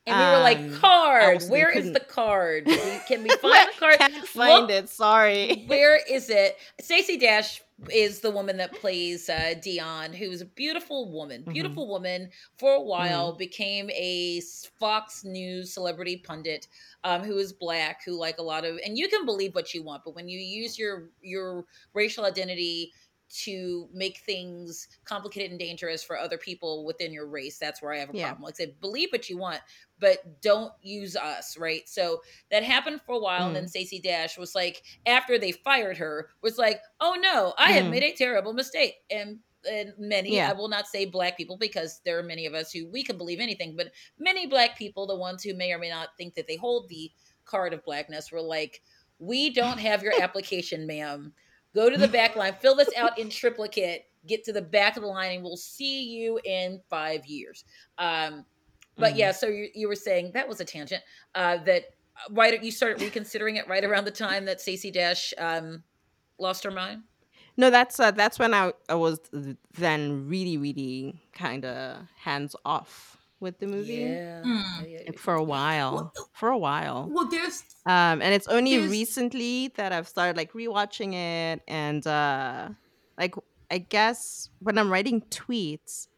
And 0.07 0.19
we 0.19 0.25
were 0.25 0.43
like, 0.43 0.59
Um, 0.59 0.81
card. 0.81 1.35
also 1.35 1.49
Where 1.51 1.71
is 1.71 1.93
the 1.93 2.01
card? 2.01 2.65
Can 2.67 3.23
we 3.23 3.29
find 3.43 3.69
the 3.69 3.73
card? 3.79 3.99
Can't 3.99 4.27
find 4.29 4.63
Look, 4.63 4.71
it. 4.71 4.89
Sorry. 4.89 5.65
Where 5.67 6.01
is 6.11 6.31
it? 6.31 6.57
Stacey 6.81 7.19
Dash 7.19 7.61
is 7.93 8.21
the 8.21 8.31
woman 8.31 8.57
that 8.57 8.73
plays 8.73 9.29
uh, 9.29 9.55
Dionne, 9.59 10.15
who's 10.15 10.41
a 10.41 10.47
beautiful 10.47 11.13
woman. 11.13 11.45
Mhm. 11.45 11.53
Beautiful 11.53 11.89
woman 11.89 12.31
for 12.59 12.73
a 12.73 12.81
while, 12.81 13.31
Mm-hmm. 13.31 13.39
became 13.39 13.91
a 13.91 14.41
Fox 14.81 15.25
News 15.25 15.75
celebrity 15.75 16.17
pundit 16.17 16.67
um, 17.05 17.23
who 17.23 17.37
is 17.39 17.53
black, 17.53 18.03
who 18.05 18.19
like 18.19 18.39
a 18.39 18.43
lot 18.43 18.65
of, 18.65 18.79
and 18.85 18.97
you 18.99 19.09
can 19.09 19.25
believe 19.27 19.55
what 19.55 19.75
you 19.75 19.83
want, 19.83 20.03
but 20.05 20.15
when 20.15 20.29
you 20.29 20.39
use 20.41 20.79
your 20.79 21.11
your 21.23 21.65
racial 21.95 22.25
identity 22.25 22.93
to 23.31 23.89
make 23.93 24.19
things 24.19 24.89
complicated 25.05 25.51
and 25.51 25.61
dangerous 25.61 26.03
for 26.03 26.19
other 26.19 26.39
people 26.39 26.85
within 26.85 27.13
your 27.13 27.27
race. 27.29 27.59
That's 27.59 27.83
where 27.83 27.93
I 27.93 27.99
have 27.99 28.11
a 28.11 28.13
Yeah. 28.13 28.15
problem. 28.15 28.43
Like 28.45 28.55
I 28.55 28.65
said, 28.65 28.81
believe 28.81 29.11
what 29.13 29.29
you 29.29 29.39
want, 29.39 29.61
but 29.99 30.41
don't 30.41 30.73
use 30.83 31.17
us, 31.17 31.57
right? 31.57 31.89
So 31.89 32.21
that 32.51 32.63
happened 32.63 33.01
for 33.03 33.15
a 33.15 33.19
while, 33.19 33.49
and 33.49 33.55
Mm. 33.55 33.57
then 33.57 33.69
Stacey 33.69 34.01
Dash 34.01 34.39
was 34.39 34.55
like, 34.55 34.83
after 35.07 35.39
they 35.39 35.53
fired 35.53 35.99
her, 35.99 36.31
was 36.43 36.59
like, 36.59 36.81
"Oh 37.01 37.17
no, 37.21 37.55
I 37.59 37.73
have 37.73 37.87
Mm. 37.87 37.89
made 37.89 38.03
a 38.03 38.13
terrible 38.15 38.53
mistake." 38.53 38.97
And 39.11 39.41
and 39.69 39.93
many, 39.99 40.41
Yeah. 40.41 40.49
I 40.49 40.53
will 40.53 40.69
not 40.69 40.87
say 40.87 41.05
black 41.05 41.37
people 41.37 41.57
because 41.59 42.01
there 42.05 42.17
are 42.19 42.23
many 42.23 42.47
of 42.47 42.55
us 42.55 42.71
who 42.73 42.87
we 42.89 43.03
can 43.03 43.19
believe 43.19 43.41
anything, 43.41 43.75
but 43.75 43.93
many 44.17 44.47
black 44.47 44.79
people, 44.79 45.05
the 45.07 45.17
ones 45.17 45.43
who 45.43 45.53
may 45.53 45.73
or 45.73 45.79
may 45.79 45.91
not 45.91 46.11
think 46.17 46.35
that 46.35 46.47
they 46.47 46.55
hold 46.57 46.89
the 46.89 47.11
card 47.45 47.75
of 47.75 47.83
blackness, 47.85 48.31
were 48.31 48.41
like, 48.41 48.83
"We 49.19 49.51
don't 49.51 49.79
have 49.79 50.03
your 50.03 50.15
application, 50.15 50.87
ma'am." 50.87 51.35
Go 51.75 51.91
to 51.91 51.99
the 51.99 52.09
back 52.09 52.35
line, 52.37 52.55
fill 52.61 52.75
this 52.75 52.91
out 52.97 53.19
in 53.19 53.29
triplicate, 53.31 54.05
get 54.27 54.43
to 54.45 54.53
the 54.53 54.63
back 54.63 54.97
of 54.97 55.03
the 55.03 55.09
line, 55.09 55.37
and 55.37 55.45
we'll 55.45 55.57
see 55.57 56.05
you 56.05 56.41
in 56.45 56.81
five 56.89 57.27
years. 57.27 57.65
Um, 57.99 58.45
but 58.97 59.15
Mm. 59.15 59.19
yeah, 59.19 59.33
so 59.33 59.47
you, 59.47 59.69
you 59.75 59.87
were 59.87 59.95
saying 59.95 60.33
that 60.35 60.49
was 60.49 60.61
a 60.61 60.65
tangent. 60.65 61.03
Uh, 61.35 61.59
that 61.65 61.85
uh, 62.17 62.33
right, 62.33 62.61
you 62.63 62.71
started 62.73 63.01
reconsidering 63.01 63.57
it 63.57 63.69
right 63.69 63.85
around 63.85 64.07
the 64.07 64.11
time 64.11 64.45
that 64.47 64.61
Stacey 64.61 64.91
Dash 64.91 65.33
um, 65.39 65.85
lost 66.39 66.65
her 66.65 66.71
mind. 66.71 67.03
No, 67.57 67.71
that's 67.71 68.01
uh, 68.01 68.11
that's 68.13 68.39
when 68.39 68.55
I, 68.55 68.73
I 68.89 68.95
was 68.95 69.21
then 69.75 70.29
really 70.29 70.57
really 70.57 71.21
kind 71.33 71.65
of 71.65 71.99
hands 72.17 72.57
off 72.65 73.18
with 73.41 73.59
the 73.59 73.67
movie 73.67 73.95
Yeah, 73.95 74.43
Mm. 74.45 74.63
yeah, 74.83 74.87
yeah, 74.87 74.99
like, 75.07 75.15
yeah. 75.15 75.21
for 75.21 75.35
a 75.35 75.43
while. 75.45 76.13
For 76.35 76.49
a 76.49 76.59
while. 76.59 77.09
Well, 77.11 77.29
there's 77.29 77.63
Um, 77.87 78.21
and 78.21 78.35
it's 78.35 78.49
only 78.49 78.77
recently 78.79 79.69
that 79.77 79.93
I've 79.93 80.09
started 80.09 80.37
like 80.37 80.53
rewatching 80.53 81.15
it, 81.15 81.63
and 81.67 82.07
uh, 82.07 82.71
like 83.19 83.35
I 83.71 83.79
guess 83.79 84.51
when 84.61 84.77
I'm 84.79 84.91
writing 84.91 85.23
tweets, 85.31 86.09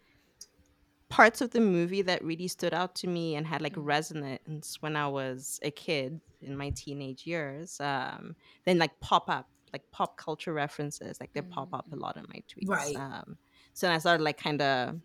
parts 1.09 1.41
of 1.41 1.51
the 1.51 1.61
movie 1.61 2.03
that 2.03 2.23
really 2.25 2.49
stood 2.49 2.73
out 2.73 2.95
to 2.97 3.09
me 3.09 3.35
and 3.35 3.47
had 3.47 3.63
like 3.63 3.75
Mm. 3.75 3.85
resonance 3.85 4.77
when 4.81 4.97
I 4.97 5.09
was 5.09 5.59
a 5.63 5.71
kid 5.71 6.21
in 6.41 6.57
my 6.57 6.71
teenage 6.71 7.27
years, 7.27 7.81
um, 7.81 8.37
then 8.65 8.79
like 8.79 8.99
pop 9.01 9.29
up, 9.29 9.51
like 9.73 9.83
pop 9.93 10.17
culture 10.17 10.53
references, 10.53 11.19
like 11.21 11.33
they 11.33 11.43
pop 11.43 11.75
up 11.75 11.87
a 11.93 11.97
Mm. 11.97 12.01
lot 12.01 12.17
in 12.17 12.25
my 12.29 12.43
tweets. 12.49 12.69
Right. 12.69 12.97
Um, 12.97 13.39
so 13.75 13.87
then 13.87 13.95
I 13.95 13.99
started 13.99 14.23
like 14.25 14.39
kind 14.39 14.63
of 14.63 15.01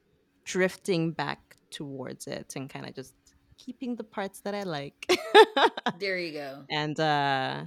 drifting 0.45 1.11
back 1.11 1.57
towards 1.79 2.27
it 2.27 2.53
and 2.55 2.69
kind 2.69 2.85
of 2.87 2.93
just 2.95 3.13
keeping 3.57 3.95
the 3.95 4.03
parts 4.03 4.37
that 4.41 4.55
I 4.55 4.63
like. 4.63 4.99
There 5.99 6.17
you 6.17 6.33
go. 6.33 6.51
and 6.69 6.99
uh 6.99 7.63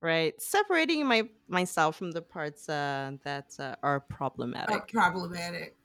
right 0.00 0.34
separating 0.40 1.06
my 1.06 1.20
myself 1.48 1.96
from 1.96 2.10
the 2.12 2.22
parts 2.36 2.68
uh 2.68 3.12
that 3.24 3.48
uh, 3.58 3.74
are 3.82 3.96
are 3.96 4.00
problematic 4.00 4.88
problematic. 4.92 5.76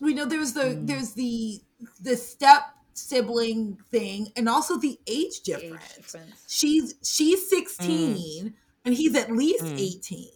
We 0.00 0.14
know 0.14 0.26
there's 0.26 0.52
the 0.52 0.66
Mm. 0.76 0.86
there's 0.88 1.12
the 1.22 1.60
the 2.00 2.16
step 2.16 2.62
sibling 2.94 3.78
thing 3.90 4.20
and 4.36 4.48
also 4.48 4.76
the 4.76 4.98
age 5.06 5.42
The 5.42 5.54
age 5.54 5.60
difference. 5.62 5.94
difference. 5.96 6.44
She's 6.48 6.94
she's 7.02 7.40
16 7.50 8.54
and 8.84 8.92
he's 8.94 9.14
at 9.22 9.30
least 9.30 9.64
Mm. 9.64 9.78
18. 9.78 10.28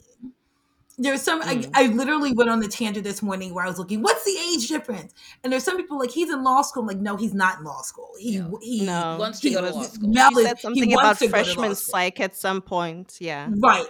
There's 1.02 1.22
some 1.22 1.42
Mm. 1.42 1.70
I, 1.74 1.84
I 1.84 1.86
literally 1.88 2.32
went 2.32 2.48
on 2.50 2.60
the 2.60 2.68
tangent 2.68 3.04
this 3.04 3.22
morning 3.22 3.52
where 3.54 3.64
I 3.64 3.68
was 3.68 3.78
looking, 3.78 4.02
what's 4.02 4.24
the 4.24 4.36
age 4.52 4.68
difference? 4.68 5.12
And 5.42 5.52
there's 5.52 5.64
some 5.64 5.76
people 5.76 5.98
like 5.98 6.10
he's 6.10 6.30
in 6.30 6.44
law 6.44 6.62
school. 6.62 6.82
I'm 6.82 6.86
like, 6.86 6.98
no, 6.98 7.16
he's 7.16 7.34
not 7.34 7.58
in 7.58 7.64
law 7.64 7.82
school. 7.82 8.10
He 8.18 8.38
No. 8.38 8.58
he 8.62 8.86
No. 8.86 9.16
Wants 9.18 9.40
to 9.40 9.48
he 9.48 9.54
go 9.54 9.60
to 9.60 9.66
was- 9.66 9.74
law 9.76 9.82
school. 9.82 10.08
Mel 10.10 10.30
she 10.30 10.42
said 10.44 10.58
something 10.60 10.90
wants 10.90 11.02
about 11.02 11.18
to 11.18 11.26
go 11.26 11.30
to 11.30 11.36
law 11.38 11.44
freshman 11.44 11.74
school. 11.74 11.90
psych 11.92 12.20
at 12.20 12.36
some 12.36 12.60
point 12.62 13.16
yeah 13.20 13.48
Right. 13.50 13.86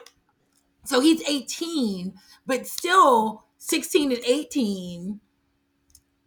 So 0.84 1.00
he's 1.00 1.22
18, 1.28 2.14
but 2.46 2.66
still 2.66 3.44
16 3.58 4.10
and 4.12 4.20
18 4.24 5.20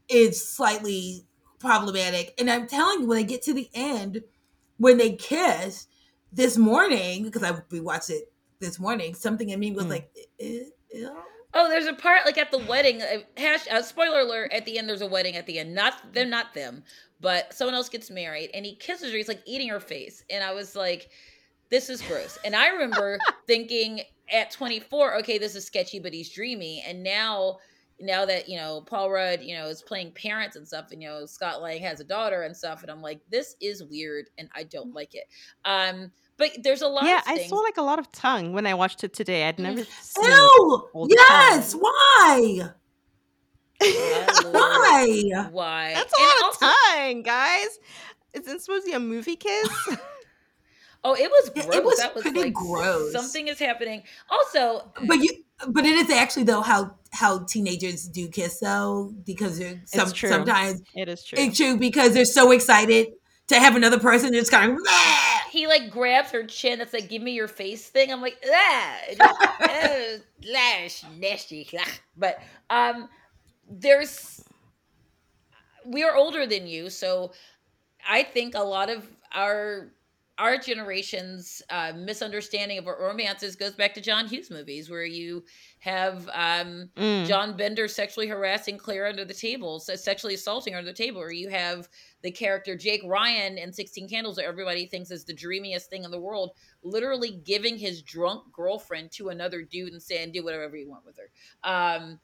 is 0.08 0.48
slightly 0.48 1.26
problematic. 1.60 2.34
And 2.38 2.50
I'm 2.50 2.68
telling 2.68 3.02
you, 3.02 3.08
when 3.08 3.18
they 3.18 3.24
get 3.24 3.42
to 3.44 3.54
the 3.54 3.70
end, 3.74 4.22
when 4.78 4.98
they 4.98 5.14
kiss 5.14 5.88
this 6.32 6.58
morning, 6.58 7.24
because 7.24 7.44
I 7.44 7.54
we 7.72 7.80
watched 7.82 8.10
it 8.12 8.32
this 8.66 8.80
morning, 8.80 9.14
something 9.14 9.50
in 9.50 9.60
me 9.60 9.72
was 9.72 9.86
Mm. 9.86 9.90
like, 9.90 10.12
"Eh, 10.40 10.66
eh, 10.94 11.10
Oh, 11.58 11.70
there's 11.70 11.86
a 11.86 11.94
part 11.94 12.26
like 12.26 12.38
at 12.38 12.52
the 12.52 12.58
wedding. 12.58 13.02
Uh, 13.02 13.20
hash, 13.38 13.66
uh, 13.70 13.82
spoiler 13.82 14.20
alert! 14.20 14.52
At 14.52 14.66
the 14.66 14.78
end, 14.78 14.90
there's 14.90 15.02
a 15.02 15.08
wedding. 15.08 15.38
At 15.38 15.46
the 15.46 15.60
end, 15.60 15.74
not 15.74 16.12
they're 16.14 16.26
not 16.26 16.54
them, 16.54 16.84
but 17.22 17.54
someone 17.54 17.76
else 17.76 17.88
gets 17.88 18.10
married, 18.10 18.50
and 18.54 18.66
he 18.66 18.76
kisses 18.76 19.12
her. 19.12 19.18
He's 19.18 19.30
like 19.30 19.42
eating 19.46 19.70
her 19.70 19.80
face, 19.80 20.24
and 20.30 20.44
I 20.44 20.52
was 20.54 20.76
like, 20.76 21.10
"This 21.70 21.90
is 21.90 22.02
gross." 22.02 22.38
And 22.44 22.56
I 22.58 22.68
remember 22.70 23.18
thinking 23.48 24.02
at 24.32 24.52
24, 24.52 25.16
okay, 25.20 25.38
this 25.38 25.56
is 25.56 25.66
sketchy, 25.66 26.00
but 26.00 26.12
he's 26.12 26.30
dreamy. 26.34 26.84
And 26.86 27.04
now, 27.04 27.60
now 28.00 28.26
that 28.26 28.50
you 28.50 28.58
know 28.58 28.82
Paul 28.82 29.10
Rudd, 29.12 29.42
you 29.42 29.56
know, 29.56 29.68
is 29.68 29.82
playing 29.82 30.12
parents 30.12 30.58
and 30.58 30.68
stuff, 30.68 30.92
and 30.92 31.02
you 31.02 31.08
know 31.08 31.26
Scott 31.26 31.62
Lang 31.62 31.82
has 31.84 32.02
a 32.02 32.04
daughter 32.06 32.42
and 32.44 32.58
stuff, 32.58 32.82
and 32.82 32.92
I'm 32.92 33.02
like, 33.02 33.22
this 33.30 33.56
is 33.62 33.82
weird, 33.82 34.30
and 34.38 34.50
I 34.54 34.64
don't 34.64 34.94
like 34.94 35.16
it. 35.16 35.26
Um, 35.64 36.12
but 36.38 36.52
there's 36.64 36.82
a 36.82 36.88
lot. 36.88 37.04
Of 37.04 37.10
Yeah 37.10 37.20
of 37.20 37.24
i 37.28 37.38
saw 37.48 37.56
like 37.58 37.78
a 37.78 37.82
lot 37.82 38.00
of 38.00 38.12
tongue 38.12 38.54
when 38.54 38.66
i 38.68 38.74
watched 38.74 39.04
it 39.04 39.14
today 39.14 39.48
i'd 39.48 39.60
never 39.60 39.84
seen 40.02 40.26
Ew! 40.26 40.90
Yes! 41.10 41.72
time. 41.74 41.82
Why? 41.82 42.70
Why? 44.52 45.48
Why? 45.52 45.94
that's 45.94 46.14
a 46.14 46.22
And 46.22 46.28
lot 46.42 46.44
also- 46.44 46.66
of 46.66 46.72
tongue 46.96 47.22
guys 47.24 47.80
is 48.34 48.46
this 48.46 48.66
supposed 48.66 48.86
to 48.86 48.92
be 48.92 48.96
a 48.96 49.00
movie 49.00 49.36
kiss 49.36 49.70
Oh, 51.08 51.14
it 51.14 51.30
was 51.30 51.50
It- 51.50 51.54
gross. 51.68 51.76
it 51.76 51.84
was 51.84 51.98
that 52.00 52.16
was 52.16 52.24
pretty 52.24 52.40
like 52.46 52.54
gross. 52.54 53.12
Something 53.12 53.48
is 53.48 53.60
happening. 53.60 54.02
Also, 54.28 54.92
But 55.06 55.18
you 55.20 55.30
but 55.68 55.86
it 55.86 55.96
is 55.98 56.10
actually 56.10 56.46
though 56.46 56.62
how 56.62 56.96
how 57.12 57.44
teenagers 57.46 58.08
do 58.08 58.28
kiss 58.28 58.60
though, 58.60 59.14
because 59.24 59.60
they're 59.60 59.84
some, 59.86 60.12
true. 60.12 60.30
sometimes 60.30 60.82
it 60.96 61.08
is 61.08 61.24
true 61.24 61.38
It's 61.40 61.58
true 61.58 61.78
because 61.78 62.16
they're 62.16 62.26
so 62.26 62.50
excited 62.52 63.10
to 63.50 63.60
have 63.60 63.76
another 63.76 64.00
person 64.00 64.32
that's 64.32 64.50
kind 64.50 64.72
of 64.72 64.80
"Ah!" 64.88 65.35
He 65.56 65.68
like 65.68 65.90
grabs 65.90 66.32
her 66.32 66.44
chin. 66.44 66.80
That's 66.80 66.94
like, 66.94 67.08
"Give 67.10 67.22
me 67.22 67.32
your 67.32 67.48
face" 67.48 67.88
thing. 67.88 68.12
I'm 68.12 68.22
like, 68.22 68.38
ah, 68.52 68.98
nasty. 71.18 71.70
But 72.18 72.40
um, 72.70 73.08
there's 73.70 74.44
we 75.86 76.04
are 76.04 76.16
older 76.16 76.46
than 76.46 76.68
you, 76.68 76.90
so 76.90 77.32
I 78.08 78.24
think 78.24 78.56
a 78.56 78.64
lot 78.64 78.90
of 78.90 79.08
our 79.32 79.92
our 80.38 80.58
generation's 80.58 81.62
uh, 81.70 81.94
misunderstanding 81.96 82.78
of 82.78 82.86
what 82.86 83.00
romances 83.00 83.56
goes 83.56 83.72
back 83.72 83.94
to 83.94 84.02
John 84.02 84.28
Hughes 84.28 84.52
movies, 84.52 84.90
where 84.90 85.06
you 85.06 85.46
have 85.80 86.28
um, 86.34 86.90
Mm. 86.98 87.26
John 87.26 87.56
Bender 87.56 87.88
sexually 87.88 88.28
harassing 88.28 88.78
Claire 88.78 89.08
under 89.08 89.24
the 89.24 89.34
table, 89.34 89.80
so 89.80 89.96
sexually 89.96 90.34
assaulting 90.34 90.74
her 90.74 90.80
under 90.80 90.92
the 90.92 90.98
table, 90.98 91.22
or 91.22 91.32
you 91.32 91.48
have 91.48 91.88
the 92.26 92.32
character 92.32 92.76
Jake 92.76 93.04
Ryan 93.06 93.60
in 93.60 93.72
16 93.72 94.10
Candles 94.10 94.38
that 94.38 94.46
everybody 94.46 94.88
thinks 94.88 95.12
is 95.12 95.26
the 95.26 95.34
dreamiest 95.34 95.92
thing 95.92 96.04
in 96.04 96.10
the 96.10 96.20
world, 96.20 96.54
literally 96.84 97.40
giving 97.46 97.78
his 97.78 98.02
drunk 98.02 98.52
girlfriend 98.52 99.12
to 99.12 99.30
another 99.30 99.62
dude 99.62 99.94
and 99.94 100.02
saying, 100.02 100.32
do 100.32 100.44
whatever 100.44 100.76
you 100.76 100.90
want 100.90 101.06
with 101.06 101.18
her. 101.18 101.30
Um, 101.64 102.20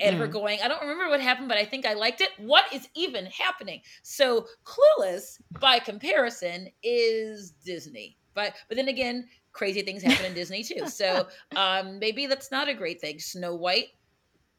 and 0.00 0.16
her 0.16 0.28
Mm. 0.28 0.32
going, 0.32 0.58
I 0.62 0.68
don't 0.68 0.82
remember 0.82 1.08
what 1.08 1.22
happened, 1.22 1.48
but 1.48 1.56
I 1.56 1.64
think 1.64 1.86
I 1.86 1.94
liked 1.94 2.20
it. 2.20 2.28
What 2.36 2.70
is 2.74 2.90
even 2.94 3.24
happening? 3.26 3.80
So 4.02 4.46
Clueless, 4.64 5.40
by 5.58 5.78
comparison, 5.78 6.68
is 6.82 7.52
Disney. 7.64 8.18
But 8.34 8.52
but 8.68 8.76
then 8.76 8.88
again, 8.88 9.28
crazy 9.52 9.80
things 9.80 10.02
happen 10.02 10.26
in 10.26 10.34
Disney 10.34 10.62
too. 10.62 10.86
So 10.86 11.26
um, 11.56 11.98
maybe 11.98 12.26
that's 12.26 12.50
not 12.52 12.68
a 12.68 12.74
great 12.74 13.00
thing. 13.00 13.18
Snow 13.18 13.54
White, 13.54 13.88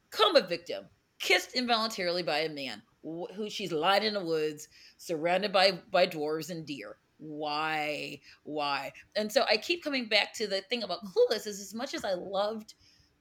coma 0.09 0.41
victim, 0.41 0.85
kissed 1.19 1.53
involuntarily 1.53 2.23
by 2.23 2.39
a 2.39 2.49
man 2.49 2.81
who 3.03 3.49
she's 3.49 3.71
lying 3.71 4.03
in 4.03 4.13
the 4.13 4.23
woods, 4.23 4.67
surrounded 4.97 5.51
by 5.51 5.79
by 5.91 6.07
dwarves 6.07 6.49
and 6.49 6.65
deer. 6.65 6.97
Why? 7.17 8.21
Why? 8.43 8.93
And 9.15 9.31
so 9.31 9.43
I 9.49 9.57
keep 9.57 9.83
coming 9.83 10.07
back 10.07 10.33
to 10.35 10.47
the 10.47 10.61
thing 10.61 10.83
about 10.83 11.03
Clueless 11.03 11.47
is 11.47 11.59
as 11.59 11.73
much 11.73 11.93
as 11.93 12.05
I 12.05 12.13
loved 12.13 12.73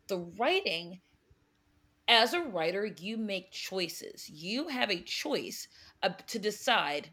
the 0.06 0.18
writing, 0.38 1.00
as 2.08 2.32
a 2.32 2.40
writer, 2.40 2.86
you 2.86 3.16
make 3.16 3.50
choices. 3.50 4.28
You 4.30 4.68
have 4.68 4.90
a 4.90 5.00
choice 5.02 5.68
uh, 6.02 6.10
to 6.28 6.38
decide 6.38 7.10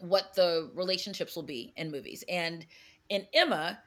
what 0.00 0.34
the 0.34 0.70
relationships 0.74 1.34
will 1.36 1.42
be 1.44 1.72
in 1.76 1.90
movies. 1.90 2.24
And 2.28 2.66
in 3.08 3.26
Emma, 3.32 3.78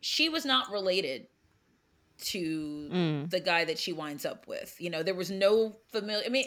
she 0.00 0.28
was 0.28 0.44
not 0.44 0.70
related 0.70 1.26
to 2.18 2.88
Mm. 2.92 3.30
the 3.30 3.40
guy 3.40 3.64
that 3.64 3.78
she 3.78 3.92
winds 3.92 4.24
up 4.24 4.46
with. 4.46 4.76
You 4.78 4.90
know, 4.90 5.02
there 5.02 5.14
was 5.14 5.30
no 5.30 5.76
familiar. 5.90 6.24
I 6.24 6.28
mean, 6.28 6.46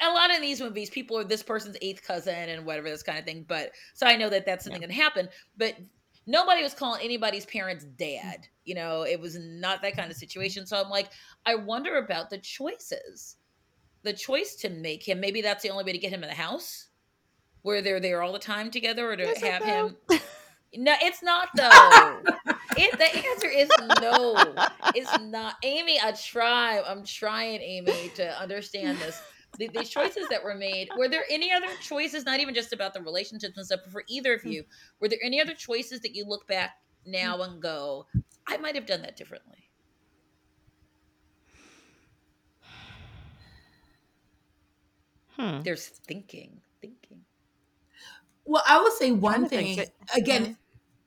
a 0.00 0.10
lot 0.10 0.34
of 0.34 0.40
these 0.40 0.60
movies, 0.60 0.90
people 0.90 1.18
are 1.18 1.24
this 1.24 1.42
person's 1.42 1.76
eighth 1.82 2.02
cousin 2.02 2.48
and 2.48 2.64
whatever 2.64 2.88
this 2.88 3.02
kind 3.02 3.18
of 3.18 3.24
thing. 3.24 3.44
But 3.46 3.72
so 3.94 4.06
I 4.06 4.16
know 4.16 4.28
that 4.30 4.46
that's 4.46 4.64
something 4.64 4.82
Yeah. 4.82 4.88
that 4.88 4.94
happened. 4.94 5.28
But 5.56 5.76
nobody 6.26 6.62
was 6.62 6.74
calling 6.74 7.00
anybody's 7.02 7.46
parents 7.46 7.84
dad. 7.84 8.38
Mm. 8.40 8.46
You 8.64 8.74
know, 8.76 9.02
it 9.02 9.20
was 9.20 9.36
not 9.38 9.82
that 9.82 9.96
kind 9.96 10.10
of 10.10 10.16
situation. 10.16 10.66
So 10.66 10.80
I'm 10.80 10.90
like, 10.90 11.10
I 11.46 11.54
wonder 11.56 11.96
about 11.98 12.30
the 12.30 12.38
choices, 12.38 13.36
the 14.02 14.12
choice 14.12 14.54
to 14.56 14.70
make 14.70 15.06
him. 15.06 15.20
Maybe 15.20 15.42
that's 15.42 15.62
the 15.62 15.70
only 15.70 15.84
way 15.84 15.92
to 15.92 15.98
get 15.98 16.12
him 16.12 16.22
in 16.22 16.28
the 16.28 16.34
house, 16.34 16.88
where 17.62 17.82
they're 17.82 18.00
there 18.00 18.22
all 18.22 18.32
the 18.32 18.38
time 18.38 18.70
together, 18.70 19.10
or 19.10 19.16
to 19.16 19.26
have 19.40 19.62
him. 19.64 19.96
No, 20.74 20.94
it's 21.02 21.22
not 21.22 21.48
though. 21.54 21.68
it 22.78 22.96
the 22.98 23.28
answer 23.28 23.46
is 23.46 23.68
no. 24.00 24.54
It's 24.94 25.20
not. 25.20 25.56
Amy, 25.62 26.00
I 26.02 26.12
try. 26.12 26.80
I'm 26.80 27.04
trying, 27.04 27.60
Amy, 27.60 28.10
to 28.14 28.40
understand 28.40 28.96
this. 28.98 29.20
The, 29.58 29.68
these 29.68 29.90
choices 29.90 30.26
that 30.30 30.42
were 30.42 30.54
made. 30.54 30.88
Were 30.96 31.08
there 31.08 31.24
any 31.30 31.52
other 31.52 31.66
choices? 31.82 32.24
Not 32.24 32.40
even 32.40 32.54
just 32.54 32.72
about 32.72 32.94
the 32.94 33.02
relationships 33.02 33.56
and 33.56 33.66
stuff, 33.66 33.80
but 33.84 33.92
for 33.92 34.02
either 34.08 34.34
of 34.34 34.44
you, 34.44 34.64
were 34.98 35.08
there 35.08 35.18
any 35.22 35.40
other 35.40 35.54
choices 35.54 36.00
that 36.00 36.14
you 36.14 36.24
look 36.26 36.46
back 36.46 36.76
now 37.04 37.40
and 37.42 37.60
go, 37.60 38.06
I 38.46 38.56
might 38.56 38.74
have 38.74 38.86
done 38.86 39.02
that 39.02 39.16
differently? 39.16 39.68
Hmm. 45.36 45.60
There's 45.62 45.86
thinking, 45.86 46.60
thinking. 46.80 47.20
Well, 48.44 48.62
I 48.66 48.78
will 48.78 48.90
say 48.90 49.12
one 49.12 49.48
thing 49.48 49.76
think. 49.76 49.90
again. 50.14 50.56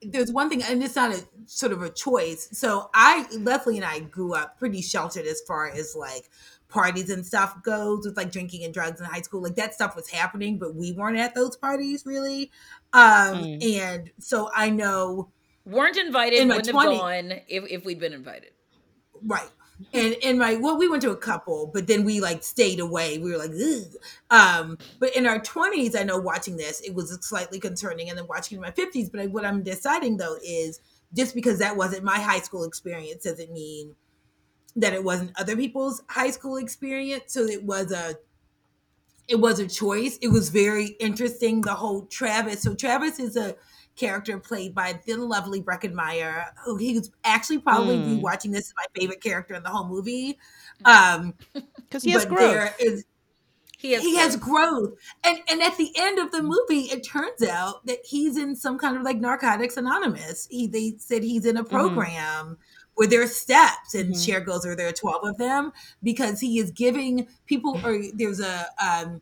There's 0.01 0.31
one 0.31 0.49
thing, 0.49 0.61
and 0.61 0.83
it's 0.83 0.95
not 0.95 1.11
a 1.11 1.23
sort 1.45 1.71
of 1.71 1.81
a 1.81 1.89
choice. 1.89 2.49
So 2.51 2.89
I, 2.93 3.25
Leslie, 3.39 3.77
and 3.77 3.85
I 3.85 3.99
grew 4.01 4.33
up 4.33 4.59
pretty 4.59 4.81
sheltered 4.81 5.25
as 5.25 5.41
far 5.47 5.69
as 5.69 5.95
like 5.95 6.29
parties 6.75 7.09
and 7.09 7.25
stuff 7.25 7.63
goes, 7.63 8.05
with 8.05 8.17
like 8.17 8.31
drinking 8.31 8.65
and 8.65 8.73
drugs 8.73 8.99
in 8.99 9.07
high 9.07 9.21
school. 9.21 9.41
Like 9.41 9.55
that 9.55 9.73
stuff 9.73 9.95
was 9.95 10.09
happening, 10.09 10.59
but 10.59 10.75
we 10.75 10.91
weren't 10.91 11.17
at 11.17 11.33
those 11.33 11.55
parties 11.55 12.05
really. 12.05 12.51
Um, 12.93 13.35
Mm. 13.35 13.79
And 13.79 14.11
so 14.19 14.49
I 14.55 14.69
know 14.69 15.29
Weren't 15.65 15.97
invited, 15.97 16.39
In 16.39 16.49
wouldn't 16.49 16.69
20 16.69 16.91
have 16.91 17.01
gone 17.01 17.31
if, 17.47 17.63
if 17.71 17.85
we'd 17.85 17.99
been 17.99 18.13
invited. 18.13 18.51
Right. 19.23 19.49
And 19.93 20.13
in 20.21 20.37
my 20.37 20.55
well, 20.55 20.77
we 20.77 20.87
went 20.87 21.01
to 21.01 21.11
a 21.11 21.17
couple, 21.17 21.71
but 21.73 21.87
then 21.87 22.05
we 22.05 22.21
like 22.21 22.43
stayed 22.43 22.79
away. 22.79 23.17
We 23.17 23.31
were 23.31 23.37
like, 23.37 23.51
Ugh. 23.51 23.95
um, 24.29 24.77
but 24.99 25.15
in 25.15 25.25
our 25.25 25.39
twenties, 25.39 25.95
I 25.95 26.03
know 26.03 26.17
watching 26.17 26.55
this, 26.55 26.79
it 26.81 26.93
was 26.93 27.11
slightly 27.21 27.59
concerning, 27.59 28.09
and 28.09 28.17
then 28.17 28.27
watching 28.27 28.55
in 28.57 28.61
my 28.61 28.71
fifties. 28.71 29.09
But 29.09 29.19
I, 29.21 29.25
what 29.25 29.43
I'm 29.43 29.63
deciding 29.63 30.17
though 30.17 30.37
is 30.45 30.79
just 31.13 31.35
because 31.35 31.59
that 31.59 31.75
wasn't 31.75 32.03
my 32.03 32.19
high 32.19 32.39
school 32.39 32.63
experience 32.63 33.23
doesn't 33.23 33.51
mean 33.51 33.95
that 34.75 34.93
it 34.93 35.03
wasn't 35.03 35.31
other 35.39 35.55
people's 35.55 36.01
high 36.09 36.31
school 36.31 36.57
experience. 36.57 37.33
So 37.33 37.43
it 37.43 37.63
was 37.63 37.91
a 37.91 38.15
it 39.27 39.39
was 39.39 39.59
a 39.59 39.67
choice. 39.67 40.17
It 40.21 40.27
was 40.27 40.49
very 40.49 40.87
interesting. 40.99 41.61
The 41.61 41.73
whole 41.73 42.05
Travis. 42.05 42.61
So 42.61 42.75
Travis 42.75 43.19
is 43.19 43.35
a 43.35 43.55
character 43.95 44.37
played 44.37 44.75
by 44.75 44.99
the 45.05 45.15
lovely 45.15 45.61
Breckin 45.61 45.93
Meyer, 45.93 46.45
who 46.65 46.75
he 46.77 46.93
was 46.95 47.09
actually 47.23 47.59
probably 47.59 47.95
Mm. 47.97 48.21
rewatching 48.21 48.51
this 48.51 48.67
is 48.67 48.73
my 48.77 48.85
favorite 48.99 49.21
character 49.23 49.53
in 49.55 49.63
the 49.63 49.69
whole 49.69 49.87
movie. 49.87 50.37
Um, 50.83 51.33
Because 51.53 52.03
he 52.03 52.11
has 52.11 52.25
growth. 52.25 52.73
is 52.79 53.05
He 53.77 53.93
has, 53.93 54.03
he 54.03 54.15
has 54.17 54.35
growth. 54.35 54.89
growth, 54.89 54.99
and 55.23 55.39
and 55.49 55.61
at 55.61 55.77
the 55.77 55.91
end 55.95 56.19
of 56.19 56.31
the 56.31 56.41
movie, 56.43 56.89
it 56.91 57.03
turns 57.05 57.41
out 57.43 57.85
that 57.85 57.99
he's 58.05 58.35
in 58.37 58.55
some 58.55 58.77
kind 58.77 58.97
of 58.97 59.03
like 59.03 59.17
Narcotics 59.17 59.77
Anonymous. 59.77 60.47
He 60.51 60.67
they 60.67 60.95
said 60.97 61.23
he's 61.23 61.45
in 61.45 61.57
a 61.57 61.63
program. 61.63 62.57
Where 62.95 63.07
there 63.07 63.21
are 63.23 63.27
steps, 63.27 63.93
and 63.93 64.13
Mhm. 64.13 64.25
Cher 64.25 64.39
goes, 64.41 64.65
"Are 64.65 64.75
there 64.75 64.91
twelve 64.93 65.23
of 65.25 65.37
them?" 65.37 65.71
Because 66.03 66.39
he 66.39 66.59
is 66.59 66.71
giving 66.71 67.27
people, 67.45 67.79
or 67.85 68.01
there's 68.13 68.39
a 68.39 68.67
um, 68.83 69.21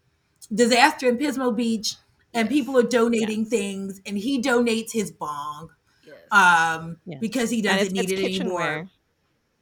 disaster 0.53 1.09
in 1.09 1.17
Pismo 1.17 1.55
Beach, 1.55 1.95
and 2.33 2.49
people 2.49 2.77
are 2.77 2.83
donating 2.83 3.41
Yes. 3.41 3.49
things, 3.49 4.01
and 4.05 4.17
he 4.17 4.41
donates 4.41 4.91
his 4.91 5.11
bong 5.11 5.69
Yes. 6.05 6.15
um, 6.31 6.97
Yes. 7.05 7.19
because 7.19 7.49
he 7.49 7.61
doesn't 7.61 7.87
it's, 7.87 7.93
need 7.93 8.11
it's 8.11 8.21
it 8.21 8.41
anymore. 8.41 8.89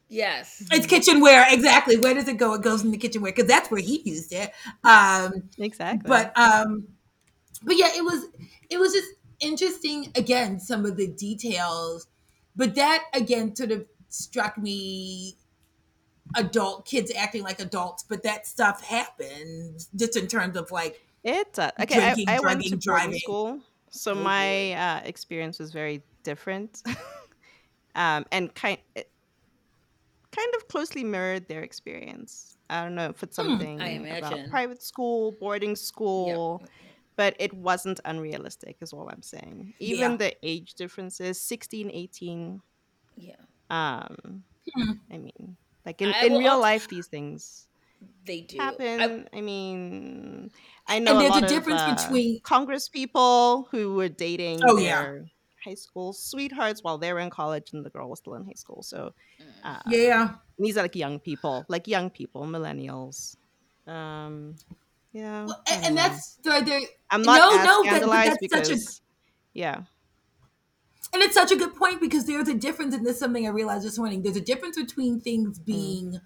yes. 0.09 0.61
It's 0.71 0.87
kitchenware, 0.87 1.45
exactly. 1.49 1.97
Where 1.97 2.13
does 2.13 2.27
it 2.27 2.37
go? 2.37 2.53
It 2.53 2.61
goes 2.61 2.83
in 2.83 2.91
the 2.91 2.97
kitchenware 2.97 3.31
because 3.31 3.47
that's 3.47 3.71
where 3.71 3.81
he 3.81 4.01
used 4.03 4.33
it. 4.33 4.51
Um, 4.83 5.49
Exactly. 5.57 6.07
but 6.07 6.37
um 6.37 6.87
but 7.63 7.77
yeah 7.77 7.89
it 7.95 8.03
was 8.03 8.25
it 8.69 8.79
was 8.79 8.93
just 8.93 9.09
interesting 9.39 10.11
again 10.15 10.59
some 10.59 10.85
of 10.85 10.97
the 10.97 11.07
details 11.07 12.07
but 12.55 12.75
that 12.75 13.03
again 13.13 13.55
sort 13.55 13.71
of 13.71 13.85
struck 14.11 14.57
me 14.57 15.37
adult 16.35 16.85
kids 16.85 17.11
acting 17.15 17.43
like 17.43 17.59
adults 17.59 18.03
but 18.03 18.23
that 18.23 18.47
stuff 18.47 18.83
happens 18.83 19.89
just 19.95 20.15
in 20.15 20.27
terms 20.27 20.55
of 20.55 20.71
like 20.71 21.01
It 21.23 21.53
does. 21.53 21.71
Okay, 21.81 21.99
I, 21.99 22.15
Drinking, 22.15 22.27
I 22.27 22.39
went 22.39 22.65
to 22.67 22.77
driving. 22.77 23.19
school, 23.19 23.61
so 23.91 24.13
boy. 24.13 24.19
my 24.23 24.73
uh, 24.73 25.01
experience 25.05 25.59
was 25.59 25.71
very 25.71 26.03
different, 26.23 26.81
um, 27.95 28.25
and 28.31 28.53
kind 28.55 28.79
kind 30.31 30.53
of 30.55 30.67
closely 30.67 31.03
mirrored 31.03 31.47
their 31.47 31.61
experience. 31.61 32.57
I 32.69 32.83
don't 32.83 32.95
know 32.95 33.07
if 33.09 33.21
it's 33.23 33.35
Hmm, 33.37 33.45
something 33.45 33.81
I 33.81 34.15
about 34.17 34.49
private 34.49 34.81
school, 34.81 35.33
boarding 35.33 35.75
school, 35.75 36.63
but 37.17 37.35
it 37.39 37.53
wasn't 37.53 37.99
unrealistic, 38.05 38.77
is 38.81 38.93
all 38.93 39.09
I'm 39.09 39.21
saying. 39.21 39.73
Even 39.79 40.11
Yeah. 40.11 40.17
the 40.17 40.35
age 40.43 40.75
differences, 40.75 41.41
16, 41.41 41.91
18. 41.91 42.61
Yeah. 43.15 43.35
Um, 43.71 44.43
Hmm. 44.75 44.91
I 45.11 45.17
mean, 45.17 45.57
like 45.85 46.01
in, 46.03 46.13
I 46.13 46.25
in 46.25 46.37
real 46.37 46.59
life, 46.59 46.87
these 46.87 47.07
things 47.07 47.67
They 48.25 48.41
do. 48.41 48.57
happen. 48.57 49.25
I, 49.33 49.37
I, 49.37 49.41
mean, 49.41 50.51
I 50.87 50.99
know 50.99 51.11
and 51.13 51.21
there's 51.21 51.41
a 51.41 51.45
of, 51.45 51.49
difference 51.49 51.81
uh, 51.81 51.95
between- 51.95 52.39
Congress 52.41 52.87
people 52.89 53.67
who 53.71 53.95
were 53.95 54.07
dating 54.07 54.61
Oh, 54.63 54.77
yeah. 54.77 55.01
their 55.01 55.25
high 55.65 55.73
school 55.73 56.13
sweethearts 56.13 56.83
while 56.83 56.97
they 56.99 57.11
were 57.11 57.19
in 57.19 57.29
college 57.31 57.73
and 57.73 57.83
the 57.83 57.89
girl 57.89 58.07
was 58.09 58.19
still 58.19 58.35
in 58.35 58.45
high 58.45 58.53
school. 58.55 58.83
So 58.83 59.13
uh, 59.63 59.79
yeah 59.89 60.35
these 60.59 60.77
are 60.77 60.83
like 60.83 60.95
young 60.95 61.19
people, 61.19 61.65
like 61.67 61.87
young 61.87 62.09
people, 62.11 62.45
millennials. 62.45 63.35
Um, 63.87 64.55
yeah, 65.11 65.45
Well, 65.45 65.61
and, 65.71 65.85
and 65.85 65.97
that's 65.97 66.37
so 66.43 66.61
there 66.61 66.81
I'm 67.09 67.23
not 67.23 67.37
no, 67.39 67.63
no, 67.63 67.83
but 67.83 67.89
scandalized 67.89 68.37
that's 68.51 68.69
such 68.69 68.77
a- 68.77 69.01
yeah, 69.53 69.81
and 71.13 71.21
it's 71.21 71.33
such 71.33 71.51
a 71.51 71.55
good 71.55 71.75
point 71.75 71.99
because 71.99 72.25
there's 72.25 72.47
a 72.47 72.53
difference 72.53 72.95
and 72.95 73.05
this 73.05 73.13
is 73.13 73.19
something 73.19 73.45
i 73.45 73.49
realized 73.49 73.85
this 73.85 73.97
morning 73.97 74.21
there's 74.21 74.37
a 74.37 74.41
difference 74.41 74.77
between 74.77 75.19
things 75.19 75.59
mm. 75.59 75.65
being 75.65 76.19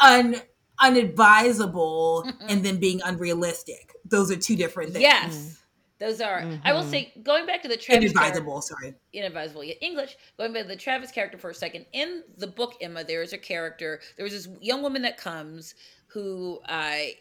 un 0.00 0.36
unadvisable 0.82 2.24
mm-hmm. 2.24 2.46
and 2.48 2.64
then 2.64 2.78
being 2.78 3.00
unrealistic 3.04 3.92
those 4.04 4.30
are 4.30 4.36
two 4.36 4.56
different 4.56 4.92
things 4.92 5.02
yes. 5.02 5.34
Mm. 5.34 5.60
Those 6.00 6.20
are. 6.20 6.44
I 6.64 6.72
will 6.72 6.82
Mhm. 6.82 6.90
say, 6.90 7.12
going 7.22 7.46
back 7.46 7.62
to 7.62 7.68
the 7.68 7.76
Travis 7.76 8.12
character, 8.12 8.40
inadvisable 8.40 8.62
sorry 8.62 8.94
inadvisable 9.12 9.64
yeah, 9.64 9.74
English. 9.80 10.16
Going 10.36 10.52
back 10.52 10.62
to 10.62 10.68
the 10.68 10.76
Travis 10.76 11.12
character 11.12 11.38
for 11.38 11.50
a 11.50 11.54
second. 11.54 11.86
In 11.92 12.24
the 12.36 12.48
book, 12.48 12.74
Emma, 12.80 13.04
there 13.04 13.22
is 13.22 13.32
a 13.32 13.38
character. 13.38 14.00
There 14.16 14.24
was 14.24 14.32
this 14.32 14.48
young 14.60 14.82
woman 14.82 15.02
that 15.02 15.16
comes 15.16 15.74
who 16.08 16.60
I. 16.66 17.14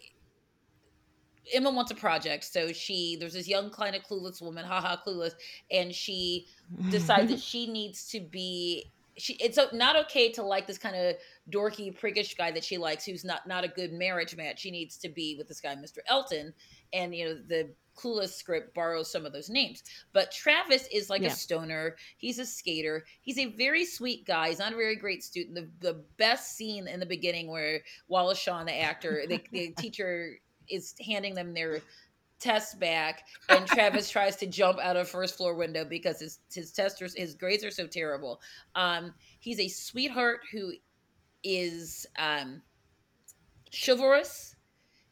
Emma 1.51 1.71
wants 1.71 1.91
a 1.91 1.95
project, 1.95 2.43
so 2.45 2.71
she 2.71 3.17
there's 3.19 3.33
this 3.33 3.47
young 3.47 3.69
kind 3.69 3.95
of 3.95 4.03
clueless 4.03 4.41
woman, 4.41 4.65
haha 4.65 4.97
clueless, 5.05 5.33
and 5.71 5.93
she 5.93 6.47
decides 6.89 7.29
that 7.31 7.39
she 7.41 7.67
needs 7.67 8.07
to 8.09 8.19
be 8.19 8.91
she 9.17 9.33
it's 9.33 9.59
not 9.73 9.95
okay 9.95 10.31
to 10.31 10.41
like 10.41 10.65
this 10.67 10.77
kind 10.77 10.95
of 10.95 11.15
dorky 11.51 11.95
priggish 11.97 12.35
guy 12.37 12.51
that 12.51 12.63
she 12.63 12.77
likes 12.77 13.05
who's 13.05 13.23
not 13.23 13.47
not 13.47 13.63
a 13.63 13.67
good 13.67 13.93
marriage 13.93 14.35
match. 14.35 14.59
She 14.61 14.71
needs 14.71 14.97
to 14.97 15.09
be 15.09 15.35
with 15.37 15.47
this 15.47 15.61
guy 15.61 15.75
mr 15.75 15.99
elton 16.07 16.53
and 16.93 17.13
you 17.15 17.25
know 17.25 17.35
the 17.47 17.69
clueless 17.95 18.29
script 18.29 18.73
borrows 18.73 19.11
some 19.11 19.23
of 19.25 19.33
those 19.33 19.49
names. 19.49 19.83
But 20.13 20.31
travis 20.31 20.87
is 20.91 21.11
like 21.11 21.21
Yeah. 21.21 21.27
a 21.27 21.31
stoner. 21.31 21.95
He's 22.17 22.39
a 22.39 22.45
skater. 22.45 23.05
He's 23.21 23.37
a 23.37 23.45
very 23.45 23.85
sweet 23.85 24.25
guy. 24.25 24.49
He's 24.49 24.57
not 24.57 24.73
a 24.73 24.75
very 24.75 24.95
great 24.95 25.23
student 25.23 25.55
the, 25.55 25.69
the 25.91 26.03
best 26.17 26.55
scene 26.55 26.87
in 26.87 26.99
the 26.99 27.05
beginning 27.05 27.47
where 27.51 27.81
wallace 28.07 28.39
shawn 28.39 28.65
the 28.65 28.79
actor 28.79 29.23
the, 29.27 29.43
the 29.51 29.69
teacher 29.77 30.39
is 30.69 30.95
handing 31.05 31.33
them 31.35 31.53
their 31.53 31.81
tests 32.39 32.75
back 32.75 33.23
and 33.49 33.65
Travis 33.65 34.09
tries 34.11 34.35
to 34.37 34.45
jump 34.47 34.77
out 34.79 34.97
of 34.97 35.07
first 35.07 35.37
floor 35.37 35.55
window 35.55 35.85
because 35.85 36.19
his 36.19 36.39
his 36.53 36.71
testers 36.73 37.13
his 37.15 37.35
grades 37.35 37.63
are 37.63 37.71
so 37.71 37.87
terrible. 37.87 38.41
Um, 38.75 39.13
he's 39.39 39.59
a 39.59 39.67
sweetheart 39.69 40.41
who 40.51 40.73
is 41.43 42.05
um, 42.17 42.61
chivalrous. 43.71 44.55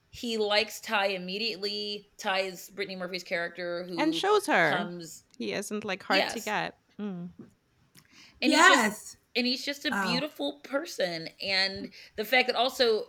He 0.09 0.37
likes 0.37 0.81
Tai 0.81 1.07
immediately. 1.07 2.09
Tai 2.17 2.39
is 2.41 2.69
Brittany 2.75 2.97
Murphy's 2.97 3.23
character 3.23 3.85
who 3.87 3.97
and 3.99 4.13
shows 4.13 4.45
her 4.47 4.73
comes 4.75 5.23
he 5.37 5.53
isn't 5.53 5.85
like 5.85 6.03
hard 6.03 6.29
to 6.29 6.39
get. 6.41 6.75
Mm. 6.99 7.29
and 7.39 8.51
he's 8.51 8.53
just 8.57 8.75
yes 8.75 9.17
and 9.35 9.47
he's 9.47 9.65
just 9.65 9.85
a 9.85 9.89
Oh. 9.93 10.11
beautiful 10.11 10.59
person 10.63 11.29
and 11.41 11.89
the 12.17 12.25
fact 12.25 12.47
that 12.47 12.55
also 12.55 13.05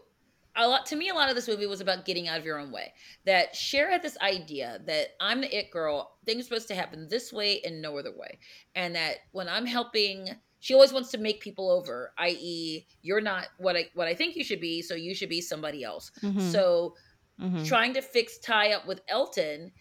a 0.57 0.69
lot 0.69 0.85
to 0.87 0.97
me 0.97 1.09
a 1.09 1.15
lot 1.15 1.29
of 1.31 1.35
this 1.35 1.49
movie 1.49 1.67
was 1.67 1.81
about 1.81 2.05
getting 2.05 2.29
out 2.29 2.39
of 2.39 2.45
your 2.45 2.59
own 2.59 2.71
way 2.71 2.93
that 3.25 3.55
Cher 3.57 3.91
had 3.91 4.03
this 4.03 4.19
idea 4.21 4.81
that 4.87 5.09
i'm 5.21 5.41
the 5.41 5.57
it 5.59 5.71
girl 5.71 6.19
things 6.27 6.41
are 6.41 6.45
supposed 6.45 6.69
to 6.69 6.75
happen 6.75 7.09
this 7.09 7.33
way 7.33 7.61
and 7.63 7.81
no 7.81 7.97
other 7.99 8.13
way 8.17 8.39
and 8.75 8.95
that 8.95 9.17
when 9.33 9.49
i'm 9.49 9.65
helping 9.67 10.29
she 10.61 10.75
always 10.75 10.93
wants 10.93 11.11
to 11.11 11.19
make 11.19 11.41
people 11.41 11.71
over 11.71 12.13
i.e 12.19 12.87
you're 13.03 13.21
not 13.21 13.49
what 13.59 13.77
i 13.77 13.89
what 13.95 14.09
i 14.09 14.15
think 14.15 14.37
you 14.37 14.45
should 14.45 14.61
be 14.61 14.83
so 14.83 14.95
you 14.95 15.15
should 15.15 15.29
be 15.31 15.41
somebody 15.41 15.83
else 15.85 16.11
Mhm. 16.23 16.53
so 16.53 16.95
Mhm. 17.41 17.67
trying 17.67 17.95
to 17.95 18.03
fix 18.03 18.39
Tai 18.39 18.73
up 18.75 18.87
with 18.87 19.01
Elton, 19.09 19.73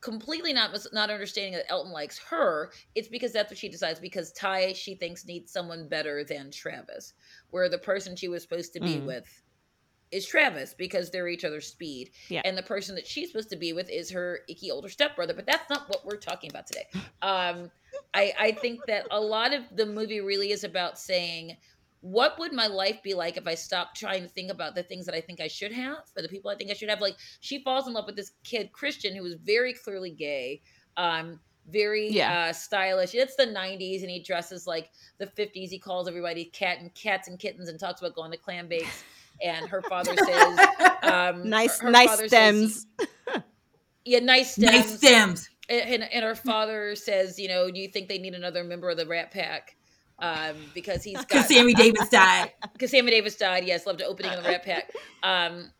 completely 0.00 0.52
not 0.52 0.70
not 0.92 1.10
understanding 1.10 1.52
that 1.54 1.68
Elton 1.70 1.92
likes 1.92 2.18
her. 2.18 2.72
It's 2.94 3.08
because 3.08 3.32
that's 3.32 3.50
what 3.50 3.58
she 3.58 3.68
decides. 3.68 4.00
Because 4.00 4.32
Tai, 4.32 4.72
she 4.72 4.94
thinks 4.94 5.26
needs 5.26 5.52
someone 5.52 5.88
better 5.88 6.24
than 6.24 6.50
Travis, 6.50 7.12
where 7.50 7.68
the 7.68 7.76
person 7.78 8.16
she 8.16 8.28
was 8.28 8.42
supposed 8.42 8.72
to 8.74 8.80
be 8.80 8.96
Mm. 8.96 9.04
with 9.06 9.42
is 10.12 10.26
Travis 10.26 10.74
because 10.74 11.10
they're 11.10 11.28
each 11.28 11.44
other's 11.44 11.66
speed. 11.66 12.10
Yeah. 12.28 12.42
And 12.44 12.56
the 12.58 12.62
person 12.62 12.94
that 12.96 13.06
she's 13.06 13.30
supposed 13.30 13.50
to 13.50 13.56
be 13.56 13.72
with 13.72 13.88
is 13.90 14.10
her 14.10 14.40
icky 14.48 14.70
older 14.70 14.88
stepbrother. 14.88 15.34
But 15.34 15.46
that's 15.46 15.68
not 15.70 15.88
what 15.88 16.04
we're 16.04 16.16
talking 16.16 16.50
about 16.50 16.66
today. 16.66 16.86
Um, 17.22 17.70
I, 18.14 18.32
I 18.38 18.52
think 18.52 18.80
that 18.86 19.06
a 19.10 19.20
lot 19.20 19.52
of 19.54 19.62
the 19.76 19.86
movie 19.86 20.20
really 20.20 20.50
is 20.52 20.64
about 20.64 20.98
saying, 20.98 21.56
what 22.00 22.38
would 22.38 22.52
my 22.52 22.66
life 22.66 23.02
be 23.02 23.14
like 23.14 23.36
if 23.36 23.46
I 23.46 23.54
stopped 23.54 23.96
trying 23.98 24.22
to 24.22 24.28
think 24.28 24.50
about 24.50 24.74
the 24.74 24.82
things 24.82 25.04
that 25.06 25.14
I 25.14 25.20
think 25.20 25.40
I 25.40 25.48
should 25.48 25.72
have 25.72 25.98
or 26.16 26.22
the 26.22 26.28
people 26.28 26.50
I 26.50 26.56
think 26.56 26.70
I 26.70 26.74
should 26.74 26.88
have? 26.88 27.00
Like 27.00 27.16
she 27.40 27.62
falls 27.62 27.86
in 27.86 27.92
love 27.92 28.06
with 28.06 28.16
this 28.16 28.32
kid, 28.42 28.72
Christian, 28.72 29.14
who 29.14 29.24
is 29.26 29.34
very 29.34 29.74
clearly 29.74 30.10
gay. 30.10 30.62
Um, 30.96 31.38
very 31.68 32.10
Yeah. 32.10 32.46
uh, 32.48 32.52
stylish. 32.52 33.14
It's 33.14 33.36
the 33.36 33.46
90s 33.46 34.00
and 34.00 34.10
he 34.10 34.20
dresses 34.22 34.66
like 34.66 34.90
the 35.18 35.26
50s. 35.26 35.68
He 35.68 35.78
calls 35.78 36.08
everybody 36.08 36.46
cat 36.46 36.78
and 36.80 36.92
cats 36.94 37.28
and 37.28 37.38
kittens 37.38 37.68
and 37.68 37.78
talks 37.78 38.00
about 38.00 38.14
going 38.16 38.32
to 38.32 38.38
clam 38.38 38.66
bakes. 38.66 39.04
And 39.42 39.66
her 39.68 39.82
father 39.82 40.14
says, 40.16 40.58
um, 41.02 41.48
Nice, 41.48 41.78
her- 41.80 41.86
her 41.86 41.90
nice 41.92 42.08
father 42.10 42.28
says- 42.28 42.86
stems. 42.98 43.44
yeah, 44.04 44.18
nice 44.20 44.52
stems. 44.52 44.72
nice 44.72 44.96
stems. 44.96 45.50
And, 45.68 46.02
and 46.02 46.24
her 46.24 46.34
father 46.34 46.96
says, 46.96 47.38
you 47.38 47.46
know, 47.48 47.70
do 47.70 47.78
you 47.78 47.88
think 47.88 48.08
they 48.08 48.18
need 48.18 48.34
another 48.34 48.64
member 48.64 48.90
of 48.90 48.96
the 48.96 49.06
Rat 49.06 49.30
Pack? 49.30 49.76
Um, 50.18 50.56
because 50.74 51.02
he's 51.04 51.18
Because 51.18 51.42
got 51.42 51.48
Sammy 51.48 51.74
Davis 51.74 52.08
died. 52.08 52.52
because 52.72 52.90
Sammy 52.90 53.10
Davis 53.12 53.36
died. 53.36 53.64
Yes, 53.64 53.86
loved 53.86 54.00
the 54.00 54.04
opening 54.06 54.32
of 54.32 54.42
the 54.42 54.48
Rat 54.48 54.64
Pack. 54.64 54.90
Um, 55.22 55.70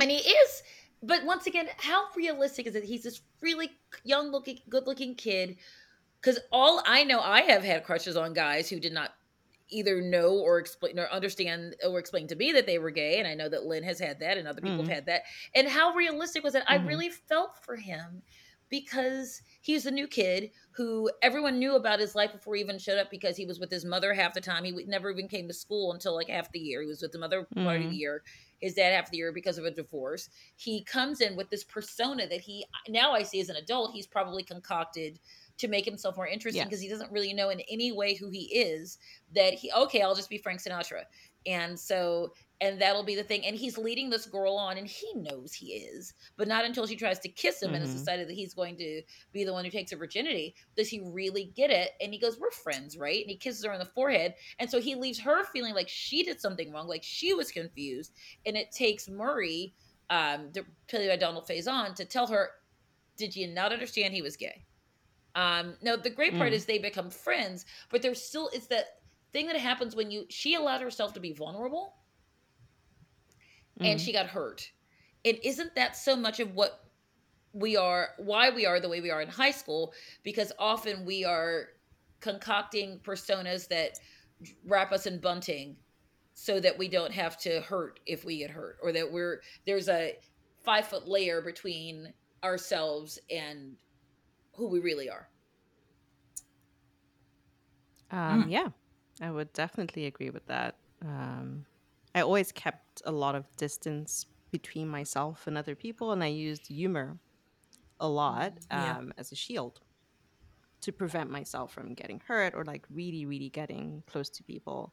and 0.00 0.10
he 0.10 0.18
is, 0.18 0.62
but 1.02 1.24
once 1.24 1.46
again, 1.46 1.66
how 1.78 2.04
realistic 2.14 2.66
is 2.66 2.74
it? 2.76 2.84
He's 2.84 3.02
this 3.04 3.22
really 3.40 3.70
young 4.04 4.30
looking, 4.30 4.58
good 4.68 4.86
looking 4.86 5.14
kid. 5.14 5.56
Because 6.20 6.38
all 6.52 6.82
I 6.86 7.02
know, 7.02 7.18
I 7.20 7.40
have 7.40 7.64
had 7.64 7.82
crushes 7.84 8.16
on 8.16 8.34
guys 8.34 8.68
who 8.68 8.78
did 8.78 8.92
not 8.92 9.14
either 9.72 10.00
know 10.00 10.38
or 10.38 10.58
explain 10.58 10.98
or 10.98 11.08
understand 11.10 11.76
or 11.84 11.98
explain 11.98 12.26
to 12.28 12.36
me 12.36 12.52
that 12.52 12.66
they 12.66 12.78
were 12.78 12.90
gay. 12.90 13.18
And 13.18 13.26
I 13.28 13.34
know 13.34 13.48
that 13.48 13.64
Lynn 13.64 13.84
has 13.84 13.98
had 13.98 14.20
that 14.20 14.38
and 14.38 14.46
other 14.46 14.62
people 14.62 14.84
Mhm. 14.84 14.88
have 14.88 14.94
had 14.96 15.06
that. 15.06 15.22
And 15.54 15.68
how 15.68 15.94
realistic 15.94 16.44
was 16.44 16.54
it? 16.54 16.64
I 16.68 16.74
Mhm. 16.74 16.86
really 16.86 17.10
felt 17.10 17.56
for 17.64 17.76
him 17.76 18.22
because 18.68 19.42
he's 19.60 19.84
a 19.84 19.90
new 19.90 20.08
kid 20.08 20.50
who 20.70 21.10
everyone 21.20 21.58
knew 21.58 21.76
about 21.76 22.00
his 22.00 22.14
life 22.14 22.32
before 22.32 22.54
he 22.54 22.62
even 22.62 22.78
showed 22.78 22.98
up 22.98 23.10
because 23.10 23.36
he 23.36 23.44
was 23.44 23.60
with 23.60 23.70
his 23.70 23.84
mother 23.84 24.14
half 24.14 24.32
the 24.32 24.40
time. 24.40 24.64
He 24.64 24.72
never 24.86 25.10
even 25.10 25.28
came 25.28 25.46
to 25.48 25.52
school 25.54 25.92
until 25.92 26.14
like 26.14 26.28
half 26.28 26.50
the 26.52 26.58
year. 26.58 26.80
He 26.80 26.88
was 26.88 27.02
with 27.02 27.12
the 27.12 27.18
mother 27.18 27.46
part 27.62 27.82
of 27.82 27.90
the 27.90 27.96
year, 27.96 28.22
his 28.60 28.72
dad 28.74 28.94
half 28.94 29.10
the 29.10 29.18
year 29.18 29.30
because 29.32 29.58
of 29.58 29.66
a 29.66 29.70
divorce. 29.70 30.30
He 30.56 30.82
comes 30.84 31.20
in 31.20 31.36
with 31.36 31.50
this 31.50 31.64
persona 31.64 32.26
that 32.28 32.40
he 32.40 32.64
now 32.88 33.12
I 33.12 33.24
see 33.24 33.40
as 33.40 33.50
an 33.50 33.56
adult, 33.56 33.92
he's 33.92 34.06
probably 34.06 34.42
concocted 34.42 35.20
to 35.58 35.68
make 35.68 35.84
himself 35.84 36.16
more 36.16 36.26
interesting 36.26 36.66
because 36.66 36.80
he 36.80 36.88
doesn't 36.88 37.12
really 37.12 37.32
know 37.32 37.50
in 37.50 37.60
any 37.70 37.92
way 37.92 38.14
who 38.14 38.30
he 38.30 38.44
is 38.56 38.98
that 39.34 39.54
he 39.54 39.70
okay 39.72 40.02
i'll 40.02 40.14
just 40.14 40.30
be 40.30 40.38
frank 40.38 40.60
sinatra. 40.60 41.02
And 41.44 41.78
so 41.78 42.32
and 42.60 42.80
that'll 42.80 43.02
be 43.02 43.16
the 43.16 43.24
thing. 43.24 43.44
And 43.44 43.56
he's 43.56 43.76
leading 43.76 44.08
this 44.08 44.26
girl 44.26 44.54
on 44.54 44.78
and 44.78 44.86
he 44.86 45.12
knows 45.16 45.52
he 45.52 45.72
is 45.74 46.14
but 46.36 46.46
not 46.46 46.64
until 46.64 46.86
she 46.86 46.94
tries 46.94 47.18
to 47.20 47.28
kiss 47.28 47.60
him 47.60 47.74
and 47.74 47.82
has 47.82 47.90
Mhm. 47.90 47.98
decided 47.98 48.28
that 48.28 48.34
he's 48.34 48.54
going 48.54 48.76
to 48.76 49.02
be 49.32 49.42
the 49.42 49.52
one 49.52 49.64
who 49.64 49.70
takes 49.70 49.90
her 49.90 49.96
virginity 49.96 50.54
does 50.76 50.88
he 50.88 51.00
really 51.00 51.46
get 51.56 51.70
it. 51.70 51.90
And 52.00 52.12
he 52.12 52.20
goes 52.20 52.38
we're 52.38 52.50
friends 52.52 52.96
right? 52.96 53.20
And 53.22 53.30
he 53.30 53.36
kisses 53.36 53.64
her 53.64 53.72
on 53.72 53.80
the 53.80 53.84
forehead. 53.84 54.34
And 54.60 54.70
so 54.70 54.80
he 54.80 54.94
leaves 54.94 55.18
her 55.20 55.44
feeling 55.52 55.74
like 55.74 55.88
she 55.88 56.22
did 56.22 56.40
something 56.40 56.72
wrong 56.72 56.86
like 56.86 57.02
she 57.02 57.34
was 57.34 57.50
confused. 57.50 58.12
And 58.46 58.56
it 58.56 58.70
takes 58.70 59.08
murray 59.08 59.74
um 60.10 60.52
played 60.88 61.08
by 61.08 61.16
donald 61.16 61.46
faison 61.48 61.94
to 61.94 62.04
tell 62.04 62.26
her 62.26 62.50
did 63.16 63.34
you 63.36 63.46
not 63.46 63.72
understand 63.72 64.12
he 64.14 64.22
was 64.22 64.36
gay 64.36 64.64
um 65.34 65.76
no 65.82 65.96
the 65.96 66.10
great 66.10 66.36
part 66.36 66.52
Mm. 66.52 66.56
is 66.56 66.66
they 66.66 66.78
become 66.78 67.10
friends 67.10 67.64
but 67.90 68.02
there's 68.02 68.22
still 68.22 68.50
it's 68.52 68.66
that 68.68 69.00
thing 69.32 69.46
that 69.46 69.56
happens 69.56 69.96
when 69.96 70.10
you 70.10 70.26
she 70.28 70.54
allowed 70.54 70.80
herself 70.82 71.12
to 71.14 71.20
be 71.20 71.32
vulnerable 71.32 71.96
and 73.80 73.98
Mhm. 73.98 74.04
she 74.04 74.12
got 74.12 74.26
hurt 74.26 74.70
and 75.24 75.38
isn't 75.42 75.74
that 75.74 75.96
so 75.96 76.16
much 76.16 76.40
of 76.40 76.54
what 76.54 76.90
we 77.52 77.76
are 77.76 78.10
why 78.18 78.50
we 78.50 78.66
are 78.66 78.80
the 78.80 78.88
way 78.88 79.00
we 79.00 79.10
are 79.10 79.22
in 79.22 79.28
high 79.28 79.50
school 79.50 79.94
because 80.22 80.52
often 80.58 81.04
we 81.04 81.24
are 81.24 81.70
concocting 82.20 83.00
personas 83.00 83.68
that 83.68 83.98
wrap 84.64 84.92
us 84.92 85.06
in 85.06 85.18
bunting 85.20 85.76
so 86.34 86.60
that 86.60 86.76
we 86.78 86.88
don't 86.88 87.12
have 87.12 87.36
to 87.38 87.60
hurt 87.62 88.00
if 88.06 88.24
we 88.24 88.38
get 88.38 88.50
hurt 88.50 88.78
or 88.82 88.92
that 88.92 89.10
we're 89.10 89.42
there's 89.66 89.88
a 89.88 90.18
five 90.64 90.86
foot 90.86 91.06
layer 91.08 91.40
between 91.40 92.12
ourselves 92.44 93.18
and 93.30 93.76
who 94.56 94.68
we 94.68 94.80
really 94.80 95.08
are 95.10 95.28
Um, 98.10 98.48
Yeah, 98.48 98.68
I 99.20 99.30
would 99.30 99.52
definitely 99.52 100.06
agree 100.06 100.30
with 100.30 100.46
that. 100.46 100.76
Um, 101.04 101.66
I 102.14 102.20
always 102.20 102.52
kept 102.52 103.02
a 103.04 103.12
lot 103.12 103.34
of 103.34 103.44
distance 103.56 104.26
between 104.50 104.88
myself 104.88 105.46
and 105.46 105.56
other 105.56 105.74
people, 105.74 106.12
and 106.12 106.22
I 106.22 106.26
used 106.28 106.66
humor 106.68 107.18
a 108.00 108.08
lot 108.08 108.54
Yeah. 108.70 108.98
um, 108.98 109.12
as 109.16 109.32
a 109.32 109.36
shield 109.36 109.80
to 110.82 110.92
prevent 110.92 111.30
myself 111.30 111.72
from 111.72 111.94
getting 111.94 112.20
hurt 112.26 112.54
or 112.54 112.64
like 112.64 112.86
really, 112.90 113.24
really 113.24 113.48
getting 113.48 114.02
close 114.06 114.28
to 114.30 114.42
people. 114.42 114.92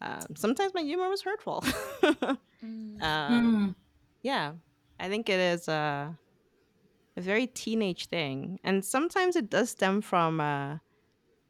Um, 0.00 0.34
sometimes 0.36 0.74
my 0.74 0.82
humor 0.82 1.08
was 1.08 1.22
hurtful. 1.22 1.64
um, 2.02 2.38
Mm. 2.64 3.74
yeah, 4.22 4.52
I 4.98 5.08
think 5.08 5.28
it 5.28 5.40
is 5.40 5.68
a, 5.68 6.18
a 7.16 7.20
very 7.20 7.46
teenage 7.46 8.06
thing. 8.06 8.58
And 8.64 8.84
sometimes 8.84 9.36
it 9.36 9.50
does 9.50 9.70
stem 9.70 10.00
from, 10.00 10.40
uh, 10.40 10.78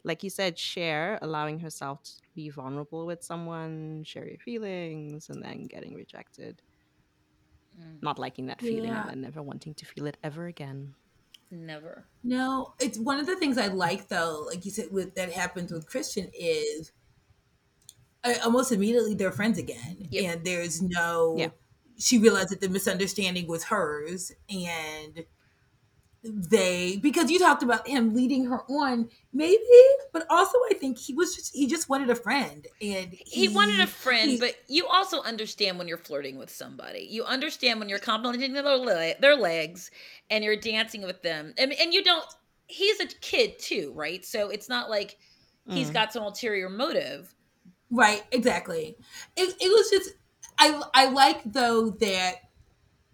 like 0.04 0.22
you 0.22 0.30
said, 0.30 0.58
Cher, 0.58 1.18
allowing 1.22 1.60
herself 1.60 2.02
to 2.04 2.10
be 2.34 2.48
vulnerable 2.48 3.06
with 3.06 3.22
someone, 3.22 4.02
share 4.04 4.26
your 4.26 4.38
feelings, 4.38 5.28
and 5.28 5.42
then 5.42 5.66
getting 5.66 5.94
rejected. 5.94 6.62
Mm, 7.78 8.02
Not 8.02 8.18
liking 8.18 8.46
that 8.46 8.60
feeling 8.60 8.90
Yeah. 8.90 9.08
and 9.08 9.20
never 9.22 9.42
wanting 9.42 9.74
to 9.74 9.84
feel 9.84 10.06
it 10.06 10.16
ever 10.22 10.46
again. 10.46 10.94
never 11.52 12.06
No, 12.22 12.74
it's 12.78 12.96
one 12.96 13.18
of 13.18 13.26
the 13.26 13.34
things 13.34 13.58
I 13.58 13.66
like 13.66 14.06
though, 14.06 14.44
like 14.46 14.64
you 14.64 14.70
said, 14.70 14.92
with 14.92 15.16
that 15.16 15.32
happens 15.32 15.72
with 15.72 15.84
Christian 15.86 16.30
is 16.32 16.92
uh, 18.22 18.34
almost 18.44 18.70
immediately 18.70 19.14
they're 19.14 19.32
friends 19.32 19.58
again, 19.58 19.96
Yep. 20.10 20.24
and 20.36 20.44
there's 20.46 20.80
no. 20.82 21.34
Yeah. 21.36 21.48
She 21.98 22.18
realized 22.18 22.50
that 22.50 22.60
the 22.60 22.68
misunderstanding 22.68 23.46
was 23.48 23.64
hers, 23.64 24.30
and 24.48 25.24
they 26.22 26.98
because 27.02 27.30
you 27.30 27.38
talked 27.38 27.62
about 27.62 27.88
him 27.88 28.14
leading 28.14 28.44
her 28.44 28.62
on, 28.70 29.08
maybe, 29.32 29.58
but 30.12 30.26
also 30.28 30.58
I 30.70 30.74
think 30.74 30.98
he 30.98 31.14
was 31.14 31.34
just 31.34 31.54
he 31.54 31.66
just 31.66 31.88
wanted 31.88 32.10
a 32.10 32.14
friend, 32.14 32.66
and 32.82 33.14
he 33.26 33.48
wanted 33.48 33.80
a 33.80 33.86
friend, 33.86 34.30
he- 34.32 34.38
but 34.38 34.54
you 34.68 34.86
also 34.86 35.22
understand 35.22 35.78
when 35.78 35.88
you're 35.88 35.96
flirting 35.96 36.36
with 36.38 36.50
somebody. 36.50 37.06
You 37.10 37.24
understand 37.24 37.80
when 37.80 37.88
you're 37.88 37.98
complimenting 37.98 38.52
their 38.52 38.62
le- 38.64 39.14
their 39.20 39.36
legs 39.36 39.90
and 40.28 40.44
you're 40.44 40.56
dancing 40.56 41.02
with 41.02 41.22
them, 41.22 41.54
and 41.56 41.72
and 41.72 41.94
you 41.94 42.04
don't. 42.04 42.24
He's 42.66 43.00
a 43.00 43.06
kid 43.06 43.58
too, 43.58 43.92
right? 43.96 44.24
So 44.24 44.50
it's 44.50 44.68
not 44.68 44.90
like 44.90 45.16
he's 45.68 45.90
Mm. 45.90 45.94
got 45.94 46.12
some 46.12 46.22
ulterior 46.22 46.68
motive. 46.68 47.34
Right, 47.90 48.22
exactly. 48.30 48.96
It, 49.36 49.54
it 49.60 49.68
was 49.68 49.90
just 49.90 50.10
I 50.58 50.80
I 50.94 51.06
like 51.10 51.40
though 51.44 51.90
that 51.90 52.34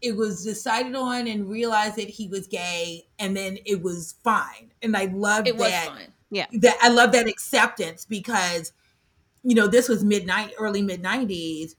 it 0.02 0.16
was 0.16 0.44
decided 0.44 0.94
on 0.94 1.26
and 1.26 1.48
realized 1.48 1.96
that 1.96 2.08
he 2.08 2.28
was 2.28 2.46
gay 2.46 3.06
and 3.18 3.36
then 3.36 3.58
it 3.64 3.82
was 3.82 4.14
fine. 4.22 4.72
And 4.82 4.96
I 4.96 5.06
love 5.06 5.46
It 5.46 5.56
was 5.56 5.68
that 5.70 5.86
fine. 5.88 6.12
that 6.60 6.76
I 6.82 6.88
love 6.88 7.12
that 7.12 7.26
acceptance 7.28 8.04
because 8.04 8.72
you 9.42 9.54
know 9.54 9.66
this 9.68 9.88
was 9.88 10.04
midnight 10.04 10.52
early 10.58 10.82
mid 10.82 11.02
90s 11.02 11.76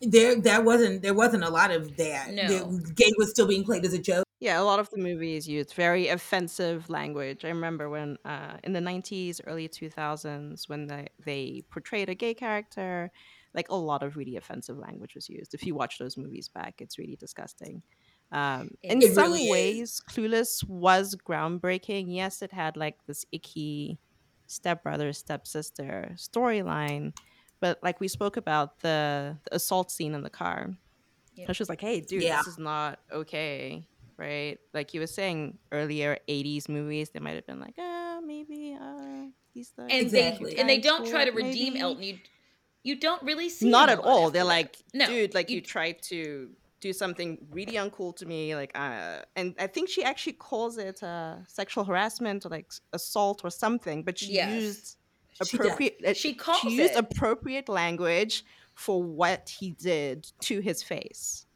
there 0.00 0.40
that 0.40 0.64
wasn't 0.64 1.02
there 1.02 1.14
wasn't 1.14 1.44
a 1.44 1.50
lot 1.50 1.70
of 1.70 1.96
that 1.96 2.32
No. 2.32 2.46
The 2.48 2.92
gay 2.94 3.12
was 3.18 3.30
still 3.30 3.46
being 3.46 3.64
played 3.64 3.84
as 3.84 3.92
a 3.92 3.98
joke 3.98 4.24
Yeah, 4.40 4.60
a 4.60 4.62
lot 4.62 4.78
of 4.78 4.88
the 4.90 4.98
movies 4.98 5.48
used 5.48 5.74
very 5.74 6.08
offensive 6.08 6.88
language. 6.88 7.44
I 7.44 7.48
remember 7.48 7.90
when 7.90 8.16
uh, 8.24 8.58
in 8.62 8.72
the 8.72 8.80
90s, 8.80 9.40
early 9.46 9.68
2000s, 9.68 10.68
when 10.68 10.86
they, 10.86 11.08
they 11.24 11.62
portrayed 11.70 12.08
a 12.08 12.14
gay 12.14 12.34
character, 12.34 13.10
like 13.58 13.68
a 13.70 13.80
lot 13.92 14.02
of 14.06 14.16
really 14.16 14.36
offensive 14.42 14.78
language 14.78 15.14
was 15.18 15.28
used. 15.28 15.52
If 15.54 15.62
you 15.66 15.74
watch 15.74 15.94
those 15.98 16.16
movies 16.16 16.48
back, 16.58 16.74
it's 16.82 16.96
really 17.00 17.16
disgusting. 17.16 17.82
Um, 18.30 18.62
in 18.82 19.02
It 19.02 19.14
some 19.14 19.24
really 19.32 19.44
is. 19.46 19.50
ways, 19.50 19.90
Clueless 20.10 20.52
was 20.86 21.16
groundbreaking. 21.28 22.04
Yes, 22.20 22.42
it 22.46 22.52
had 22.52 22.76
like 22.76 22.96
this 23.08 23.24
icky 23.32 23.98
stepbrother, 24.46 25.12
stepsister 25.12 26.12
storyline. 26.16 27.12
But 27.60 27.78
like 27.82 27.98
we 28.00 28.08
spoke 28.08 28.36
about 28.36 28.78
the, 28.80 29.36
the 29.44 29.56
assault 29.56 29.90
scene 29.90 30.14
in 30.14 30.22
the 30.22 30.30
car, 30.42 30.60
Yep. 31.34 31.48
and 31.48 31.56
she 31.56 31.62
was 31.62 31.68
like, 31.68 31.80
"Hey, 31.80 32.00
dude, 32.00 32.22
Yeah. 32.22 32.38
this 32.38 32.46
is 32.54 32.58
not 32.58 33.00
okay." 33.12 33.86
right? 34.20 34.58
Like 34.74 34.92
you 34.94 35.00
were 35.00 35.06
saying 35.20 35.58
earlier, 35.70 36.18
80s 36.28 36.68
movies, 36.68 37.10
they 37.10 37.20
might 37.20 37.36
have 37.38 37.46
been 37.46 37.60
like, 37.60 37.78
uh, 37.78 38.20
maybe 38.20 38.76
uh, 38.80 39.26
he's 39.54 39.70
the 39.76 39.82
And 39.82 39.92
Exactly. 39.92 40.54
they 40.54 40.60
and 40.60 40.68
they 40.68 40.80
don't 40.80 41.06
try 41.08 41.24
to 41.24 41.30
cool, 41.30 41.44
redeem 41.44 41.74
maybe. 41.74 41.82
Elton. 41.86 42.02
You 42.02 42.18
you 42.84 42.96
don't 42.96 43.22
really 43.22 43.48
see 43.48 43.68
Not 43.70 43.88
at 43.88 43.98
all. 43.98 44.30
They're 44.30 44.44
like, 44.44 44.76
no, 44.94 45.06
dude, 45.06 45.34
like 45.34 45.50
you, 45.50 45.56
you- 45.56 45.60
tried 45.62 46.02
to 46.04 46.50
do 46.80 46.92
something 46.92 47.38
really 47.50 47.72
uncool 47.72 48.14
to 48.14 48.24
me, 48.24 48.54
like, 48.54 48.70
uh, 48.78 49.18
and 49.34 49.54
I 49.58 49.66
think 49.66 49.88
she 49.88 50.04
actually 50.04 50.34
calls 50.34 50.78
it 50.78 51.02
uh, 51.02 51.44
sexual 51.48 51.82
harassment 51.84 52.46
or 52.46 52.50
like 52.50 52.70
assault 52.92 53.40
or 53.42 53.50
something, 53.50 54.04
but 54.04 54.16
she 54.16 54.34
Yes. 54.34 54.62
used 54.62 54.96
She 55.44 55.56
appropriate. 55.56 55.96
uh, 56.06 56.14
She 56.14 56.34
calls 56.34 56.60
she 56.60 56.70
used 56.76 56.92
it. 56.92 56.96
appropriate 56.96 57.68
language 57.68 58.44
for 58.76 59.02
what 59.02 59.48
he 59.58 59.72
did 59.72 60.30
to 60.42 60.60
his 60.60 60.84
face. 60.84 61.46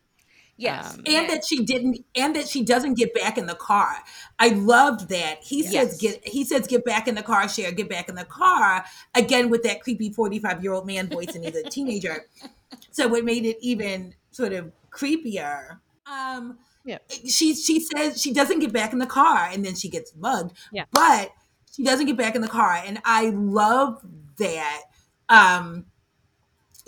Yes. 0.58 0.94
Um, 0.94 0.98
and 1.00 1.08
yeah. 1.08 1.26
that 1.28 1.44
she 1.44 1.64
didn't 1.64 2.04
and 2.14 2.36
that 2.36 2.46
she 2.46 2.62
doesn't 2.62 2.94
get 2.94 3.14
back 3.14 3.38
in 3.38 3.46
the 3.46 3.54
car 3.54 3.96
i 4.38 4.48
loved 4.48 5.08
that 5.08 5.42
he 5.42 5.62
says 5.62 5.98
get 5.98 6.26
he 6.28 6.44
says 6.44 6.66
get 6.66 6.84
back 6.84 7.08
in 7.08 7.14
the 7.14 7.22
car 7.22 7.48
Cher 7.48 7.72
get 7.72 7.88
back 7.88 8.08
in 8.08 8.14
the 8.14 8.24
car 8.26 8.84
again 9.14 9.48
with 9.50 9.62
that 9.64 9.80
creepy 9.82 10.12
45 10.12 10.62
year 10.62 10.72
old 10.72 10.86
man 10.86 11.08
voice 11.08 11.34
and 11.34 11.44
he's 11.44 11.56
a 11.56 11.62
teenager 11.68 12.26
so 12.90 13.08
what 13.08 13.24
made 13.24 13.44
it 13.46 13.56
even 13.60 14.14
sort 14.30 14.52
of 14.52 14.70
creepier 14.90 15.78
um 16.06 16.58
Yeah. 16.84 16.98
she 17.26 17.54
she 17.54 17.80
says 17.80 18.20
she 18.20 18.32
doesn't 18.32 18.58
get 18.60 18.72
back 18.72 18.92
in 18.92 18.98
the 18.98 19.06
car 19.06 19.48
and 19.50 19.64
then 19.64 19.74
she 19.74 19.88
gets 19.88 20.14
mugged 20.16 20.52
Yeah. 20.70 20.84
but 20.92 21.32
she 21.74 21.82
doesn't 21.82 22.06
get 22.06 22.18
back 22.18 22.34
in 22.36 22.42
the 22.42 22.48
car 22.48 22.74
and 22.84 22.98
i 23.04 23.30
love 23.30 24.00
that 24.38 24.82
um 25.28 25.86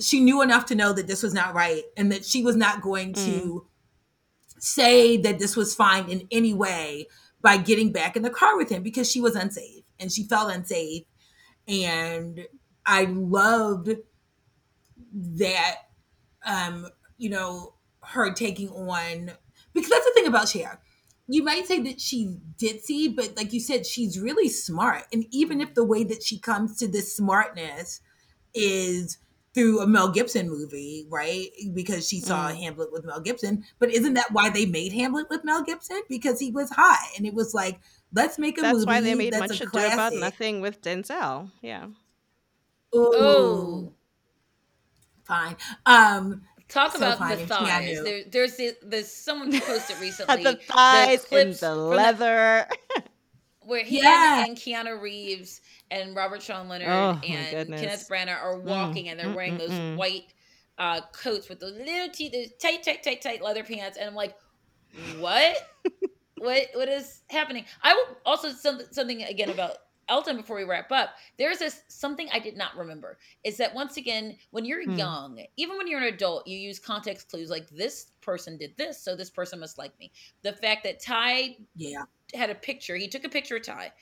she 0.00 0.20
knew 0.20 0.42
enough 0.42 0.66
to 0.66 0.74
know 0.74 0.92
that 0.92 1.06
this 1.06 1.22
was 1.22 1.34
not 1.34 1.54
right 1.54 1.84
and 1.96 2.10
that 2.10 2.24
she 2.24 2.42
was 2.42 2.56
not 2.56 2.82
going 2.82 3.12
to 3.14 3.66
say 4.58 5.16
that 5.16 5.38
this 5.38 5.56
was 5.56 5.74
fine 5.74 6.08
in 6.08 6.26
any 6.30 6.54
way 6.54 7.06
by 7.42 7.56
getting 7.56 7.92
back 7.92 8.16
in 8.16 8.22
the 8.22 8.30
car 8.30 8.56
with 8.56 8.70
him 8.70 8.82
because 8.82 9.10
she 9.10 9.20
was 9.20 9.36
unsafe 9.36 9.84
and 10.00 10.10
she 10.10 10.24
felt 10.24 10.52
unsafe 10.52 11.04
and 11.68 12.46
i 12.86 13.04
loved 13.04 13.90
that 15.12 15.76
um 16.46 16.88
you 17.18 17.28
know 17.30 17.74
her 18.02 18.32
taking 18.32 18.68
on 18.70 19.30
because 19.74 19.90
that's 19.90 20.04
the 20.04 20.12
thing 20.14 20.26
about 20.26 20.48
Cher. 20.48 20.80
You 21.26 21.42
might 21.42 21.66
say 21.66 21.80
that 21.80 22.00
she's 22.00 22.36
ditzy, 22.58 23.14
but 23.14 23.36
like 23.36 23.52
you 23.52 23.60
said, 23.60 23.86
she's 23.86 24.20
really 24.20 24.48
smart. 24.48 25.04
And 25.12 25.24
even 25.30 25.60
if 25.60 25.74
the 25.74 25.84
way 25.84 26.04
that 26.04 26.22
she 26.22 26.38
comes 26.38 26.78
to 26.78 26.86
this 26.86 27.16
smartness 27.16 28.00
is 28.54 29.18
through 29.54 29.80
a 29.80 29.86
Mel 29.86 30.10
Gibson 30.10 30.48
movie, 30.50 31.06
right? 31.08 31.46
Because 31.72 32.08
she 32.08 32.20
saw 32.20 32.48
Mm. 32.50 32.56
Hamlet 32.60 32.92
with 32.92 33.04
Mel 33.04 33.20
Gibson. 33.20 33.64
But 33.78 33.90
isn't 33.92 34.14
that 34.14 34.32
why 34.32 34.50
they 34.50 34.66
made 34.66 34.92
Hamlet 34.92 35.30
with 35.30 35.44
Mel 35.44 35.62
Gibson? 35.62 36.02
Because 36.08 36.40
he 36.40 36.50
was 36.50 36.70
hot. 36.70 36.98
And 37.16 37.24
it 37.26 37.34
was 37.34 37.54
like, 37.54 37.78
let's 38.12 38.38
make 38.38 38.58
a 38.58 38.62
That's 38.62 38.72
movie 38.74 38.84
That's 38.84 38.96
why 38.96 39.00
they 39.00 39.14
made 39.14 39.32
that's 39.32 39.48
much 39.48 39.60
ado 39.60 39.68
about 39.92 40.12
nothing 40.14 40.60
with 40.60 40.82
Denzel. 40.82 41.50
Yeah. 41.62 41.86
Ooh, 42.94 43.12
Oh, 43.14 43.92
fine. 45.24 45.56
Um, 45.86 46.42
talk 46.68 46.92
So 46.92 46.98
about 46.98 47.18
fine, 47.18 47.36
the 47.36 47.40
and 47.42 47.48
thighs. 47.48 47.68
Keanu. 47.68 48.04
There, 48.04 48.22
there's 48.30 48.56
the, 48.56 48.72
there's 48.82 49.08
someone 49.12 49.52
posted 49.60 49.98
recently 50.00 50.42
the 50.42 50.56
thighs 50.56 51.20
and 51.20 51.28
clips 51.28 51.60
the 51.60 51.68
the- 51.68 51.76
leather. 51.76 52.66
Yeah. 52.96 53.02
where 53.66 53.84
he 53.84 54.00
and, 54.00 54.48
and 54.48 54.56
Keanu 54.56 55.00
Reeves 55.00 55.60
and 55.90 56.14
Robert 56.14 56.42
Sean 56.42 56.68
Leonard 56.68 56.88
Oh, 56.88 57.20
and. 57.26 57.68
Kenneth 57.68 58.08
Branagh 58.10 58.40
are 58.40 58.58
walking 58.58 59.08
and 59.08 59.18
they're 59.18 59.26
mm, 59.26 59.34
wearing 59.34 59.54
mm, 59.54 59.58
those 59.58 59.70
mm. 59.70 59.96
white 59.96 60.32
uh, 60.78 61.00
coats 61.12 61.48
with 61.48 61.60
those 61.60 61.74
little 61.74 62.08
teeth, 62.12 62.32
those 62.32 62.52
tight, 62.60 62.82
tight, 62.82 63.02
tight, 63.02 63.22
tight 63.22 63.42
leather 63.42 63.64
pants, 63.64 63.96
and 63.98 64.08
I'm 64.08 64.14
like, 64.14 64.36
what? 65.18 65.56
what? 66.38 66.66
What 66.74 66.88
is 66.88 67.22
happening? 67.28 67.64
I 67.82 67.94
will 67.94 68.16
also 68.24 68.50
some, 68.50 68.80
something 68.90 69.22
again 69.22 69.50
about 69.50 69.76
Elton 70.08 70.36
before 70.36 70.56
we 70.56 70.64
wrap 70.64 70.90
up. 70.92 71.10
There's 71.38 71.58
this 71.58 71.82
something 71.88 72.28
I 72.32 72.38
did 72.38 72.56
not 72.56 72.76
remember 72.76 73.18
is 73.44 73.56
that 73.58 73.74
once 73.74 73.96
again, 73.96 74.36
when 74.50 74.64
you're 74.64 74.84
Hmm. 74.84 74.96
young, 74.96 75.44
even 75.56 75.76
when 75.76 75.86
you're 75.86 76.00
an 76.00 76.12
adult, 76.12 76.46
you 76.46 76.58
use 76.58 76.78
context 76.78 77.28
clues 77.30 77.50
like 77.50 77.68
this 77.70 78.12
person 78.20 78.56
did 78.56 78.76
this, 78.76 79.00
so 79.00 79.14
this 79.16 79.30
person 79.30 79.60
must 79.60 79.78
like 79.78 79.98
me. 79.98 80.12
The 80.42 80.52
fact 80.52 80.84
that 80.84 81.00
Tai 81.00 81.56
yeah. 81.76 82.04
had 82.34 82.50
a 82.50 82.54
picture. 82.54 82.96
He 82.96 83.08
took 83.08 83.24
a 83.24 83.28
picture 83.28 83.56
of 83.56 83.62
Tai. 83.62 83.92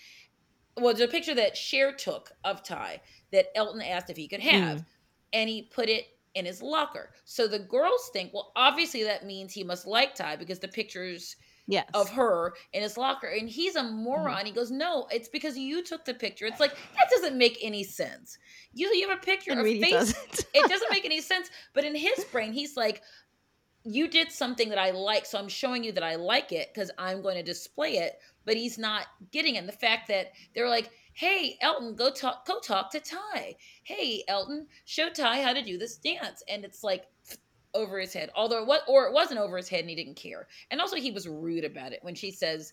Well, 0.76 0.88
it's 0.88 1.00
a 1.00 1.08
picture 1.08 1.34
that 1.34 1.56
Cher 1.56 1.92
took 1.92 2.32
of 2.44 2.62
Tai 2.62 3.00
that 3.30 3.46
Elton 3.56 3.82
asked 3.82 4.08
if 4.10 4.16
he 4.16 4.26
could 4.28 4.40
have, 4.40 4.84
and 5.32 5.48
he 5.48 5.62
put 5.62 5.88
it 5.88 6.06
in 6.34 6.46
his 6.46 6.62
locker. 6.62 7.12
So 7.24 7.46
the 7.46 7.58
girls 7.58 8.08
think, 8.12 8.32
well, 8.32 8.52
obviously 8.56 9.02
that 9.04 9.26
means 9.26 9.52
he 9.52 9.64
must 9.64 9.86
like 9.86 10.14
Tai 10.14 10.36
because 10.36 10.58
the 10.60 10.68
pictures 10.68 11.36
Yes. 11.72 11.88
of 11.94 12.10
her 12.10 12.52
in 12.74 12.82
his 12.82 12.98
locker. 12.98 13.28
And 13.28 13.48
he's 13.48 13.76
a 13.76 13.80
mm-hmm. 13.80 14.04
moron. 14.04 14.44
He 14.44 14.52
goes, 14.52 14.70
no, 14.70 15.06
it's 15.10 15.28
because 15.28 15.56
you 15.56 15.82
took 15.82 16.04
the 16.04 16.12
picture. 16.12 16.44
It's 16.44 16.60
like 16.60 16.74
that 16.96 17.08
doesn't 17.10 17.36
make 17.36 17.58
any 17.62 17.82
sense. 17.82 18.36
You 18.74 18.92
you 18.94 19.08
have 19.08 19.18
a 19.18 19.20
picture 19.20 19.52
of 19.52 19.58
really 19.58 19.80
face 19.80 19.92
doesn't. 19.92 20.46
it 20.54 20.68
doesn't 20.68 20.90
make 20.90 21.06
any 21.06 21.20
sense. 21.20 21.50
But 21.72 21.84
in 21.84 21.94
his 21.94 22.24
brain, 22.30 22.52
he's 22.52 22.76
like, 22.76 23.00
you 23.84 24.06
did 24.06 24.30
something 24.30 24.68
that 24.68 24.78
I 24.78 24.90
like, 24.90 25.26
so 25.26 25.38
I'm 25.38 25.48
showing 25.48 25.82
you 25.82 25.92
that 25.92 26.04
I 26.04 26.14
like 26.14 26.52
it 26.52 26.68
because 26.72 26.90
I'm 26.98 27.22
going 27.22 27.36
to 27.36 27.42
display 27.42 27.94
it. 27.94 28.18
But 28.44 28.56
he's 28.56 28.78
not 28.78 29.06
getting 29.30 29.54
it. 29.54 29.58
And 29.58 29.68
the 29.68 29.72
fact 29.72 30.08
that 30.08 30.32
they're 30.54 30.68
like, 30.68 30.90
hey, 31.14 31.56
Elton, 31.60 31.94
go 31.94 32.10
talk, 32.10 32.46
go 32.46 32.60
talk 32.60 32.90
to 32.90 33.00
Tai. 33.00 33.56
Hey, 33.82 34.24
Elton, 34.28 34.66
show 34.84 35.08
Tai 35.08 35.42
how 35.42 35.52
to 35.52 35.62
do 35.62 35.78
this 35.78 35.96
dance. 35.96 36.42
And 36.48 36.64
it's 36.64 36.84
like 36.84 37.06
over 37.74 37.98
his 37.98 38.12
head. 38.12 38.30
Although 38.34 38.60
it 38.62 38.66
was, 38.66 38.80
or 38.88 39.06
it 39.06 39.12
wasn't 39.12 39.40
over 39.40 39.56
his 39.56 39.68
head 39.68 39.80
and 39.80 39.90
he 39.90 39.96
didn't 39.96 40.16
care. 40.16 40.46
And 40.70 40.80
also 40.80 40.96
he 40.96 41.10
was 41.10 41.26
rude 41.28 41.64
about 41.64 41.92
it 41.92 42.00
when 42.02 42.14
she 42.14 42.30
says, 42.30 42.72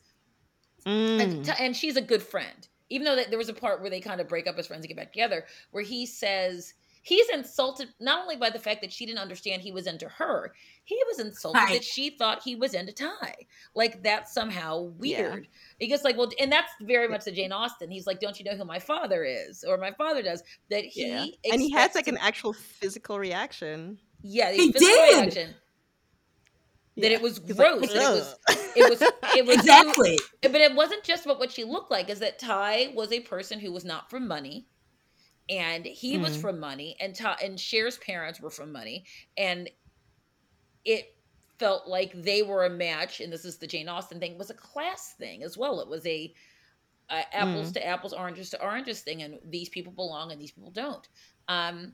Mm. 0.85 1.21
and, 1.21 1.49
and 1.59 1.75
she's 1.75 1.97
a 1.97 2.01
good 2.01 2.23
friend. 2.23 2.69
Even 2.89 3.03
though 3.05 3.15
that 3.17 3.29
there 3.29 3.37
was 3.37 3.49
a 3.49 3.53
part 3.53 3.81
where 3.81 3.89
they 3.89 3.99
kind 3.99 4.21
of 4.21 4.29
break 4.29 4.47
up 4.47 4.57
as 4.57 4.67
friends 4.67 4.83
and 4.83 4.87
get 4.87 4.95
back 4.97 5.11
together, 5.11 5.45
where 5.71 5.83
he 5.83 6.05
says 6.05 6.73
he's 7.03 7.27
insulted 7.29 7.89
not 7.99 8.21
only 8.21 8.35
by 8.37 8.49
the 8.49 8.59
fact 8.59 8.81
that 8.81 8.91
she 8.91 9.05
didn't 9.05 9.19
understand 9.19 9.61
he 9.61 9.71
was 9.73 9.87
into 9.87 10.07
her, 10.07 10.53
he 10.85 10.97
was 11.07 11.19
insulted 11.19 11.57
Right. 11.59 11.73
that 11.73 11.83
she 11.83 12.11
thought 12.11 12.41
he 12.43 12.55
was 12.55 12.73
into 12.73 12.93
Tai. 12.93 13.35
Like 13.75 14.01
that's 14.01 14.33
somehow 14.33 14.83
weird. 14.97 15.49
He 15.79 15.87
goes 15.87 16.03
like, 16.05 16.17
well, 16.17 16.29
and 16.39 16.49
that's 16.51 16.71
very 16.81 17.09
much 17.09 17.25
the 17.25 17.31
Jane 17.31 17.51
Austen. 17.51 17.91
He's 17.91 18.07
like, 18.07 18.19
don't 18.21 18.39
you 18.39 18.45
know 18.45 18.55
who 18.55 18.63
my 18.65 18.79
father 18.79 19.23
is, 19.25 19.63
or 19.67 19.77
my 19.77 19.91
father 19.91 20.23
does? 20.23 20.41
That 20.69 20.85
he 20.85 21.07
yeah. 21.07 21.25
And 21.51 21.61
he 21.61 21.71
has 21.71 21.93
like 21.93 22.07
an 22.07 22.17
actual 22.17 22.53
physical 22.53 23.19
reaction. 23.19 23.99
Yeah, 24.21 24.51
the 24.51 24.57
He 24.57 24.71
physical 24.71 24.95
did! 24.95 25.19
reaction 25.23 25.55
that 26.97 27.11
Yeah. 27.11 27.17
it 27.17 27.21
was 27.21 27.39
He's 27.45 27.57
like, 27.57 27.57
gross. 27.57 27.93
that 27.93 27.95
it 27.95 28.09
was 28.09 28.35
it 28.75 28.89
was 28.89 29.01
it 29.35 29.45
was 29.45 29.57
Exactly. 29.57 30.17
but 30.41 30.55
it 30.55 30.75
wasn't 30.75 31.03
just 31.03 31.25
about 31.25 31.39
what 31.39 31.51
she 31.51 31.63
looked 31.63 31.91
like 31.91 32.09
is 32.09 32.19
that 32.19 32.39
Tai 32.39 32.93
was 32.95 33.11
a 33.11 33.21
person 33.21 33.59
who 33.59 33.71
was 33.71 33.85
not 33.85 34.09
from 34.09 34.27
money 34.27 34.67
and 35.49 35.85
he 35.85 36.17
was 36.17 36.37
Mm. 36.37 36.41
from 36.41 36.59
money 36.59 36.95
and 36.99 37.15
Tai 37.15 37.37
and 37.43 37.59
Cher's 37.59 37.97
parents 37.99 38.39
were 38.41 38.49
from 38.51 38.71
money 38.71 39.05
and 39.37 39.69
it 40.85 41.05
felt 41.59 41.87
like 41.87 42.11
they 42.15 42.41
were 42.41 42.65
a 42.65 42.69
match 42.69 43.19
and 43.19 43.31
this 43.31 43.45
is 43.45 43.57
the 43.57 43.67
jane 43.67 43.89
austen 43.89 44.19
thing 44.19 44.37
was 44.37 44.49
a 44.49 44.53
class 44.53 45.13
thing 45.17 45.43
as 45.43 45.57
well 45.57 45.81
it 45.81 45.87
was 45.89 46.05
a 46.05 46.33
uh, 47.09 47.21
apples 47.33 47.71
to 47.73 47.85
apples 47.85 48.13
oranges 48.13 48.49
to 48.49 48.61
oranges 48.61 49.01
thing 49.01 49.21
and 49.23 49.35
these 49.49 49.67
people 49.69 49.91
belong 49.91 50.31
and 50.31 50.39
these 50.41 50.51
people 50.51 50.71
don't 50.71 51.07
um 51.49 51.93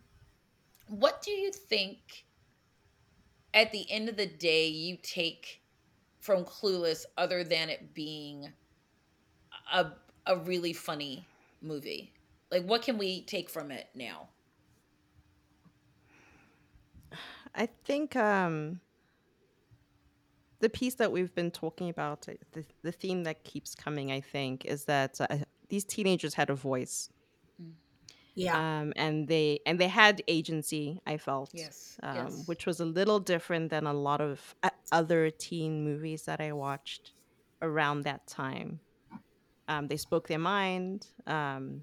what 0.88 1.22
do 1.22 1.32
you 1.32 1.52
think 1.52 2.26
at 3.54 3.72
the 3.72 3.90
end 3.92 4.10
of 4.10 4.18
the 4.18 4.26
day 4.26 4.68
you 4.68 4.98
take 5.02 5.62
from 6.20 6.44
clueless 6.44 7.06
other 7.18 7.44
than 7.44 7.70
it 7.70 7.94
being 7.94 8.52
a 9.74 9.88
a 10.26 10.38
really 10.38 10.74
funny 10.74 11.26
movie? 11.62 12.12
Like 12.52 12.66
what 12.66 12.82
can 12.82 12.98
we 12.98 13.22
take 13.22 13.50
from 13.50 13.72
it 13.72 13.88
now? 13.96 14.30
I 17.56 17.68
think 17.86 18.16
um, 18.16 18.82
the 20.60 20.70
piece 20.70 20.96
that 20.96 21.12
we've 21.12 21.34
been 21.34 21.52
talking 21.52 21.90
about, 21.90 22.28
the, 22.52 22.66
the 22.82 22.92
theme 22.92 23.24
that 23.24 23.44
keeps 23.44 23.76
coming, 23.76 24.12
I 24.12 24.20
think, 24.20 24.66
is 24.66 24.86
that 24.86 25.20
uh, 25.22 25.38
these 25.70 25.84
teenagers 25.84 26.34
had 26.34 26.50
a 26.50 26.56
voice, 26.56 27.10
Yeah. 28.36 28.58
um, 28.82 28.94
and 28.96 29.28
they 29.28 29.60
and 29.66 29.80
they 29.80 29.88
had 29.88 30.22
agency. 30.28 31.00
I 31.08 31.18
felt, 31.18 31.52
yes 31.54 31.98
um, 32.04 32.16
yes 32.16 32.44
which 32.48 32.66
was 32.66 32.80
a 32.82 32.86
little 32.86 33.20
different 33.20 33.70
than 33.70 33.88
a 33.88 33.94
lot 33.94 34.22
of 34.22 34.56
other 34.92 35.30
teen 35.32 35.84
movies 35.84 36.24
that 36.26 36.40
I 36.42 36.52
watched 36.52 37.14
around 37.62 38.02
that 38.04 38.28
time. 38.28 38.80
Um, 39.68 39.88
they 39.88 39.98
spoke 39.98 40.28
their 40.28 40.40
mind. 40.40 41.08
Um, 41.26 41.82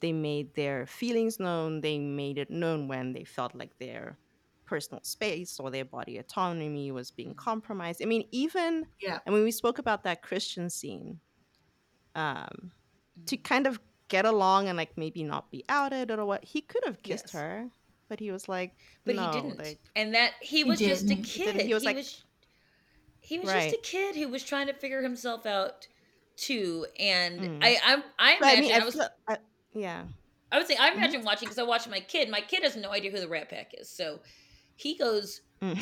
they 0.00 0.12
made 0.12 0.54
their 0.54 0.86
feelings 0.86 1.40
known. 1.40 1.80
They 1.80 1.98
made 1.98 2.38
it 2.38 2.50
known 2.50 2.86
when 2.88 3.12
they 3.12 3.24
felt 3.24 3.54
like 3.54 3.76
their 3.78 4.18
personal 4.66 5.02
space 5.02 5.58
or 5.60 5.70
their 5.70 5.84
body 5.84 6.18
autonomy 6.18 6.90
was 6.92 7.10
being 7.10 7.34
compromised. 7.34 8.02
I 8.02 8.06
mean, 8.06 8.28
even 8.30 8.86
Yeah. 9.00 9.18
and 9.26 9.34
when 9.34 9.44
we 9.44 9.50
spoke 9.50 9.78
about 9.78 10.04
that 10.04 10.22
Christian 10.22 10.70
scene, 10.70 11.20
um, 12.14 12.72
to 13.26 13.36
kind 13.36 13.66
of 13.66 13.80
get 14.08 14.24
along 14.24 14.68
and 14.68 14.76
like 14.76 14.96
maybe 14.96 15.22
not 15.22 15.50
be 15.50 15.64
outed 15.68 16.10
or 16.10 16.24
what, 16.24 16.44
he 16.44 16.60
could 16.60 16.84
have 16.84 17.02
kissed 17.02 17.26
Yes. 17.26 17.32
her, 17.32 17.68
but 18.08 18.20
he 18.20 18.30
was 18.30 18.48
like, 18.48 18.76
but 19.04 19.16
no, 19.16 19.26
he 19.30 19.40
didn't 19.40 19.58
like, 19.58 19.80
and 19.96 20.14
that 20.14 20.32
he 20.40 20.64
was 20.64 20.78
just 20.78 21.04
a 21.04 21.08
didn't. 21.08 21.26
He 21.26 21.38
kid 21.44 21.52
didn't. 21.52 21.66
He 21.66 21.74
was 21.74 21.84
like- 21.84 22.04
he 23.20 23.38
was 23.38 23.48
Right. 23.48 23.70
just 23.70 23.74
a 23.76 23.78
kid 23.90 24.16
who 24.16 24.28
was 24.28 24.44
trying 24.44 24.66
to 24.66 24.74
figure 24.74 25.02
himself 25.02 25.46
out 25.46 25.88
too 26.36 26.84
and 26.98 27.40
Mm. 27.40 27.58
i 27.62 27.78
i 27.84 28.02
i 28.18 28.36
but 28.38 28.46
I 28.48 28.52
imagine 28.54 28.60
mean, 28.64 28.72
I, 28.72 28.78
I 28.80 28.84
was 28.84 28.94
feel, 28.94 29.08
I, 29.28 29.36
yeah. 29.72 30.04
I 30.50 30.58
would 30.58 30.66
say 30.66 30.76
I 30.76 30.90
imagine 30.90 31.22
watching 31.24 31.46
because 31.46 31.58
I 31.58 31.62
watch 31.62 31.88
my 31.88 32.00
kid. 32.00 32.28
My 32.28 32.40
kid 32.40 32.62
has 32.64 32.76
no 32.76 32.90
idea 32.90 33.10
who 33.12 33.20
the 33.20 33.28
Rat 33.28 33.48
Pack 33.48 33.72
is, 33.78 33.88
so 33.88 34.20
he 34.76 34.96
goes, 34.96 35.40
Mm. 35.62 35.78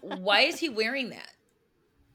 "Why 0.00 0.40
is 0.42 0.58
he 0.60 0.68
wearing 0.80 1.10
that?" 1.10 1.32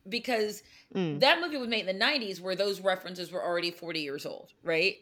Because 0.08 0.62
Mm. 0.94 1.20
that 1.20 1.42
movie 1.42 1.58
was 1.58 1.68
made 1.68 1.88
in 1.88 1.98
the 1.98 2.06
'90s, 2.06 2.40
where 2.42 2.56
those 2.56 2.80
references 2.80 3.32
were 3.32 3.44
already 3.44 3.72
40 3.72 4.00
years 4.02 4.26
old, 4.26 4.52
right? 4.64 4.98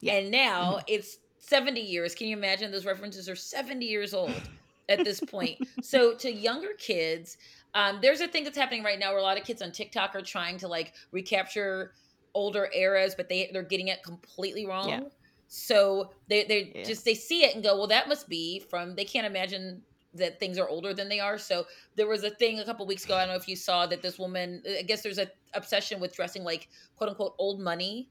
Yeah. 0.00 0.14
And 0.14 0.30
now 0.30 0.80
it's 0.86 1.18
70 1.38 1.80
years. 1.80 2.14
Can 2.14 2.26
you 2.28 2.36
imagine 2.36 2.70
those 2.70 2.86
references 2.86 3.28
are 3.28 3.36
70 3.36 3.84
years 3.86 4.14
old? 4.14 4.32
at 4.88 5.04
this 5.04 5.20
point. 5.20 5.58
so 5.82 6.14
to 6.14 6.32
younger 6.32 6.74
kids, 6.78 7.36
um, 7.74 7.98
there's 8.02 8.20
a 8.20 8.28
thing 8.28 8.44
that's 8.44 8.56
happening 8.56 8.82
right 8.82 8.98
now 8.98 9.10
where 9.10 9.18
a 9.18 9.22
lot 9.22 9.38
of 9.38 9.44
kids 9.44 9.62
on 9.62 9.72
TikTok 9.72 10.14
are 10.14 10.22
trying 10.22 10.58
to 10.58 10.68
like 10.68 10.94
recapture 11.12 11.92
older 12.34 12.68
eras, 12.74 13.14
but 13.14 13.28
they 13.28 13.50
they're 13.52 13.62
getting 13.62 13.88
it 13.88 14.02
completely 14.02 14.66
wrong. 14.66 14.88
Yeah. 14.88 15.00
So 15.48 16.10
they 16.28 16.44
they 16.44 16.72
Yeah. 16.74 16.84
just 16.84 17.04
they 17.04 17.14
see 17.14 17.44
it 17.44 17.54
and 17.54 17.64
go, 17.64 17.76
well, 17.76 17.86
that 17.88 18.08
must 18.08 18.28
be 18.28 18.60
from. 18.60 18.94
They 18.94 19.04
can't 19.04 19.26
imagine 19.26 19.82
that 20.14 20.38
things 20.38 20.58
are 20.58 20.68
older 20.68 20.94
than 20.94 21.08
they 21.08 21.18
are. 21.18 21.38
So 21.38 21.66
there 21.96 22.06
was 22.06 22.22
a 22.22 22.30
thing 22.30 22.60
a 22.60 22.64
couple 22.64 22.86
weeks 22.86 23.04
ago. 23.04 23.16
I 23.16 23.20
don't 23.20 23.30
know 23.30 23.34
if 23.34 23.48
you 23.48 23.56
saw 23.56 23.86
that 23.86 24.02
this 24.02 24.18
woman. 24.18 24.62
I 24.78 24.82
guess 24.82 25.02
there's 25.02 25.18
a 25.18 25.28
obsession 25.54 26.00
with 26.00 26.14
dressing 26.14 26.44
like 26.44 26.68
quote 26.96 27.10
unquote 27.10 27.34
old 27.38 27.60
money, 27.60 28.08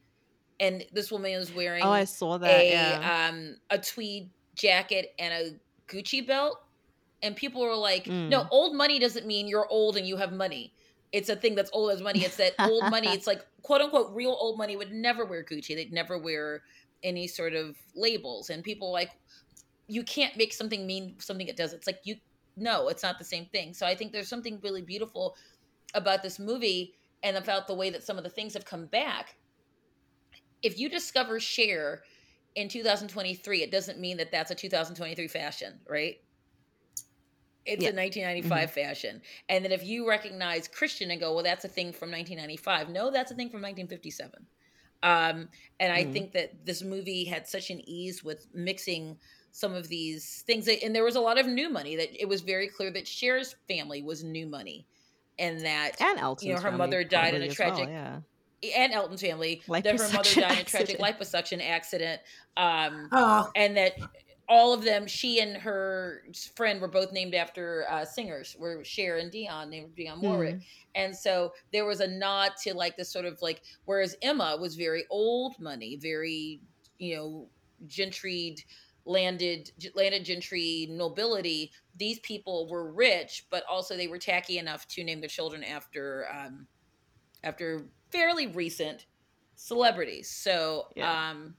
and 0.59 0.85
this 0.91 1.11
woman 1.11 1.37
was 1.37 1.53
wearing 1.53 1.83
Oh, 1.83 1.89
I 1.91 2.03
saw 2.05 2.37
that. 2.37 2.49
a 2.61 2.69
yeah. 2.69 3.27
um 3.29 3.57
a 3.69 3.77
tweed 3.77 4.29
jacket 4.55 5.13
and 5.19 5.33
a 5.33 5.59
Gucci 5.91 6.25
belt, 6.25 6.59
and 7.21 7.35
people 7.35 7.61
were 7.61 7.75
like, 7.75 8.07
"No, 8.07 8.41
Mm. 8.43 8.47
old 8.51 8.75
money 8.75 8.99
doesn't 8.99 9.25
mean 9.27 9.47
you're 9.47 9.67
old 9.69 9.97
and 9.97 10.07
you 10.07 10.17
have 10.17 10.31
money. 10.33 10.73
It's 11.11 11.29
a 11.29 11.35
thing 11.35 11.53
that's 11.55 11.69
old 11.73 11.91
as 11.91 12.01
money. 12.01 12.23
It's 12.23 12.37
that 12.37 12.53
old 12.59 12.89
money. 12.89 13.07
It's 13.09 13.27
like 13.27 13.45
quote 13.61 13.81
unquote 13.81 14.13
real 14.15 14.31
old 14.39 14.57
money 14.57 14.75
would 14.75 14.91
never 14.91 15.25
wear 15.25 15.43
Gucci. 15.43 15.75
They'd 15.75 15.93
never 15.93 16.17
wear 16.17 16.63
any 17.03 17.27
sort 17.27 17.53
of 17.53 17.75
labels. 17.95 18.49
And 18.49 18.63
people 18.63 18.91
like, 18.91 19.11
you 19.87 20.03
can't 20.03 20.35
make 20.37 20.53
something 20.53 20.87
mean 20.87 21.15
something 21.19 21.47
it 21.47 21.55
does. 21.57 21.73
It's 21.73 21.85
like 21.87 21.99
you 22.03 22.15
no, 22.55 22.87
it's 22.87 23.03
not 23.03 23.17
the 23.17 23.25
same 23.25 23.45
thing. 23.47 23.73
So 23.73 23.85
I 23.85 23.95
think 23.95 24.11
there's 24.11 24.27
something 24.27 24.59
really 24.63 24.81
beautiful 24.83 25.35
about 25.95 26.21
this 26.23 26.37
movie 26.39 26.93
and 27.23 27.35
about 27.37 27.67
the 27.67 27.73
way 27.73 27.89
that 27.89 28.03
some 28.03 28.17
of 28.17 28.23
the 28.23 28.29
things 28.29 28.53
have 28.53 28.65
come 28.65 28.85
back. 28.87 29.35
If 30.63 30.79
you 30.79 30.89
discover 30.89 31.39
Cher 31.39 32.03
in 32.55 32.69
2023, 32.69 33.61
it 33.63 33.71
doesn't 33.71 33.99
mean 33.99 34.17
that 34.17 34.31
that's 34.31 34.51
a 34.51 34.55
2023 34.55 35.27
fashion, 35.27 35.81
right? 35.87 36.15
It's 37.65 37.83
Yeah. 37.83 37.91
a 37.91 37.93
1995 37.93 38.71
fashion. 38.71 39.21
And 39.47 39.63
then 39.63 39.71
if 39.71 39.83
you 39.85 40.07
recognize 40.07 40.67
Christian 40.67 41.11
and 41.11 41.19
go, 41.19 41.33
well, 41.33 41.43
that's 41.43 41.63
a 41.63 41.69
thing 41.69 41.93
from 41.93 42.11
1995. 42.11 42.89
No, 42.89 43.09
that's 43.09 43.31
a 43.31 43.35
thing 43.35 43.49
from 43.49 43.61
1957. 43.61 44.47
Um, 45.01 45.49
and 45.79 45.91
I 45.93 46.03
Mhm. 46.03 46.13
think 46.13 46.33
that 46.33 46.65
this 46.65 46.81
movie 46.81 47.25
had 47.25 47.47
such 47.47 47.69
an 47.69 47.81
ease 47.87 48.23
with 48.23 48.47
mixing 48.53 49.19
some 49.51 49.73
of 49.73 49.87
these 49.87 50.43
things. 50.45 50.67
And 50.67 50.93
there 50.95 51.03
was 51.05 51.15
a 51.15 51.21
lot 51.21 51.37
of 51.39 51.47
new 51.47 51.69
money 51.69 51.95
that 51.95 52.21
it 52.21 52.27
was 52.27 52.41
very 52.41 52.67
clear 52.67 52.91
that 52.91 53.07
Cher's 53.07 53.55
family 53.67 54.01
was 54.01 54.23
new 54.23 54.47
money. 54.47 54.87
And 55.37 55.61
that 55.61 55.99
and 56.01 56.19
Elton's 56.19 56.61
her 56.61 56.71
family 56.71 56.77
mother 56.77 57.03
died 57.03 57.33
in 57.33 57.41
a 57.43 57.47
as 57.47 57.59
well, 57.61 57.85
tragic- 57.85 57.89
yeah. 57.89 58.21
And 58.75 58.93
Elton's 58.93 59.21
family 59.21 59.61
that 59.67 59.85
her 59.85 60.09
mother 60.13 60.41
died 60.41 60.51
in 60.53 60.59
a 60.59 60.63
tragic 60.63 60.99
liposuction 60.99 61.61
accident. 61.67 62.21
Um, 62.55 63.09
Oh, 63.11 63.49
and 63.55 63.75
that 63.77 63.93
all 64.49 64.73
of 64.73 64.83
them, 64.83 65.07
she 65.07 65.39
and 65.39 65.55
her 65.57 66.23
friend 66.55 66.81
were 66.81 66.87
both 66.87 67.11
named 67.11 67.33
after 67.33 67.85
uh, 67.89 68.05
singers, 68.05 68.55
were 68.59 68.83
Cher 68.83 69.17
and 69.17 69.31
Dionne, 69.31 69.69
named 69.69 69.95
Dionne 69.95 70.21
Warwick. 70.21 70.55
Mm. 70.55 70.63
And 70.95 71.15
so 71.15 71.53
there 71.71 71.85
was 71.85 72.01
a 72.01 72.07
nod 72.07 72.51
to 72.63 72.73
like 72.73 72.97
this 72.97 73.11
sort 73.11 73.25
of 73.25 73.41
like, 73.41 73.61
whereas 73.85 74.15
Emma 74.21 74.57
was 74.59 74.75
very 74.75 75.05
old 75.09 75.59
money, 75.59 75.95
very, 75.95 76.61
you 76.99 77.15
know, 77.15 77.47
gentried, 77.87 78.63
landed, 79.05 79.71
landed 79.95 80.25
gentry 80.25 80.87
nobility. 80.89 81.71
These 81.97 82.19
people 82.19 82.67
were 82.69 82.91
rich, 82.91 83.45
but 83.49 83.63
also 83.69 83.95
they 83.95 84.07
were 84.07 84.19
tacky 84.19 84.57
enough 84.57 84.87
to 84.89 85.03
name 85.03 85.19
their 85.19 85.29
children 85.29 85.63
after, 85.63 86.27
um, 86.33 86.67
after 87.43 87.85
fairly 88.13 88.47
recent 88.47 89.07
celebrities. 89.55 90.31
So, 90.31 90.89
Yeah. 90.95 91.17
um, 91.19 91.57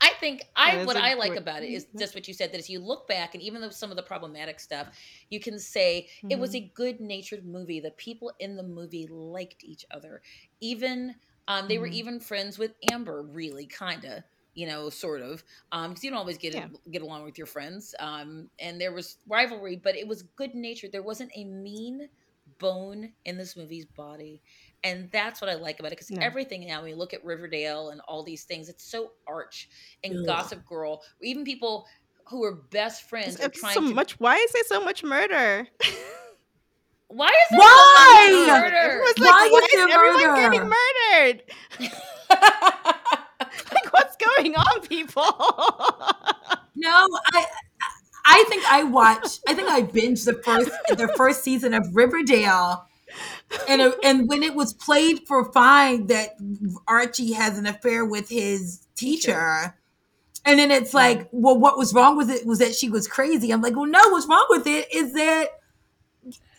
I 0.00 0.10
think 0.20 0.42
I 0.56 0.76
what 0.84 0.96
I 0.96 1.14
like 1.14 1.36
great- 1.36 1.38
about 1.38 1.62
it 1.62 1.70
is 1.72 1.86
just 1.98 2.14
what 2.14 2.28
you 2.28 2.34
said 2.34 2.52
that 2.52 2.58
as 2.58 2.68
you 2.68 2.80
look 2.80 3.08
back 3.08 3.34
and 3.34 3.42
even 3.42 3.60
though 3.60 3.70
some 3.70 3.90
of 3.90 3.96
the 3.96 4.02
problematic 4.02 4.60
stuff, 4.60 4.88
you 5.30 5.40
can 5.40 5.58
say 5.58 6.10
it 6.28 6.38
was 6.38 6.54
a 6.54 6.60
Mm-hmm. 6.60 6.74
good 6.74 7.00
natured 7.00 7.46
movie. 7.46 7.80
The 7.80 7.92
people 7.92 8.32
in 8.38 8.56
the 8.56 8.62
movie 8.64 9.06
liked 9.08 9.64
each 9.64 9.84
other. 9.90 10.22
Even 10.60 11.14
um, 11.48 11.68
they 11.68 11.78
were 11.78 11.86
Mhm. 11.86 11.88
even 11.88 12.20
friends 12.20 12.58
with 12.58 12.74
Amber, 12.92 13.22
really, 13.22 13.66
kinda, 13.66 14.24
you 14.54 14.66
know, 14.66 14.90
sort 14.90 15.22
of. 15.22 15.44
Um, 15.72 15.90
because 15.90 16.04
you 16.04 16.10
don't 16.10 16.18
always 16.18 16.38
get 16.38 16.54
Yeah. 16.54 16.68
get 16.90 17.02
along 17.02 17.24
with 17.24 17.38
your 17.38 17.46
friends. 17.46 17.94
Um, 17.98 18.50
and 18.58 18.80
there 18.80 18.92
was 18.92 19.18
rivalry, 19.26 19.76
but 19.76 19.96
it 19.96 20.08
was 20.08 20.22
good 20.22 20.54
natured. 20.54 20.92
There 20.92 21.02
wasn't 21.02 21.32
a 21.34 21.44
mean 21.44 22.08
bone 22.58 23.14
in 23.24 23.36
this 23.38 23.56
movie's 23.56 23.86
body. 23.86 24.42
And 24.84 25.10
that's 25.10 25.40
what 25.40 25.48
I 25.50 25.54
like 25.54 25.80
about 25.80 25.88
it 25.88 25.98
because 25.98 26.10
No. 26.10 26.20
everything 26.22 26.66
now, 26.66 26.82
when 26.82 26.90
you 26.90 26.96
look 26.96 27.14
at 27.14 27.24
Riverdale 27.24 27.88
and 27.90 28.00
all 28.06 28.22
these 28.22 28.44
things, 28.44 28.68
it's 28.68 28.84
so 28.84 29.12
arch 29.26 29.68
and 30.04 30.18
Ugh. 30.18 30.26
Gossip 30.26 30.64
Girl, 30.66 31.02
even 31.22 31.42
people 31.44 31.86
who 32.28 32.44
are 32.44 32.54
best 32.70 33.08
friends 33.08 33.36
It's, 33.36 33.44
are 33.44 33.48
trying 33.48 33.74
so 33.74 33.80
to. 33.80 33.94
much. 33.94 34.20
Why 34.20 34.36
is 34.36 34.52
there 34.52 34.62
so 34.66 34.84
much 34.84 35.02
murder? 35.02 35.66
Why 37.08 37.28
is 37.28 37.50
there 37.50 37.58
Why? 37.60 38.28
so 38.30 38.46
much 38.52 38.62
murder? 38.62 38.76
Everyone's 38.76 39.14
Why 39.18 39.26
like, 39.26 39.46
is 39.46 39.52
why 39.52 39.58
is 39.58 39.72
there 39.72 39.88
everyone 39.90 40.52
getting 40.52 40.70
murdered? 40.70 41.42
Like, 43.72 43.92
what's 43.92 44.16
going 44.16 44.54
on, 44.56 44.80
people? 44.86 45.22
no, 46.76 47.06
I 47.32 47.46
I 48.26 48.44
think 48.48 48.64
I 48.70 48.82
watched. 48.84 49.40
I 49.46 49.54
think 49.54 49.68
I 49.68 49.82
binged 49.82 50.24
the 50.24 50.34
first 50.42 50.70
the 50.88 51.08
first 51.16 51.44
season 51.44 51.74
of 51.74 51.86
Riverdale, 51.94 52.86
and 53.68 53.80
it- 53.80 53.98
and 54.04 54.28
when 54.28 54.42
it 54.42 54.54
was 54.54 54.72
played 54.72 55.26
for 55.26 55.50
fine 55.52 56.06
that 56.08 56.36
Archie 56.86 57.32
has 57.32 57.58
an 57.58 57.66
affair 57.66 58.04
with 58.04 58.28
his 58.28 58.86
teacher. 58.94 59.76
And 60.46 60.58
then 60.58 60.70
it's 60.70 60.92
like, 60.92 61.28
well, 61.32 61.58
what 61.58 61.78
was 61.78 61.94
wrong 61.94 62.16
with 62.18 62.30
it 62.30 62.46
was 62.46 62.58
that 62.58 62.74
she 62.74 62.90
was 62.90 63.08
crazy. 63.08 63.50
I'm 63.50 63.62
like, 63.62 63.74
well, 63.74 63.86
no, 63.86 64.00
what's 64.10 64.26
wrong 64.26 64.44
with 64.50 64.66
it 64.66 64.92
is 64.94 65.14
that 65.14 65.48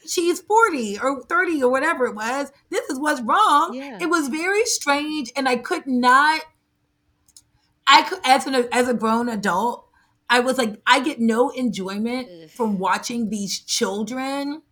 she's 0.08 0.42
40 0.42 1.00
or 1.00 1.22
30 1.24 1.62
or 1.64 1.70
whatever 1.72 2.06
it 2.08 2.16
was. 2.16 2.52
This 2.70 2.90
is 2.90 3.00
what's 3.00 3.22
wrong. 3.22 3.74
Yeah. 3.74 4.00
It 4.02 4.08
was 4.08 4.28
very 4.28 4.66
strange, 4.66 5.32
and 5.36 5.48
I 5.48 5.58
could 5.58 5.86
not. 5.86 6.42
I 7.88 8.02
could, 8.04 8.20
as 8.26 8.48
an 8.48 8.56
as 8.72 8.88
a 8.88 8.94
grown 8.96 9.30
adult, 9.30 9.88
I 10.30 10.40
was 10.40 10.58
like, 10.58 10.82
I 10.88 11.00
get 11.02 11.20
no 11.20 11.52
enjoyment 11.52 12.28
Ugh. 12.44 12.50
from 12.50 12.80
watching 12.80 13.30
these 13.30 13.60
children 13.60 14.64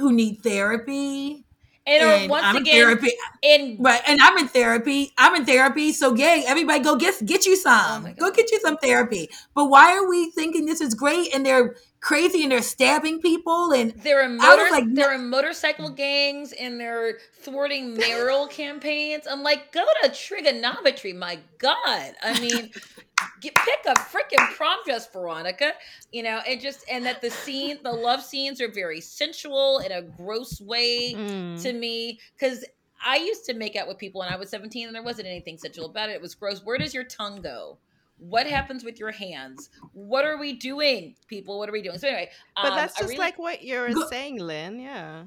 who 0.00 0.12
need 0.12 0.42
therapy. 0.42 1.44
and, 1.86 2.02
are 2.02 2.20
And 2.22 2.30
once 2.30 2.44
I'm 2.44 2.56
in 2.56 2.62
again, 2.62 2.74
therapy, 2.74 3.12
in 3.42 3.76
right? 3.80 4.02
And 4.06 4.20
I'm 4.22 4.38
in 4.38 4.48
therapy. 4.48 5.12
I'm 5.18 5.36
in 5.36 5.44
therapy. 5.46 5.92
So, 5.92 6.14
yay! 6.14 6.44
Everybody, 6.46 6.82
go 6.82 6.96
get 6.96 7.24
get 7.26 7.46
you 7.46 7.56
Oh 7.74 8.00
some. 8.00 8.02
my 8.02 8.12
go 8.12 8.30
get 8.30 8.50
you 8.52 8.60
some 8.60 8.76
therapy. 8.78 9.28
But 9.54 9.66
why 9.66 9.96
are 9.96 10.08
we 10.08 10.30
thinking 10.30 10.66
this 10.66 10.80
is 10.80 10.94
great? 10.94 11.34
And 11.34 11.44
they're 11.46 11.76
crazy 12.00 12.42
and 12.42 12.52
they're 12.52 12.62
stabbing 12.62 13.20
people 13.20 13.72
and 13.72 13.92
There 14.02 14.20
are 14.20 14.24
I 14.24 14.28
was 14.28 14.38
motor, 14.40 14.70
like, 14.70 14.94
there 14.94 15.10
are 15.12 15.18
motorcycle 15.18 15.90
gangs 15.90 16.52
and 16.52 16.80
they're 16.80 17.18
thwarting 17.42 17.94
mayoral 17.96 18.46
campaigns. 18.60 19.26
I'm 19.30 19.42
like, 19.42 19.72
go 19.72 19.84
to 20.02 20.08
trigonometry, 20.10 21.12
my 21.12 21.38
God. 21.58 22.12
I 22.22 22.38
mean, 22.40 22.70
get, 23.40 23.54
pick 23.54 23.80
a 23.86 23.94
freaking 23.94 24.44
prom 24.56 24.78
dress, 24.84 25.10
Veronica. 25.12 25.72
You 26.12 26.22
know, 26.22 26.40
and 26.48 26.60
just 26.60 26.84
and 26.90 27.04
that 27.06 27.20
the 27.20 27.30
scene, 27.30 27.78
the 27.82 27.92
love 27.92 28.22
scenes 28.22 28.60
are 28.60 28.70
very 28.70 29.00
sensual 29.00 29.78
in 29.80 29.92
a 29.92 30.02
gross 30.02 30.60
way 30.60 31.14
Mm. 31.16 31.60
to 31.62 31.72
me 31.72 32.20
because. 32.38 32.64
I 33.02 33.16
used 33.16 33.46
to 33.46 33.54
make 33.54 33.76
out 33.76 33.88
with 33.88 33.96
people 33.96 34.18
when 34.18 34.28
I 34.28 34.36
was 34.36 34.50
17 34.50 34.86
and 34.86 34.94
there 34.94 35.02
wasn't 35.02 35.26
anything 35.26 35.56
sensual 35.56 35.86
about 35.86 36.10
it. 36.10 36.16
It 36.16 36.20
was 36.20 36.34
gross. 36.34 36.62
Where 36.62 36.76
does 36.76 36.92
your 36.92 37.04
tongue 37.04 37.40
go? 37.40 37.78
What 38.20 38.46
happens 38.46 38.84
with 38.84 39.00
your 39.00 39.10
hands? 39.10 39.70
What 39.92 40.24
are 40.24 40.38
we 40.38 40.52
doing, 40.52 41.16
people? 41.26 41.58
What 41.58 41.68
are 41.68 41.72
we 41.72 41.82
doing? 41.82 41.98
So 41.98 42.06
anyway, 42.08 42.30
But 42.54 42.72
um, 42.72 42.76
that's 42.76 42.94
just 42.96 43.08
really- 43.08 43.18
like 43.18 43.38
what 43.38 43.64
you're 43.64 43.90
saying, 44.08 44.38
Lynn. 44.38 44.78
Yeah. 44.78 45.24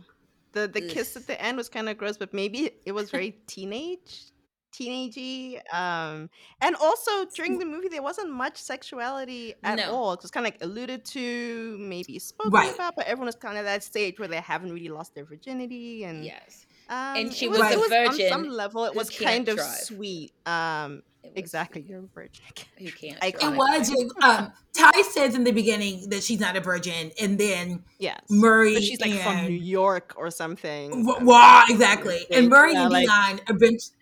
The 0.53 0.67
the 0.67 0.81
kiss 0.81 1.15
at 1.17 1.25
the 1.25 1.41
end 1.41 1.57
was 1.57 1.67
kind 1.69 1.89
of 1.89 1.97
gross, 1.97 2.17
but 2.17 2.31
maybe 2.33 2.69
it 2.85 2.91
was 2.91 3.09
very 3.09 3.31
teenage, 3.47 4.25
teenagey. 4.71 5.57
Um, 5.73 6.29
and 6.61 6.75
also 6.75 7.25
during 7.35 7.57
the 7.57 7.65
movie 7.65 7.87
there 7.87 8.03
wasn't 8.03 8.29
much 8.31 8.57
sexuality 8.57 9.55
at 9.63 9.77
No. 9.77 9.91
all. 9.95 10.13
It 10.13 10.21
was 10.21 10.29
kind 10.31 10.45
of 10.45 10.53
like 10.53 10.61
alluded 10.63 11.05
to, 11.05 11.77
maybe 11.79 12.19
spoken 12.19 12.51
Right. 12.51 12.73
about, 12.73 12.95
but 12.95 13.05
everyone 13.07 13.25
was 13.27 13.35
kind 13.35 13.57
of 13.57 13.65
that 13.65 13.83
stage 13.83 14.19
where 14.19 14.27
they 14.27 14.39
haven't 14.41 14.71
really 14.71 14.89
lost 14.89 15.15
their 15.15 15.25
virginity, 15.25 16.03
and 16.03 16.23
yes. 16.23 16.65
um, 16.89 17.17
And 17.17 17.33
she 17.33 17.45
it 17.45 17.51
was 17.51 17.59
a 17.61 17.71
it 17.71 18.07
on 18.09 18.29
some 18.29 18.49
level, 18.49 18.85
it 18.85 18.93
was 18.95 19.09
kind 19.09 19.47
of 19.49 19.55
drive. 19.57 19.67
sweet. 19.79 20.33
Um, 20.45 20.97
It 20.97 21.03
was- 21.24 21.34
exactly, 21.36 21.82
you're 21.88 21.99
a 21.99 22.07
virgin. 22.13 22.43
You 22.78 22.91
can't? 22.91 23.17
I- 23.21 23.32
drive. 23.32 23.53
it 23.53 23.57
was. 23.57 24.13
Um, 24.21 24.51
Tai 24.74 25.01
says 25.03 25.36
in 25.36 25.43
the 25.43 25.51
beginning 25.51 26.09
that 26.09 26.24
she's 26.24 26.39
not 26.39 26.55
a 26.55 26.61
virgin, 26.61 27.11
and 27.19 27.38
then 27.38 27.84
yes, 27.99 28.19
Murray 28.30 28.74
but 28.74 28.84
she's 28.84 28.99
like 28.99 29.13
from 29.21 29.45
New 29.45 29.53
York 29.53 30.13
or 30.17 30.32
something. 30.32 31.05
Wa- 31.05 31.19
Wow, 31.21 31.65
exactly. 31.69 32.26
They- 32.30 32.38
And 32.38 32.49
Murray 32.49 32.74
yeah, 32.74 32.84
and 32.84 32.91
like- 32.91 33.07
Dionne 33.07 33.39
eventually. 33.49 33.97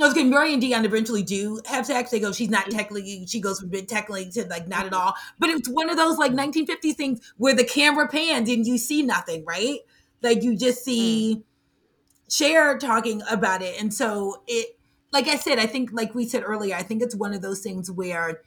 I 0.00 0.06
was 0.06 0.14
getting 0.14 0.30
Murray 0.30 0.54
and 0.54 0.62
Dionne 0.62 0.84
eventually 0.84 1.22
do 1.22 1.60
have 1.66 1.84
sex. 1.84 2.10
They 2.10 2.18
go, 2.18 2.32
she's 2.32 2.48
not 2.48 2.64
mm-hmm. 2.64 2.78
technically, 2.78 3.26
she 3.26 3.40
goes 3.40 3.60
from 3.60 3.68
being 3.68 3.84
technically 3.84 4.30
to 4.30 4.46
like 4.46 4.66
not 4.66 4.86
at 4.86 4.92
mm-hmm. 4.92 5.00
all. 5.00 5.14
But 5.38 5.50
it's 5.50 5.68
one 5.68 5.90
of 5.90 5.98
those 5.98 6.16
like 6.16 6.32
1950s 6.32 6.94
things 6.94 7.32
where 7.36 7.54
the 7.54 7.64
camera 7.64 8.08
pans 8.08 8.48
and 8.48 8.66
you 8.66 8.78
see 8.78 9.02
nothing, 9.02 9.44
right? 9.44 9.80
Like 10.22 10.42
you 10.42 10.56
just 10.56 10.80
mm. 10.80 10.84
see 10.84 11.42
Cher 12.30 12.78
talking 12.78 13.22
about 13.30 13.60
it. 13.60 13.78
And 13.80 13.92
so 13.92 14.42
it, 14.46 14.78
like 15.12 15.28
I 15.28 15.36
said, 15.36 15.58
I 15.58 15.66
think, 15.66 15.90
like 15.92 16.14
we 16.14 16.26
said 16.26 16.42
earlier, 16.44 16.74
I 16.74 16.82
think 16.82 17.02
it's 17.02 17.14
one 17.14 17.34
of 17.34 17.42
those 17.42 17.60
things 17.60 17.90
where 17.90 18.40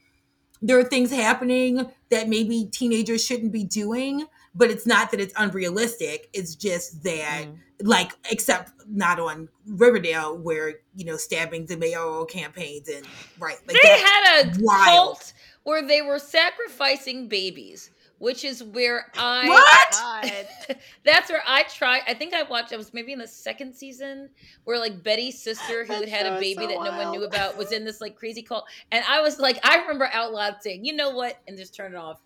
there 0.61 0.79
are 0.79 0.83
things 0.83 1.11
happening 1.11 1.91
that 2.09 2.29
maybe 2.29 2.69
teenagers 2.71 3.23
shouldn't 3.25 3.51
be 3.51 3.63
doing 3.63 4.25
but 4.55 4.71
it's 4.71 4.87
not 4.87 5.11
that 5.11 5.19
it's 5.19 5.33
unrealistic 5.37 6.29
it's 6.33 6.55
just 6.55 7.03
that 7.03 7.45
Mm. 7.45 7.57
like 7.83 8.13
except 8.31 8.71
not 8.87 9.19
on 9.19 9.49
riverdale 9.67 10.37
where 10.37 10.75
you 10.95 11.03
know 11.03 11.17
stabbing 11.17 11.65
the 11.65 11.75
mayoral 11.75 12.25
campaigns 12.25 12.87
and 12.87 13.05
right 13.37 13.57
like 13.67 13.77
they 13.81 13.99
had 13.99 14.45
a 14.45 14.53
wild. 14.61 14.85
cult 14.85 15.33
where 15.63 15.85
they 15.85 16.01
were 16.01 16.19
sacrificing 16.19 17.27
babies, 17.27 17.89
which 18.17 18.43
is 18.43 18.63
where 18.63 19.11
I 19.17 19.47
what 19.47 20.77
That's 21.03 21.29
where 21.29 21.43
I 21.45 21.63
tried. 21.63 22.01
I 22.07 22.13
think 22.13 22.33
I 22.33 22.43
watched. 22.43 22.73
I 22.73 22.77
was 22.77 22.93
maybe 22.93 23.13
in 23.13 23.19
the 23.19 23.27
second 23.27 23.73
season 23.75 24.29
where 24.63 24.79
like 24.79 25.03
Betty's 25.03 25.41
sister, 25.41 25.85
who 25.85 25.93
had 25.93 26.09
had 26.09 26.25
a 26.25 26.39
baby 26.39 26.61
so 26.61 26.67
that 26.67 26.83
no 26.83 26.97
one 26.97 27.11
knew 27.11 27.23
about, 27.25 27.57
was 27.57 27.71
in 27.71 27.83
this 27.85 28.01
like 28.01 28.15
crazy 28.15 28.41
cult, 28.41 28.65
and 28.91 29.03
I 29.07 29.21
was 29.21 29.39
like, 29.39 29.59
I 29.63 29.77
remember 29.77 30.09
out 30.11 30.33
loud 30.33 30.57
saying, 30.61 30.85
"You 30.85 30.95
know 30.95 31.11
what?" 31.11 31.37
and 31.47 31.57
just 31.57 31.75
turn 31.75 31.93
it 31.93 31.97
off 31.97 32.21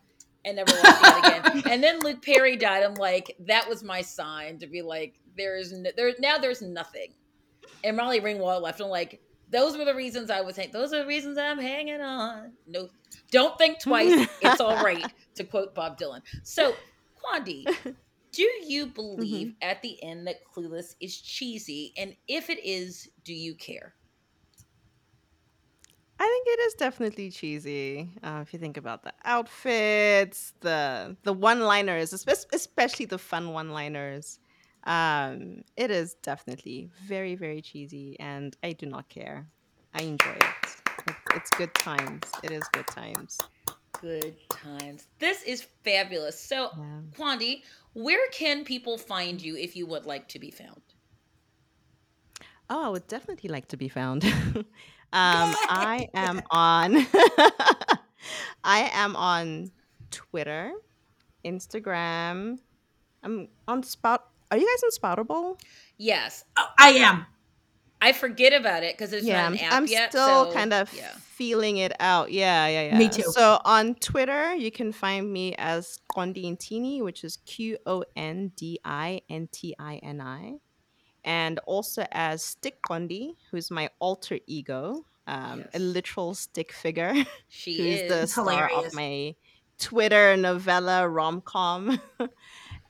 and 0.46 0.56
never 0.56 0.72
watch 0.72 0.98
it 1.02 1.48
again. 1.48 1.64
and 1.72 1.84
then 1.84 2.00
Luke 2.00 2.22
Perry 2.22 2.56
died. 2.56 2.84
I'm 2.84 2.96
like, 2.96 3.36
that 3.48 3.68
was 3.68 3.84
my 3.84 4.02
sign 4.02 4.58
to 4.60 4.68
be 4.68 4.82
like, 4.82 5.20
there's 5.36 5.72
no, 5.72 5.90
there 5.96 6.12
now. 6.20 6.38
There's 6.38 6.62
nothing. 6.62 7.14
And 7.84 7.96
Molly 7.98 8.20
Ringwald 8.22 8.62
left. 8.62 8.82
I'm 8.82 8.88
like, 8.90 9.22
those 9.50 9.78
were 9.78 9.86
the 9.86 9.96
reasons 9.96 10.30
I 10.30 10.42
was. 10.42 10.56
Hang- 10.56 10.72
those 10.72 10.94
are 10.94 11.00
the 11.00 11.08
reasons 11.08 11.38
I'm 11.38 11.60
hanging 11.60 12.02
on. 12.02 12.54
No, 12.68 12.90
don't 13.32 13.58
think 13.58 13.80
twice. 13.82 14.28
it's 14.42 14.62
all 14.62 14.84
right. 14.84 15.06
To 15.36 15.44
quote 15.44 15.74
Bob 15.76 15.98
Dylan. 16.00 16.22
So, 16.44 16.74
Qondi, 17.24 17.66
do 18.32 18.44
you 18.66 18.88
believe 18.88 19.56
at 19.62 19.82
the 19.82 20.02
end 20.04 20.28
that 20.28 20.38
Clueless 20.56 20.96
is 21.00 21.18
cheesy? 21.18 21.94
And 21.98 22.16
if 22.28 22.50
it 22.50 22.64
is, 22.64 23.10
do 23.24 23.34
you 23.34 23.56
care? 23.56 23.94
I 26.22 26.28
think 26.28 26.48
it 26.48 26.62
is 26.64 26.74
definitely 26.74 27.32
cheesy. 27.32 28.10
Uh, 28.22 28.40
if 28.42 28.52
you 28.52 28.60
think 28.60 28.76
about 28.76 29.04
the 29.04 29.14
outfits, 29.24 30.54
the 30.60 31.16
the 31.24 31.32
one-liners, 31.32 32.12
espe- 32.12 32.46
especially 32.52 33.06
the 33.06 33.18
fun 33.18 33.54
one-liners, 33.54 34.40
um, 34.84 35.64
it 35.78 35.92
is 35.92 36.16
definitely 36.22 36.90
very 37.06 37.36
very 37.36 37.62
cheesy, 37.62 38.18
and 38.20 38.56
I 38.64 38.74
do 38.74 38.86
not 38.86 39.10
care. 39.10 39.48
I 39.94 40.04
enjoy 40.04 40.32
it. 40.32 40.46
It- 41.08 41.16
It's 41.36 41.50
good 41.52 41.74
times. 41.76 42.24
It 42.44 42.52
is 42.52 42.64
good 42.74 42.88
times. 42.88 43.38
Good 44.02 44.36
times. 44.50 45.08
This 45.20 45.42
is 45.44 45.64
fabulous. 45.84 46.40
So, 46.40 46.70
Yeah. 46.78 47.02
Qondi, 47.18 47.64
where 47.94 48.30
can 48.32 48.64
people 48.64 48.98
find 48.98 49.42
you 49.42 49.56
if 49.58 49.76
you 49.76 49.86
would 49.88 50.06
like 50.06 50.28
to 50.30 50.40
be 50.40 50.52
found? 50.52 50.82
Oh, 52.70 52.86
I 52.86 52.90
would 52.90 53.08
definitely 53.08 53.50
like 53.50 53.68
to 53.70 53.78
be 53.78 53.90
found. 53.90 54.24
um, 55.14 55.56
I 55.68 56.08
am 56.14 56.42
on. 56.52 56.96
I 58.64 58.90
am 58.94 59.16
on 59.16 59.72
Twitter, 60.12 60.72
Instagram. 61.44 62.60
I'm 63.24 63.48
on 63.68 63.82
Spout. 63.84 64.29
Are 64.52 64.58
you 64.58 64.66
guys 64.68 64.84
on 64.84 64.92
Spoutable? 65.18 65.60
Yes, 65.98 66.44
Oh, 66.58 66.66
i 66.78 66.90
am 66.92 67.26
I 68.02 68.14
forget 68.14 68.54
about 68.54 68.84
it 68.84 68.98
because 68.98 69.12
it's 69.12 69.26
yeah, 69.26 69.42
not 69.42 69.46
I'm, 69.48 69.54
an 69.54 69.60
app 69.60 69.74
I'm 69.74 69.88
yet. 69.88 70.12
still 70.12 70.46
so, 70.46 70.54
kind 70.54 70.72
of 70.74 70.94
yeah. 70.94 71.12
feeling 71.18 71.78
it 71.78 71.92
out. 72.00 72.32
Yeah, 72.32 72.66
yeah, 72.68 72.84
yeah. 72.92 72.98
Me 72.98 73.10
too. 73.10 73.24
So 73.24 73.60
on 73.66 73.96
Twitter, 73.96 74.56
you 74.56 74.72
can 74.72 74.94
find 74.94 75.32
me 75.32 75.54
as 75.58 76.00
Qondintini, 76.10 77.04
which 77.04 77.26
is 77.26 77.38
Q 77.46 77.78
O 77.86 78.06
N 78.16 78.54
D 78.56 78.80
I 78.86 79.22
N 79.30 79.50
T 79.52 79.76
I 79.78 79.98
N 79.98 80.22
I, 80.22 80.54
and 81.26 81.60
also 81.66 82.06
as 82.14 82.42
Stick 82.42 82.82
Qondi, 82.82 83.36
who's 83.52 83.70
my 83.70 83.90
alter 84.00 84.40
ego, 84.48 85.04
um, 85.28 85.66
a 85.74 85.80
literal 85.80 86.34
stick 86.36 86.72
figure, 86.72 87.14
She 87.50 87.78
who's 87.78 88.00
is. 88.02 88.10
the 88.10 88.22
It's 88.24 88.32
star 88.32 88.46
hilarious. 88.46 88.88
of 88.88 88.94
my 88.96 89.36
Twitter 89.78 90.38
novella 90.38 91.06
rom 91.08 91.42
com. 91.42 92.00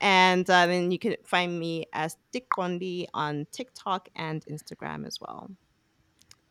and 0.00 0.48
uh, 0.48 0.66
then 0.66 0.90
you 0.90 0.98
can 0.98 1.16
find 1.24 1.58
me 1.58 1.86
as 1.92 2.16
Stick 2.30 2.46
Qondi 2.50 3.06
on 3.14 3.46
TikTok 3.52 4.08
and 4.16 4.44
Instagram 4.46 5.06
as 5.06 5.18
well. 5.20 5.50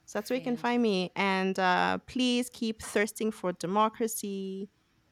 So 0.06 0.18
that's 0.20 0.30
where 0.30 0.38
you 0.38 0.44
can 0.44 0.58
find 0.58 0.82
me. 0.82 1.12
And 1.16 1.58
uh, 1.60 2.00
please 2.08 2.50
keep 2.52 2.82
thirsting 2.82 3.32
for 3.32 3.52
democracy. 3.54 4.70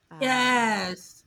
Um, 0.10 0.18
yes 0.22 1.24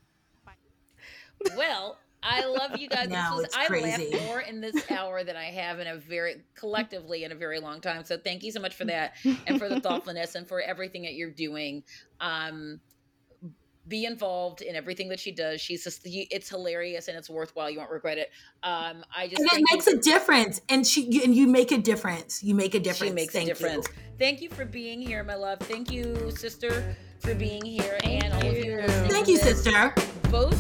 Well, 1.57 1.99
I 2.23 2.45
love 2.45 2.77
you 2.79 2.89
guys. 2.89 3.09
This 3.09 3.13
No, 3.17 3.37
was- 3.37 3.45
it's 3.47 3.57
I 3.57 3.67
crazy. 3.67 4.11
laughed 4.11 4.25
more 4.27 4.41
in 4.41 4.61
this 4.61 4.91
hour 4.91 5.25
than 5.25 5.37
I 5.37 5.47
have 5.47 5.79
in 5.81 5.87
a 5.87 5.97
very 5.97 6.43
collectively 6.55 7.25
in 7.25 7.33
a 7.33 7.35
very 7.35 7.61
long 7.61 7.81
time. 7.81 8.05
So 8.05 8.19
thank 8.19 8.43
you 8.43 8.53
so 8.53 8.61
much 8.61 8.75
for 8.75 8.85
that 8.87 9.15
and 9.47 9.59
for 9.59 9.69
the 9.69 9.81
thoughtfulness 9.87 10.35
and 10.35 10.47
for 10.47 10.61
everything 10.61 11.03
that 11.03 11.15
you're 11.15 11.31
doing. 11.31 11.83
Um, 12.21 12.81
be 13.89 14.05
involved 14.05 14.63
in 14.63 14.77
everything 14.77 15.09
that 15.09 15.19
she 15.21 15.33
does. 15.33 15.61
She's 15.61 15.85
just 15.85 16.03
it's 16.05 16.49
hilarious 16.49 17.09
and 17.09 17.17
it's 17.17 17.31
worthwhile. 17.31 17.71
You 17.71 17.79
won't 17.79 17.91
regret 17.91 18.19
it. 18.19 18.31
Um, 18.63 19.05
I 19.17 19.27
just 19.27 19.39
and 19.41 19.47
it 19.47 19.51
thank 19.53 19.71
you 19.71 19.77
makes 19.77 19.87
a 19.87 19.97
difference 19.99 20.61
and 20.69 20.87
she 20.87 21.03
you- 21.03 21.23
and 21.23 21.35
you 21.35 21.47
make 21.47 21.73
a 21.73 21.79
difference 21.79 22.43
you 22.43 22.55
make 22.55 22.75
a 22.75 22.81
difference 22.81 23.11
She 23.11 23.15
makes 23.15 23.33
Thank 23.33 23.47
a 23.49 23.55
difference. 23.55 23.89
you. 23.89 23.95
Thank 24.19 24.43
you 24.43 24.51
for 24.51 24.65
being 24.65 25.01
here, 25.01 25.25
my 25.25 25.35
love. 25.35 25.59
Thank 25.61 25.91
you, 25.91 26.31
sister, 26.31 26.95
for 27.21 27.35
being 27.35 27.65
here, 27.65 27.99
and 28.05 28.33
all 28.35 28.47
of 28.47 28.57
you. 28.59 28.77
listening 28.77 29.11
thank 29.11 29.29
you 29.29 29.39
this. 29.39 29.63
sister 29.65 29.95
vote 30.29 30.55